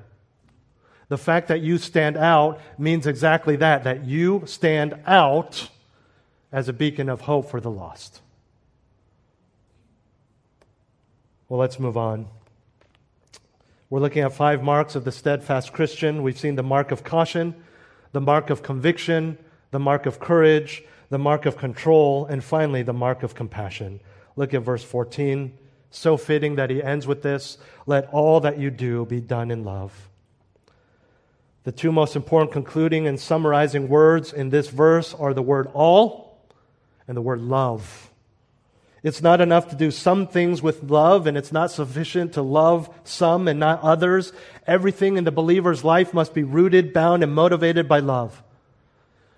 The 1.08 1.18
fact 1.18 1.48
that 1.48 1.62
you 1.62 1.78
stand 1.78 2.18
out 2.18 2.60
means 2.78 3.08
exactly 3.08 3.56
that, 3.56 3.86
that 3.86 4.04
you 4.04 4.44
stand 4.48 5.00
out 5.06 5.70
as 6.52 6.68
a 6.68 6.74
beacon 6.74 7.08
of 7.08 7.22
hope 7.22 7.50
for 7.50 7.62
the 7.62 7.72
lost. 7.72 8.20
Well, 11.56 11.62
let's 11.62 11.80
move 11.80 11.95
on. 11.95 12.28
We're 13.89 14.01
looking 14.01 14.24
at 14.24 14.34
five 14.34 14.62
marks 14.62 14.93
of 14.95 15.06
the 15.06 15.12
steadfast 15.14 15.72
Christian. 15.72 16.22
We've 16.22 16.38
seen 16.38 16.56
the 16.56 16.64
mark 16.64 16.91
of 16.91 17.06
caution, 17.06 17.56
the 18.12 18.20
mark 18.20 18.49
of 18.49 18.62
conviction, 18.62 19.38
the 19.72 19.80
mark 19.80 20.06
of 20.06 20.20
courage, 20.20 20.84
the 21.08 21.18
mark 21.18 21.45
of 21.45 21.56
control, 21.56 22.26
and 22.26 22.43
finally, 22.43 22.84
the 22.84 22.91
mark 22.91 23.24
of 23.24 23.36
compassion. 23.36 24.01
Look 24.36 24.53
at 24.53 24.64
verse 24.64 24.84
14. 24.84 25.58
So 25.91 26.18
fitting 26.18 26.56
that 26.56 26.70
he 26.70 26.84
ends 26.84 27.08
with 27.08 27.22
this 27.22 27.58
let 27.86 28.10
all 28.12 28.41
that 28.41 28.60
you 28.60 28.70
do 28.70 29.06
be 29.06 29.22
done 29.22 29.49
in 29.49 29.64
love. 29.64 30.10
The 31.64 31.72
two 31.72 31.93
most 31.93 32.18
important 32.18 32.51
concluding 32.51 33.08
and 33.08 33.18
summarizing 33.18 33.88
words 33.88 34.34
in 34.34 34.49
this 34.49 34.68
verse 34.68 35.14
are 35.14 35.34
the 35.34 35.41
word 35.41 35.72
all 35.74 36.38
and 37.08 37.16
the 37.16 37.22
word 37.22 37.39
love. 37.39 38.12
It's 39.06 39.22
not 39.22 39.39
enough 39.39 39.70
to 39.70 39.76
do 39.76 39.91
some 39.91 40.26
things 40.26 40.64
with 40.64 40.82
love, 40.82 41.28
and 41.28 41.38
it's 41.38 41.51
not 41.51 41.70
sufficient 41.70 42.34
to 42.34 42.41
love 42.41 42.89
some 43.03 43.47
and 43.47 43.60
not 43.60 43.84
others. 43.84 44.34
Everything 44.66 45.16
in 45.16 45.26
the 45.26 45.32
believer's 45.32 45.84
life 45.84 46.12
must 46.12 46.34
be 46.34 46.41
rooted, 46.41 46.91
bound, 46.91 47.22
and 47.22 47.32
motivated 47.32 47.88
by 47.88 47.99
love. 47.99 48.41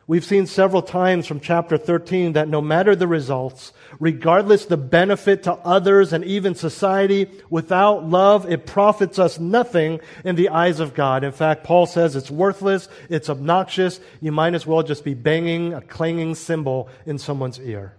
We've 0.07 0.23
seen 0.23 0.45
several 0.45 0.83
times 0.83 1.27
from 1.27 1.41
chapter 1.41 1.77
13 1.77 2.31
that 2.31 2.47
no 2.47 2.61
matter 2.61 2.95
the 2.95 3.09
results, 3.09 3.73
regardless 3.99 4.63
the 4.63 4.77
benefit 4.77 5.43
to 5.43 5.55
others 5.55 6.13
and 6.13 6.23
even 6.23 6.55
society, 6.55 7.29
without 7.49 8.07
love, 8.07 8.49
it 8.49 8.65
profits 8.65 9.19
us 9.19 9.37
nothing 9.37 9.99
in 10.23 10.37
the 10.37 10.47
eyes 10.47 10.79
of 10.79 10.93
God. 10.93 11.25
In 11.25 11.33
fact, 11.33 11.65
Paul 11.65 11.87
says 11.87 12.15
it's 12.15 12.31
worthless, 12.31 12.87
it's 13.09 13.29
obnoxious, 13.29 13.99
you 14.21 14.31
might 14.31 14.53
as 14.53 14.65
well 14.65 14.81
just 14.81 15.03
be 15.03 15.13
banging 15.13 15.73
a 15.73 15.81
clanging 15.81 16.35
cymbal 16.35 16.87
in 17.05 17.17
someone's 17.17 17.59
ear. 17.59 17.96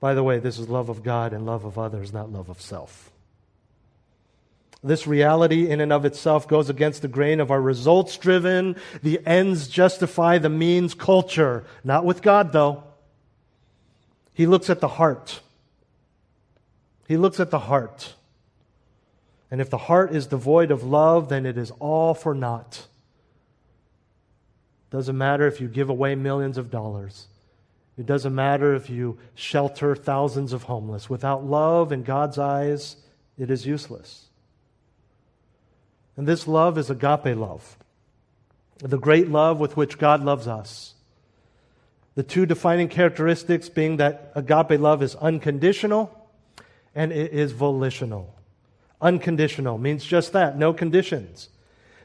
By 0.00 0.14
the 0.14 0.22
way, 0.22 0.38
this 0.38 0.58
is 0.58 0.68
love 0.68 0.88
of 0.88 1.02
God 1.02 1.32
and 1.32 1.44
love 1.44 1.64
of 1.64 1.78
others, 1.78 2.12
not 2.12 2.32
love 2.32 2.48
of 2.48 2.60
self. 2.60 3.10
This 4.82 5.08
reality, 5.08 5.68
in 5.68 5.80
and 5.80 5.92
of 5.92 6.04
itself, 6.04 6.46
goes 6.46 6.70
against 6.70 7.02
the 7.02 7.08
grain 7.08 7.40
of 7.40 7.50
our 7.50 7.60
results 7.60 8.16
driven, 8.16 8.76
the 9.02 9.20
ends 9.26 9.66
justify 9.66 10.38
the 10.38 10.48
means 10.48 10.94
culture. 10.94 11.64
Not 11.82 12.04
with 12.04 12.22
God, 12.22 12.52
though. 12.52 12.84
He 14.32 14.46
looks 14.46 14.70
at 14.70 14.80
the 14.80 14.88
heart. 14.88 15.40
He 17.08 17.16
looks 17.16 17.40
at 17.40 17.50
the 17.50 17.58
heart. 17.58 18.14
And 19.50 19.60
if 19.60 19.68
the 19.68 19.78
heart 19.78 20.14
is 20.14 20.28
devoid 20.28 20.70
of 20.70 20.84
love, 20.84 21.28
then 21.28 21.44
it 21.44 21.58
is 21.58 21.72
all 21.80 22.14
for 22.14 22.34
naught. 22.34 22.86
Doesn't 24.90 25.18
matter 25.18 25.46
if 25.48 25.60
you 25.60 25.66
give 25.66 25.90
away 25.90 26.14
millions 26.14 26.56
of 26.56 26.70
dollars. 26.70 27.26
It 27.98 28.06
doesn't 28.06 28.34
matter 28.34 28.74
if 28.74 28.88
you 28.88 29.18
shelter 29.34 29.96
thousands 29.96 30.52
of 30.52 30.62
homeless. 30.62 31.10
Without 31.10 31.44
love 31.44 31.90
in 31.90 32.04
God's 32.04 32.38
eyes, 32.38 32.96
it 33.36 33.50
is 33.50 33.66
useless. 33.66 34.26
And 36.16 36.26
this 36.26 36.46
love 36.46 36.78
is 36.78 36.90
agape 36.90 37.36
love, 37.36 37.76
the 38.78 38.98
great 38.98 39.28
love 39.28 39.58
with 39.58 39.76
which 39.76 39.98
God 39.98 40.24
loves 40.24 40.46
us. 40.46 40.94
The 42.14 42.22
two 42.22 42.46
defining 42.46 42.88
characteristics 42.88 43.68
being 43.68 43.96
that 43.96 44.32
agape 44.34 44.80
love 44.80 45.02
is 45.02 45.14
unconditional 45.16 46.12
and 46.94 47.12
it 47.12 47.32
is 47.32 47.52
volitional. 47.52 48.34
Unconditional 49.00 49.78
means 49.78 50.04
just 50.04 50.32
that, 50.32 50.58
no 50.58 50.72
conditions. 50.72 51.48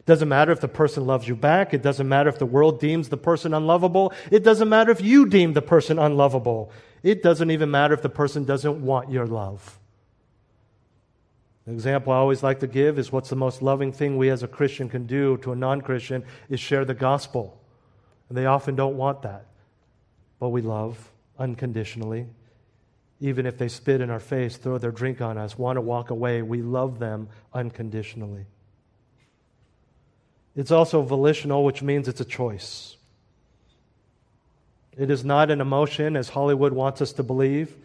It 0.03 0.07
doesn't 0.07 0.27
matter 0.27 0.51
if 0.51 0.59
the 0.59 0.67
person 0.67 1.07
loves 1.07 1.29
you 1.29 1.35
back. 1.35 1.73
It 1.73 1.81
doesn't 1.81 2.09
matter 2.09 2.27
if 2.27 2.37
the 2.37 2.45
world 2.45 2.81
deems 2.81 3.07
the 3.07 3.15
person 3.15 3.53
unlovable. 3.53 4.11
It 4.29 4.43
doesn't 4.43 4.67
matter 4.67 4.91
if 4.91 4.99
you 4.99 5.25
deem 5.25 5.53
the 5.53 5.61
person 5.61 5.97
unlovable. 5.97 6.73
It 7.03 7.23
doesn't 7.23 7.51
even 7.51 7.71
matter 7.71 7.93
if 7.93 8.01
the 8.01 8.09
person 8.09 8.43
doesn't 8.43 8.83
want 8.83 9.09
your 9.09 9.25
love. 9.25 9.79
The 11.65 11.71
example 11.71 12.11
I 12.11 12.17
always 12.17 12.43
like 12.43 12.59
to 12.59 12.67
give 12.67 12.99
is 12.99 13.13
what's 13.13 13.29
the 13.29 13.37
most 13.37 13.61
loving 13.61 13.93
thing 13.93 14.17
we 14.17 14.29
as 14.29 14.43
a 14.43 14.47
Christian 14.47 14.89
can 14.89 15.05
do 15.05 15.37
to 15.37 15.53
a 15.53 15.55
non 15.55 15.79
Christian 15.79 16.25
is 16.49 16.59
share 16.59 16.83
the 16.83 16.93
gospel. 16.93 17.57
And 18.27 18.37
they 18.37 18.45
often 18.45 18.75
don't 18.75 18.97
want 18.97 19.21
that. 19.21 19.45
But 20.37 20.49
we 20.49 20.61
love 20.61 21.11
unconditionally. 21.39 22.27
Even 23.21 23.45
if 23.45 23.57
they 23.57 23.69
spit 23.69 24.01
in 24.01 24.09
our 24.09 24.19
face, 24.19 24.57
throw 24.57 24.77
their 24.77 24.91
drink 24.91 25.21
on 25.21 25.37
us, 25.37 25.57
want 25.57 25.77
to 25.77 25.81
walk 25.81 26.09
away, 26.09 26.41
we 26.41 26.61
love 26.61 26.99
them 26.99 27.29
unconditionally. 27.53 28.47
It's 30.55 30.71
also 30.71 31.01
volitional, 31.01 31.63
which 31.63 31.81
means 31.81 32.07
it's 32.07 32.21
a 32.21 32.25
choice. 32.25 32.95
It 34.95 35.09
is 35.09 35.25
not 35.25 35.49
an 35.49 35.61
emotion, 35.61 36.15
as 36.15 36.29
Hollywood 36.29 36.73
wants 36.73 37.01
us 37.01 37.13
to 37.13 37.23
believe. 37.23 37.75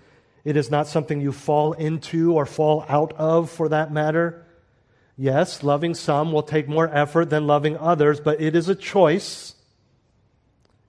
It 0.44 0.56
is 0.56 0.70
not 0.70 0.86
something 0.86 1.20
you 1.20 1.32
fall 1.32 1.72
into 1.72 2.34
or 2.34 2.44
fall 2.44 2.84
out 2.88 3.12
of, 3.14 3.50
for 3.50 3.70
that 3.70 3.92
matter. 3.92 4.44
Yes, 5.16 5.62
loving 5.62 5.94
some 5.94 6.30
will 6.32 6.42
take 6.42 6.68
more 6.68 6.88
effort 6.94 7.30
than 7.30 7.46
loving 7.46 7.76
others, 7.78 8.20
but 8.20 8.40
it 8.40 8.54
is 8.54 8.68
a 8.68 8.74
choice. 8.74 9.54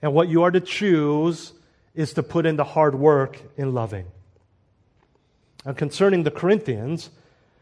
And 0.01 0.13
what 0.13 0.30
you 0.30 0.43
are 0.43 0.51
to 0.51 0.59
choose 0.59 1.53
is 1.95 2.13
to 2.13 2.23
put 2.23 2.45
in 2.45 2.57
the 2.57 2.63
hard 2.63 2.95
work 2.95 3.41
in 3.57 3.73
loving. 3.73 4.05
And 5.65 5.75
concerning 5.75 6.23
the 6.23 6.32
Corinthians, 6.32 7.09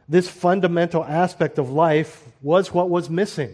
this 0.10 0.30
fundamental 0.30 1.04
aspect 1.04 1.58
of 1.58 1.70
life 1.70 2.24
was 2.42 2.74
what 2.74 2.90
was 2.90 3.10
missing. 3.10 3.54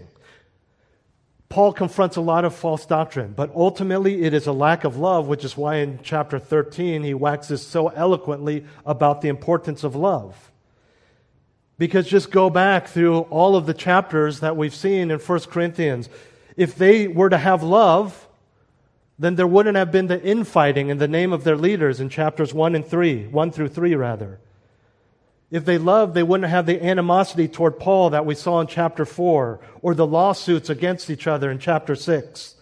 Paul 1.54 1.72
confronts 1.72 2.16
a 2.16 2.22
lot 2.22 2.45
of 2.45 2.56
false 2.56 2.84
doctrine, 2.88 3.34
but 3.38 3.51
ultimately 3.54 4.24
it 4.24 4.34
is 4.34 4.47
a 4.47 4.51
lack 4.51 4.86
of 4.86 4.97
love, 4.97 5.28
which 5.28 5.45
is 5.45 5.56
why 5.56 5.76
in 5.76 5.99
chapter 6.01 6.39
13 6.39 7.04
he 7.04 7.14
waxes 7.14 7.64
so 7.64 7.89
eloquently 7.89 8.66
about 8.88 9.22
the 9.22 9.28
importance 9.28 9.84
of 9.84 9.95
love. 9.95 10.51
Because 11.78 12.08
just 12.08 12.32
go 12.32 12.49
back 12.49 12.88
through 12.88 13.20
all 13.30 13.56
of 13.56 13.68
the 13.68 13.74
chapters 13.76 14.39
that 14.39 14.58
we've 14.58 14.74
seen 14.74 15.12
in 15.12 15.20
1 15.20 15.39
Corinthians. 15.41 16.10
If 16.58 16.74
they 16.74 17.08
were 17.08 17.30
to 17.30 17.38
have 17.38 17.62
love, 17.62 18.28
then 19.20 19.36
there 19.36 19.45
wouldn't 19.45 19.78
have 19.78 19.91
been 19.91 20.08
the 20.08 20.24
infighting 20.24 20.89
in 20.89 20.97
the 20.97 21.08
name 21.08 21.32
of 21.32 21.43
their 21.43 21.56
leaders 21.56 21.99
in 21.99 22.10
chapters 22.10 22.51
1 22.51 22.74
and 22.74 22.84
3, 22.84 23.28
1 23.28 23.51
through 23.51 23.70
3 23.70 23.93
rather. 23.93 24.39
If 25.54 25.66
they 25.66 25.78
loved, 25.78 26.16
they 26.16 26.24
wouldn't 26.24 26.49
have 26.49 26.66
the 26.66 26.84
animosity 26.84 27.47
toward 27.47 27.80
Paul 27.80 28.10
that 28.10 28.26
we 28.26 28.34
saw 28.34 28.60
in 28.60 28.66
chapter 28.66 29.06
4 29.06 29.60
or 29.84 29.93
the 29.93 30.08
lawsuits 30.08 30.68
against 30.68 31.12
each 31.12 31.28
other 31.28 31.51
in 31.51 31.60
chapter 31.60 31.95
6. 31.95 32.56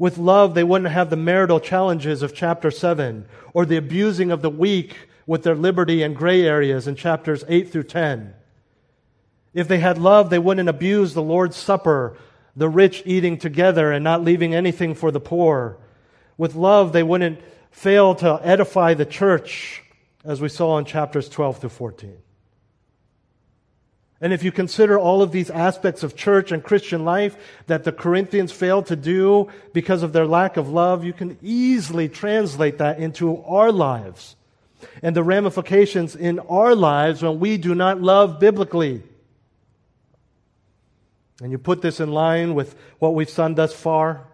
With 0.00 0.18
love, 0.18 0.54
they 0.54 0.64
wouldn't 0.64 0.90
have 0.90 1.10
the 1.10 1.16
marital 1.16 1.60
challenges 1.60 2.22
of 2.22 2.34
chapter 2.34 2.72
7 2.72 3.24
or 3.54 3.64
the 3.64 3.76
abusing 3.76 4.32
of 4.32 4.42
the 4.42 4.50
weak 4.50 4.96
with 5.28 5.44
their 5.44 5.54
liberty 5.54 6.02
and 6.02 6.16
gray 6.16 6.42
areas 6.42 6.88
in 6.88 6.96
chapters 6.96 7.44
8 7.46 7.70
through 7.70 7.84
10. 7.84 8.34
If 9.54 9.68
they 9.68 9.78
had 9.78 9.98
love, 9.98 10.28
they 10.28 10.40
wouldn't 10.40 10.68
abuse 10.68 11.14
the 11.14 11.22
Lord's 11.22 11.56
Supper, 11.56 12.16
the 12.56 12.68
rich 12.68 13.00
eating 13.06 13.38
together 13.38 13.92
and 13.92 14.02
not 14.02 14.24
leaving 14.24 14.56
anything 14.56 14.96
for 14.96 15.12
the 15.12 15.20
poor. 15.20 15.78
With 16.36 16.56
love, 16.56 16.92
they 16.92 17.04
wouldn't 17.04 17.38
fail 17.70 18.16
to 18.16 18.40
edify 18.42 18.94
the 18.94 19.06
church 19.06 19.84
as 20.24 20.40
we 20.40 20.48
saw 20.48 20.78
in 20.78 20.84
chapters 20.84 21.28
12 21.28 21.58
through 21.60 21.70
14. 21.70 22.16
And 24.20 24.32
if 24.32 24.42
you 24.42 24.50
consider 24.50 24.98
all 24.98 25.22
of 25.22 25.30
these 25.30 25.48
aspects 25.48 26.02
of 26.02 26.16
church 26.16 26.50
and 26.50 26.62
Christian 26.62 27.04
life 27.04 27.36
that 27.66 27.84
the 27.84 27.92
Corinthians 27.92 28.50
failed 28.50 28.86
to 28.86 28.96
do 28.96 29.48
because 29.72 30.02
of 30.02 30.12
their 30.12 30.26
lack 30.26 30.56
of 30.56 30.68
love, 30.68 31.04
you 31.04 31.12
can 31.12 31.38
easily 31.40 32.08
translate 32.08 32.78
that 32.78 32.98
into 32.98 33.42
our 33.44 33.70
lives 33.70 34.34
and 35.02 35.14
the 35.14 35.22
ramifications 35.22 36.16
in 36.16 36.38
our 36.40 36.74
lives 36.74 37.22
when 37.22 37.38
we 37.38 37.58
do 37.58 37.74
not 37.74 38.00
love 38.00 38.40
biblically. 38.40 39.02
And 41.40 41.52
you 41.52 41.58
put 41.58 41.82
this 41.82 42.00
in 42.00 42.10
line 42.10 42.54
with 42.54 42.74
what 42.98 43.14
we've 43.14 43.32
done 43.32 43.54
thus 43.54 43.72
far. 43.72 44.26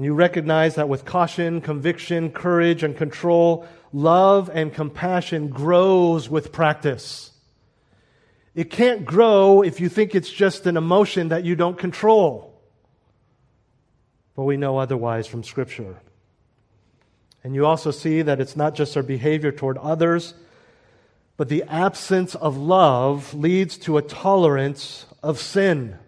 And 0.00 0.06
you 0.06 0.14
recognize 0.14 0.76
that 0.76 0.88
with 0.88 1.04
caution, 1.04 1.60
conviction, 1.60 2.30
courage, 2.30 2.82
and 2.82 2.96
control, 2.96 3.68
love 3.92 4.48
and 4.48 4.72
compassion 4.72 5.48
grows 5.48 6.26
with 6.26 6.52
practice. 6.52 7.32
It 8.54 8.70
can't 8.70 9.04
grow 9.04 9.60
if 9.60 9.78
you 9.78 9.90
think 9.90 10.14
it's 10.14 10.30
just 10.30 10.64
an 10.64 10.78
emotion 10.78 11.28
that 11.28 11.44
you 11.44 11.54
don't 11.54 11.76
control. 11.76 12.58
But 14.34 14.44
we 14.44 14.56
know 14.56 14.78
otherwise 14.78 15.26
from 15.26 15.44
Scripture. 15.44 16.00
And 17.44 17.54
you 17.54 17.66
also 17.66 17.90
see 17.90 18.22
that 18.22 18.40
it's 18.40 18.56
not 18.56 18.74
just 18.74 18.96
our 18.96 19.02
behavior 19.02 19.52
toward 19.52 19.76
others, 19.76 20.32
but 21.36 21.50
the 21.50 21.64
absence 21.64 22.34
of 22.34 22.56
love 22.56 23.34
leads 23.34 23.76
to 23.80 23.98
a 23.98 24.02
tolerance 24.02 25.04
of 25.22 25.38
sin. 25.38 25.98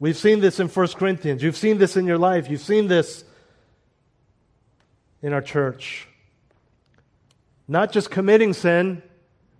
We've 0.00 0.16
seen 0.16 0.40
this 0.40 0.60
in 0.60 0.68
1 0.68 0.88
Corinthians. 0.88 1.42
You've 1.42 1.56
seen 1.56 1.78
this 1.78 1.96
in 1.96 2.06
your 2.06 2.18
life. 2.18 2.48
You've 2.48 2.60
seen 2.60 2.86
this 2.86 3.24
in 5.22 5.32
our 5.32 5.42
church. 5.42 6.06
Not 7.66 7.92
just 7.92 8.10
committing 8.10 8.52
sin, 8.52 9.02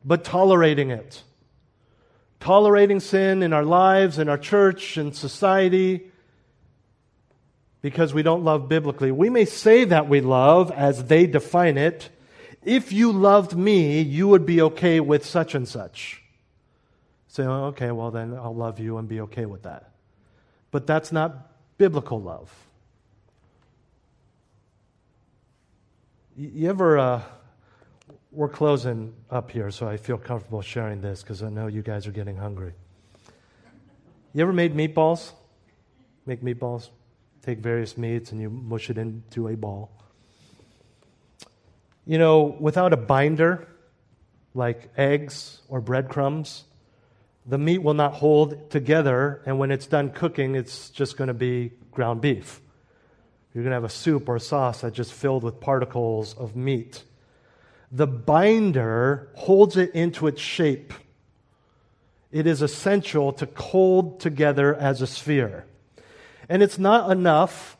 but 0.04 0.24
tolerating 0.24 0.90
it. 0.90 1.22
Tolerating 2.40 3.00
sin 3.00 3.42
in 3.42 3.52
our 3.52 3.64
lives, 3.64 4.18
in 4.18 4.28
our 4.28 4.38
church, 4.38 4.96
in 4.96 5.12
society, 5.12 6.12
because 7.82 8.14
we 8.14 8.22
don't 8.22 8.44
love 8.44 8.68
biblically. 8.68 9.10
We 9.10 9.28
may 9.30 9.44
say 9.44 9.84
that 9.84 10.08
we 10.08 10.20
love 10.20 10.70
as 10.70 11.04
they 11.04 11.26
define 11.26 11.76
it. 11.76 12.10
If 12.64 12.92
you 12.92 13.10
loved 13.10 13.56
me, 13.56 14.00
you 14.00 14.28
would 14.28 14.46
be 14.46 14.62
okay 14.62 15.00
with 15.00 15.26
such 15.26 15.54
and 15.56 15.66
such. 15.66 16.22
Say, 17.26 17.42
oh, 17.42 17.66
okay, 17.66 17.90
well, 17.90 18.12
then 18.12 18.34
I'll 18.34 18.54
love 18.54 18.78
you 18.78 18.98
and 18.98 19.08
be 19.08 19.20
okay 19.22 19.46
with 19.46 19.64
that. 19.64 19.90
But 20.70 20.86
that's 20.86 21.12
not 21.12 21.50
biblical 21.78 22.20
love. 22.20 22.52
You 26.36 26.68
ever. 26.68 26.98
Uh, 26.98 27.22
we're 28.30 28.48
closing 28.48 29.14
up 29.30 29.50
here, 29.50 29.70
so 29.70 29.88
I 29.88 29.96
feel 29.96 30.18
comfortable 30.18 30.60
sharing 30.60 31.00
this 31.00 31.22
because 31.22 31.42
I 31.42 31.48
know 31.48 31.66
you 31.66 31.82
guys 31.82 32.06
are 32.06 32.12
getting 32.12 32.36
hungry. 32.36 32.72
You 34.34 34.42
ever 34.42 34.52
made 34.52 34.74
meatballs? 34.74 35.32
Make 36.26 36.42
meatballs? 36.42 36.90
Take 37.42 37.58
various 37.58 37.96
meats 37.96 38.32
and 38.32 38.40
you 38.40 38.50
mush 38.50 38.90
it 38.90 38.98
into 38.98 39.48
a 39.48 39.56
ball. 39.56 39.90
You 42.04 42.18
know, 42.18 42.56
without 42.60 42.92
a 42.92 42.96
binder, 42.96 43.66
like 44.54 44.90
eggs 44.96 45.60
or 45.68 45.80
breadcrumbs, 45.80 46.64
the 47.48 47.58
meat 47.58 47.78
will 47.78 47.94
not 47.94 48.14
hold 48.14 48.70
together, 48.70 49.42
and 49.46 49.58
when 49.58 49.70
it's 49.70 49.86
done 49.86 50.10
cooking, 50.10 50.54
it's 50.54 50.90
just 50.90 51.16
going 51.16 51.28
to 51.28 51.34
be 51.34 51.72
ground 51.90 52.20
beef. 52.20 52.60
You're 53.52 53.64
going 53.64 53.70
to 53.70 53.76
have 53.76 53.84
a 53.84 53.88
soup 53.88 54.28
or 54.28 54.36
a 54.36 54.40
sauce 54.40 54.82
that's 54.82 54.94
just 54.94 55.12
filled 55.12 55.42
with 55.42 55.58
particles 55.58 56.34
of 56.34 56.54
meat 56.54 57.02
the 57.90 58.06
binder 58.06 59.28
holds 59.34 59.76
it 59.76 59.94
into 59.94 60.26
its 60.26 60.40
shape. 60.40 60.92
It 62.30 62.46
is 62.46 62.60
essential 62.60 63.32
to 63.34 63.48
hold 63.56 64.20
together 64.20 64.74
as 64.74 65.00
a 65.00 65.06
sphere. 65.06 65.64
And 66.48 66.62
it's 66.62 66.78
not 66.78 67.10
enough 67.10 67.76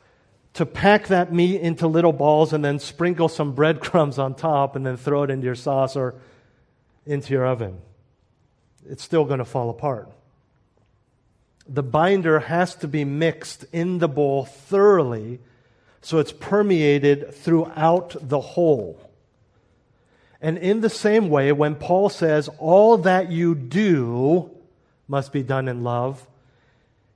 to 0.53 0.65
pack 0.65 1.07
that 1.07 1.31
meat 1.31 1.61
into 1.61 1.87
little 1.87 2.11
balls 2.11 2.53
and 2.53 2.65
then 2.65 2.79
sprinkle 2.79 3.29
some 3.29 3.53
breadcrumbs 3.53 4.17
on 4.17 4.33
top 4.33 4.75
and 4.75 4.85
then 4.85 4.97
throw 4.97 5.23
it 5.23 5.29
into 5.29 5.45
your 5.45 5.55
sauce 5.55 5.95
or 5.95 6.15
into 7.05 7.33
your 7.33 7.45
oven. 7.45 7.79
It's 8.87 9.03
still 9.03 9.25
going 9.25 9.39
to 9.39 9.45
fall 9.45 9.69
apart. 9.69 10.09
The 11.67 11.83
binder 11.83 12.39
has 12.39 12.75
to 12.75 12.87
be 12.87 13.05
mixed 13.05 13.65
in 13.71 13.99
the 13.99 14.07
bowl 14.07 14.45
thoroughly 14.45 15.39
so 16.01 16.19
it's 16.19 16.31
permeated 16.31 17.33
throughout 17.33 18.15
the 18.19 18.39
whole. 18.39 18.99
And 20.41 20.57
in 20.57 20.81
the 20.81 20.89
same 20.89 21.29
way, 21.29 21.51
when 21.51 21.75
Paul 21.75 22.09
says, 22.09 22.49
all 22.57 22.97
that 22.99 23.29
you 23.29 23.55
do 23.55 24.49
must 25.07 25.33
be 25.33 25.43
done 25.43 25.67
in 25.67 25.83
love, 25.83 26.25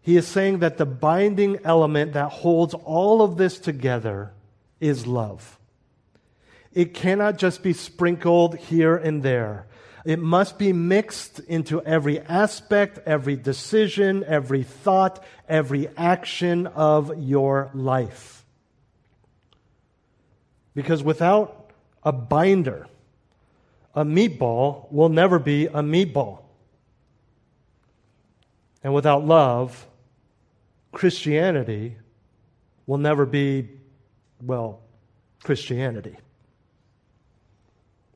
he 0.01 0.17
is 0.17 0.27
saying 0.27 0.59
that 0.59 0.77
the 0.77 0.85
binding 0.85 1.59
element 1.63 2.13
that 2.13 2.29
holds 2.29 2.73
all 2.73 3.21
of 3.21 3.37
this 3.37 3.57
together 3.57 4.31
is 4.81 5.07
love. 5.07 5.57
It 6.73 6.93
cannot 6.93 7.37
just 7.37 7.63
be 7.63 7.71
sprinkled 7.71 8.57
here 8.57 8.97
and 8.97 9.23
there. 9.23 9.65
It 10.05 10.19
must 10.19 10.57
be 10.57 10.73
mixed 10.73 11.39
into 11.39 11.81
every 11.81 12.19
aspect, 12.19 12.99
every 13.05 13.37
decision, 13.37 14.23
every 14.27 14.63
thought, 14.63 15.23
every 15.47 15.87
action 15.95 16.67
of 16.67 17.17
your 17.21 17.71
life. 17.73 18.45
Because 20.75 21.03
without 21.03 21.71
a 22.03 22.11
binder, 22.11 22.87
a 23.95 24.03
meatball 24.03 24.91
will 24.91 25.09
never 25.09 25.39
be 25.39 25.67
a 25.67 25.81
meatball. 25.81 26.39
And 28.83 28.93
without 28.93 29.25
love, 29.25 29.87
Christianity 30.91 31.95
will 32.85 32.97
never 32.97 33.25
be, 33.25 33.69
well, 34.41 34.81
Christianity. 35.43 36.17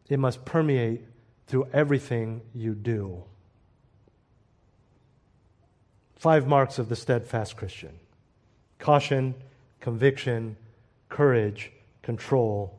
It 0.09 0.19
must 0.19 0.43
permeate 0.43 1.03
through 1.47 1.67
everything 1.73 2.41
you 2.53 2.75
do. 2.75 3.23
Five 6.17 6.47
marks 6.47 6.77
of 6.77 6.89
the 6.89 6.95
steadfast 6.95 7.55
Christian 7.57 7.97
caution, 8.79 9.33
conviction, 9.79 10.55
courage, 11.09 11.71
control, 12.03 12.77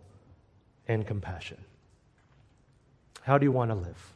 and 0.87 1.07
compassion. 1.07 1.59
How 3.23 3.37
do 3.37 3.45
you 3.45 3.53
want 3.53 3.71
to 3.71 3.75
live? 3.75 4.13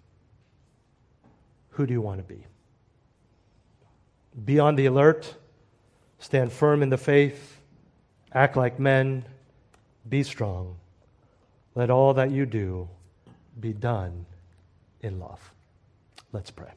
Who 1.71 1.87
do 1.87 1.93
you 1.93 2.01
want 2.01 2.19
to 2.19 2.35
be? 2.35 2.47
Be 4.45 4.59
on 4.59 4.77
the 4.77 4.87
alert, 4.87 5.35
stand 6.19 6.53
firm 6.53 6.83
in 6.83 6.89
the 6.89 6.97
faith, 6.97 7.61
act 8.33 8.57
like 8.57 8.79
men, 8.79 9.25
be 10.09 10.23
strong. 10.23 10.77
Let 11.75 11.91
all 11.91 12.15
that 12.15 12.31
you 12.31 12.47
do 12.47 12.89
be 13.59 13.73
done 13.73 14.27
in 15.03 15.19
love. 15.19 15.53
Let's 16.33 16.51
pray. 16.51 16.71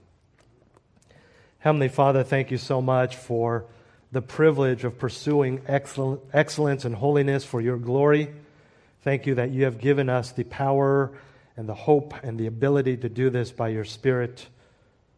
Heavenly 1.59 1.87
Father, 1.87 2.23
thank 2.23 2.51
you 2.51 2.57
so 2.57 2.81
much 2.81 3.15
for 3.15 3.65
the 4.11 4.21
privilege 4.21 4.83
of 4.83 4.99
pursuing 4.99 5.61
excellence 5.67 6.85
and 6.85 6.95
holiness 6.95 7.43
for 7.43 7.61
your 7.61 7.77
glory. 7.77 8.33
Thank 9.01 9.25
you 9.25 9.35
that 9.35 9.51
you 9.51 9.65
have 9.65 9.79
given 9.79 10.09
us 10.09 10.31
the 10.31 10.43
power 10.43 11.11
and 11.57 11.69
the 11.69 11.73
hope 11.73 12.13
and 12.23 12.37
the 12.39 12.47
ability 12.47 12.97
to 12.97 13.09
do 13.09 13.29
this 13.29 13.51
by 13.51 13.69
your 13.69 13.85
Spirit, 13.85 14.47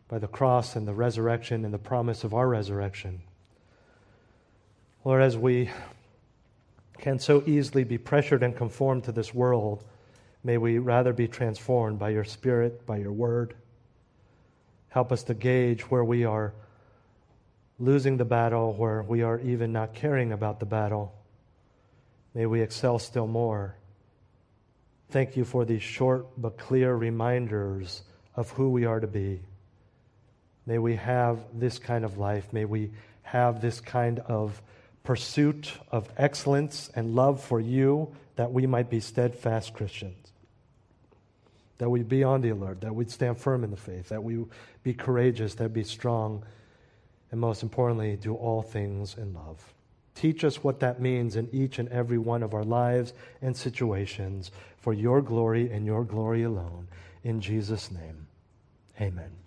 by 0.08 0.20
the 0.20 0.28
cross 0.28 0.76
and 0.76 0.88
the 0.88 0.94
resurrection 0.94 1.66
and 1.66 1.74
the 1.74 1.80
promise 1.80 2.24
of 2.24 2.34
our 2.34 2.48
resurrection. 2.48 3.22
Lord, 5.04 5.22
as 5.22 5.38
we 5.38 5.70
can 6.98 7.20
so 7.20 7.44
easily 7.46 7.84
be 7.84 7.98
pressured 7.98 8.44
and 8.44 8.56
conformed 8.56 9.04
to 9.06 9.12
this 9.12 9.34
world, 9.34 9.84
may 10.48 10.58
we 10.58 10.80
rather 10.80 11.14
be 11.14 11.28
transformed 11.28 12.00
by 12.00 12.10
your 12.10 12.24
Spirit, 12.24 12.86
by 12.86 12.98
your 12.98 13.12
word. 13.12 13.54
Help 14.90 15.12
us 15.12 15.24
to 15.24 15.34
gauge 15.34 15.82
where 15.82 16.04
we 16.04 16.24
are 16.26 16.54
losing 17.78 18.18
the 18.18 18.26
battle, 18.26 18.74
where 18.74 19.04
we 19.04 19.22
are 19.22 19.40
even 19.42 19.72
not 19.72 19.94
caring 19.94 20.32
about 20.32 20.60
the 20.60 20.66
battle. 20.66 21.14
May 22.34 22.46
we 22.46 22.62
excel 22.62 22.98
still 22.98 23.28
more 23.28 23.76
Thank 25.10 25.38
you 25.38 25.46
for 25.46 25.64
these 25.64 25.82
short 25.82 26.28
but 26.38 26.58
clear 26.58 26.94
reminders 26.94 28.02
of 28.36 28.50
who 28.52 28.70
we 28.70 28.86
are 28.86 29.00
to 29.00 29.08
be. 29.08 29.40
May 30.66 30.80
we 30.80 30.98
have 30.98 31.40
this 31.54 31.80
kind 31.80 32.04
of 32.04 32.18
life. 32.18 32.52
May 32.52 32.66
we 32.66 32.92
have 33.22 33.62
this 33.62 33.80
kind 33.80 34.20
of 34.20 34.62
pursuit 35.06 35.72
of 35.92 36.10
excellence 36.18 36.90
and 36.94 37.16
love 37.16 37.42
for 37.42 37.62
you 37.62 38.14
that 38.36 38.52
we 38.52 38.68
might 38.68 38.90
be 38.90 39.00
steadfast 39.00 39.74
Christians. 39.74 40.34
That 41.80 41.90
we'd 41.90 42.10
be 42.10 42.24
on 42.24 42.42
the 42.42 42.50
alert, 42.50 42.82
that 42.82 42.96
we'd 42.96 43.12
stand 43.12 43.38
firm 43.38 43.64
in 43.64 43.72
the 43.72 43.78
faith, 43.78 44.10
that 44.10 44.24
we'd 44.24 44.46
be 44.84 44.94
courageous, 44.94 45.54
that 45.56 45.74
be 45.74 45.84
strong, 45.84 46.44
and 47.32 47.40
most 47.40 47.62
importantly, 47.62 48.16
do 48.16 48.34
all 48.34 48.62
things 48.62 49.16
in 49.18 49.34
love. 49.34 49.74
Teach 50.16 50.44
us 50.44 50.64
what 50.64 50.80
that 50.80 51.00
means 51.00 51.36
in 51.36 51.48
each 51.52 51.78
and 51.78 51.88
every 51.90 52.18
one 52.18 52.42
of 52.42 52.56
our 52.56 52.64
lives 52.64 53.14
and 53.42 53.56
situations 53.56 54.50
for 54.78 54.92
your 54.94 55.22
glory 55.22 55.72
and 55.72 55.86
your 55.86 56.04
glory 56.04 56.42
alone. 56.42 56.88
In 57.24 57.40
Jesus' 57.40 57.92
name, 57.92 58.26
amen. 59.00 59.47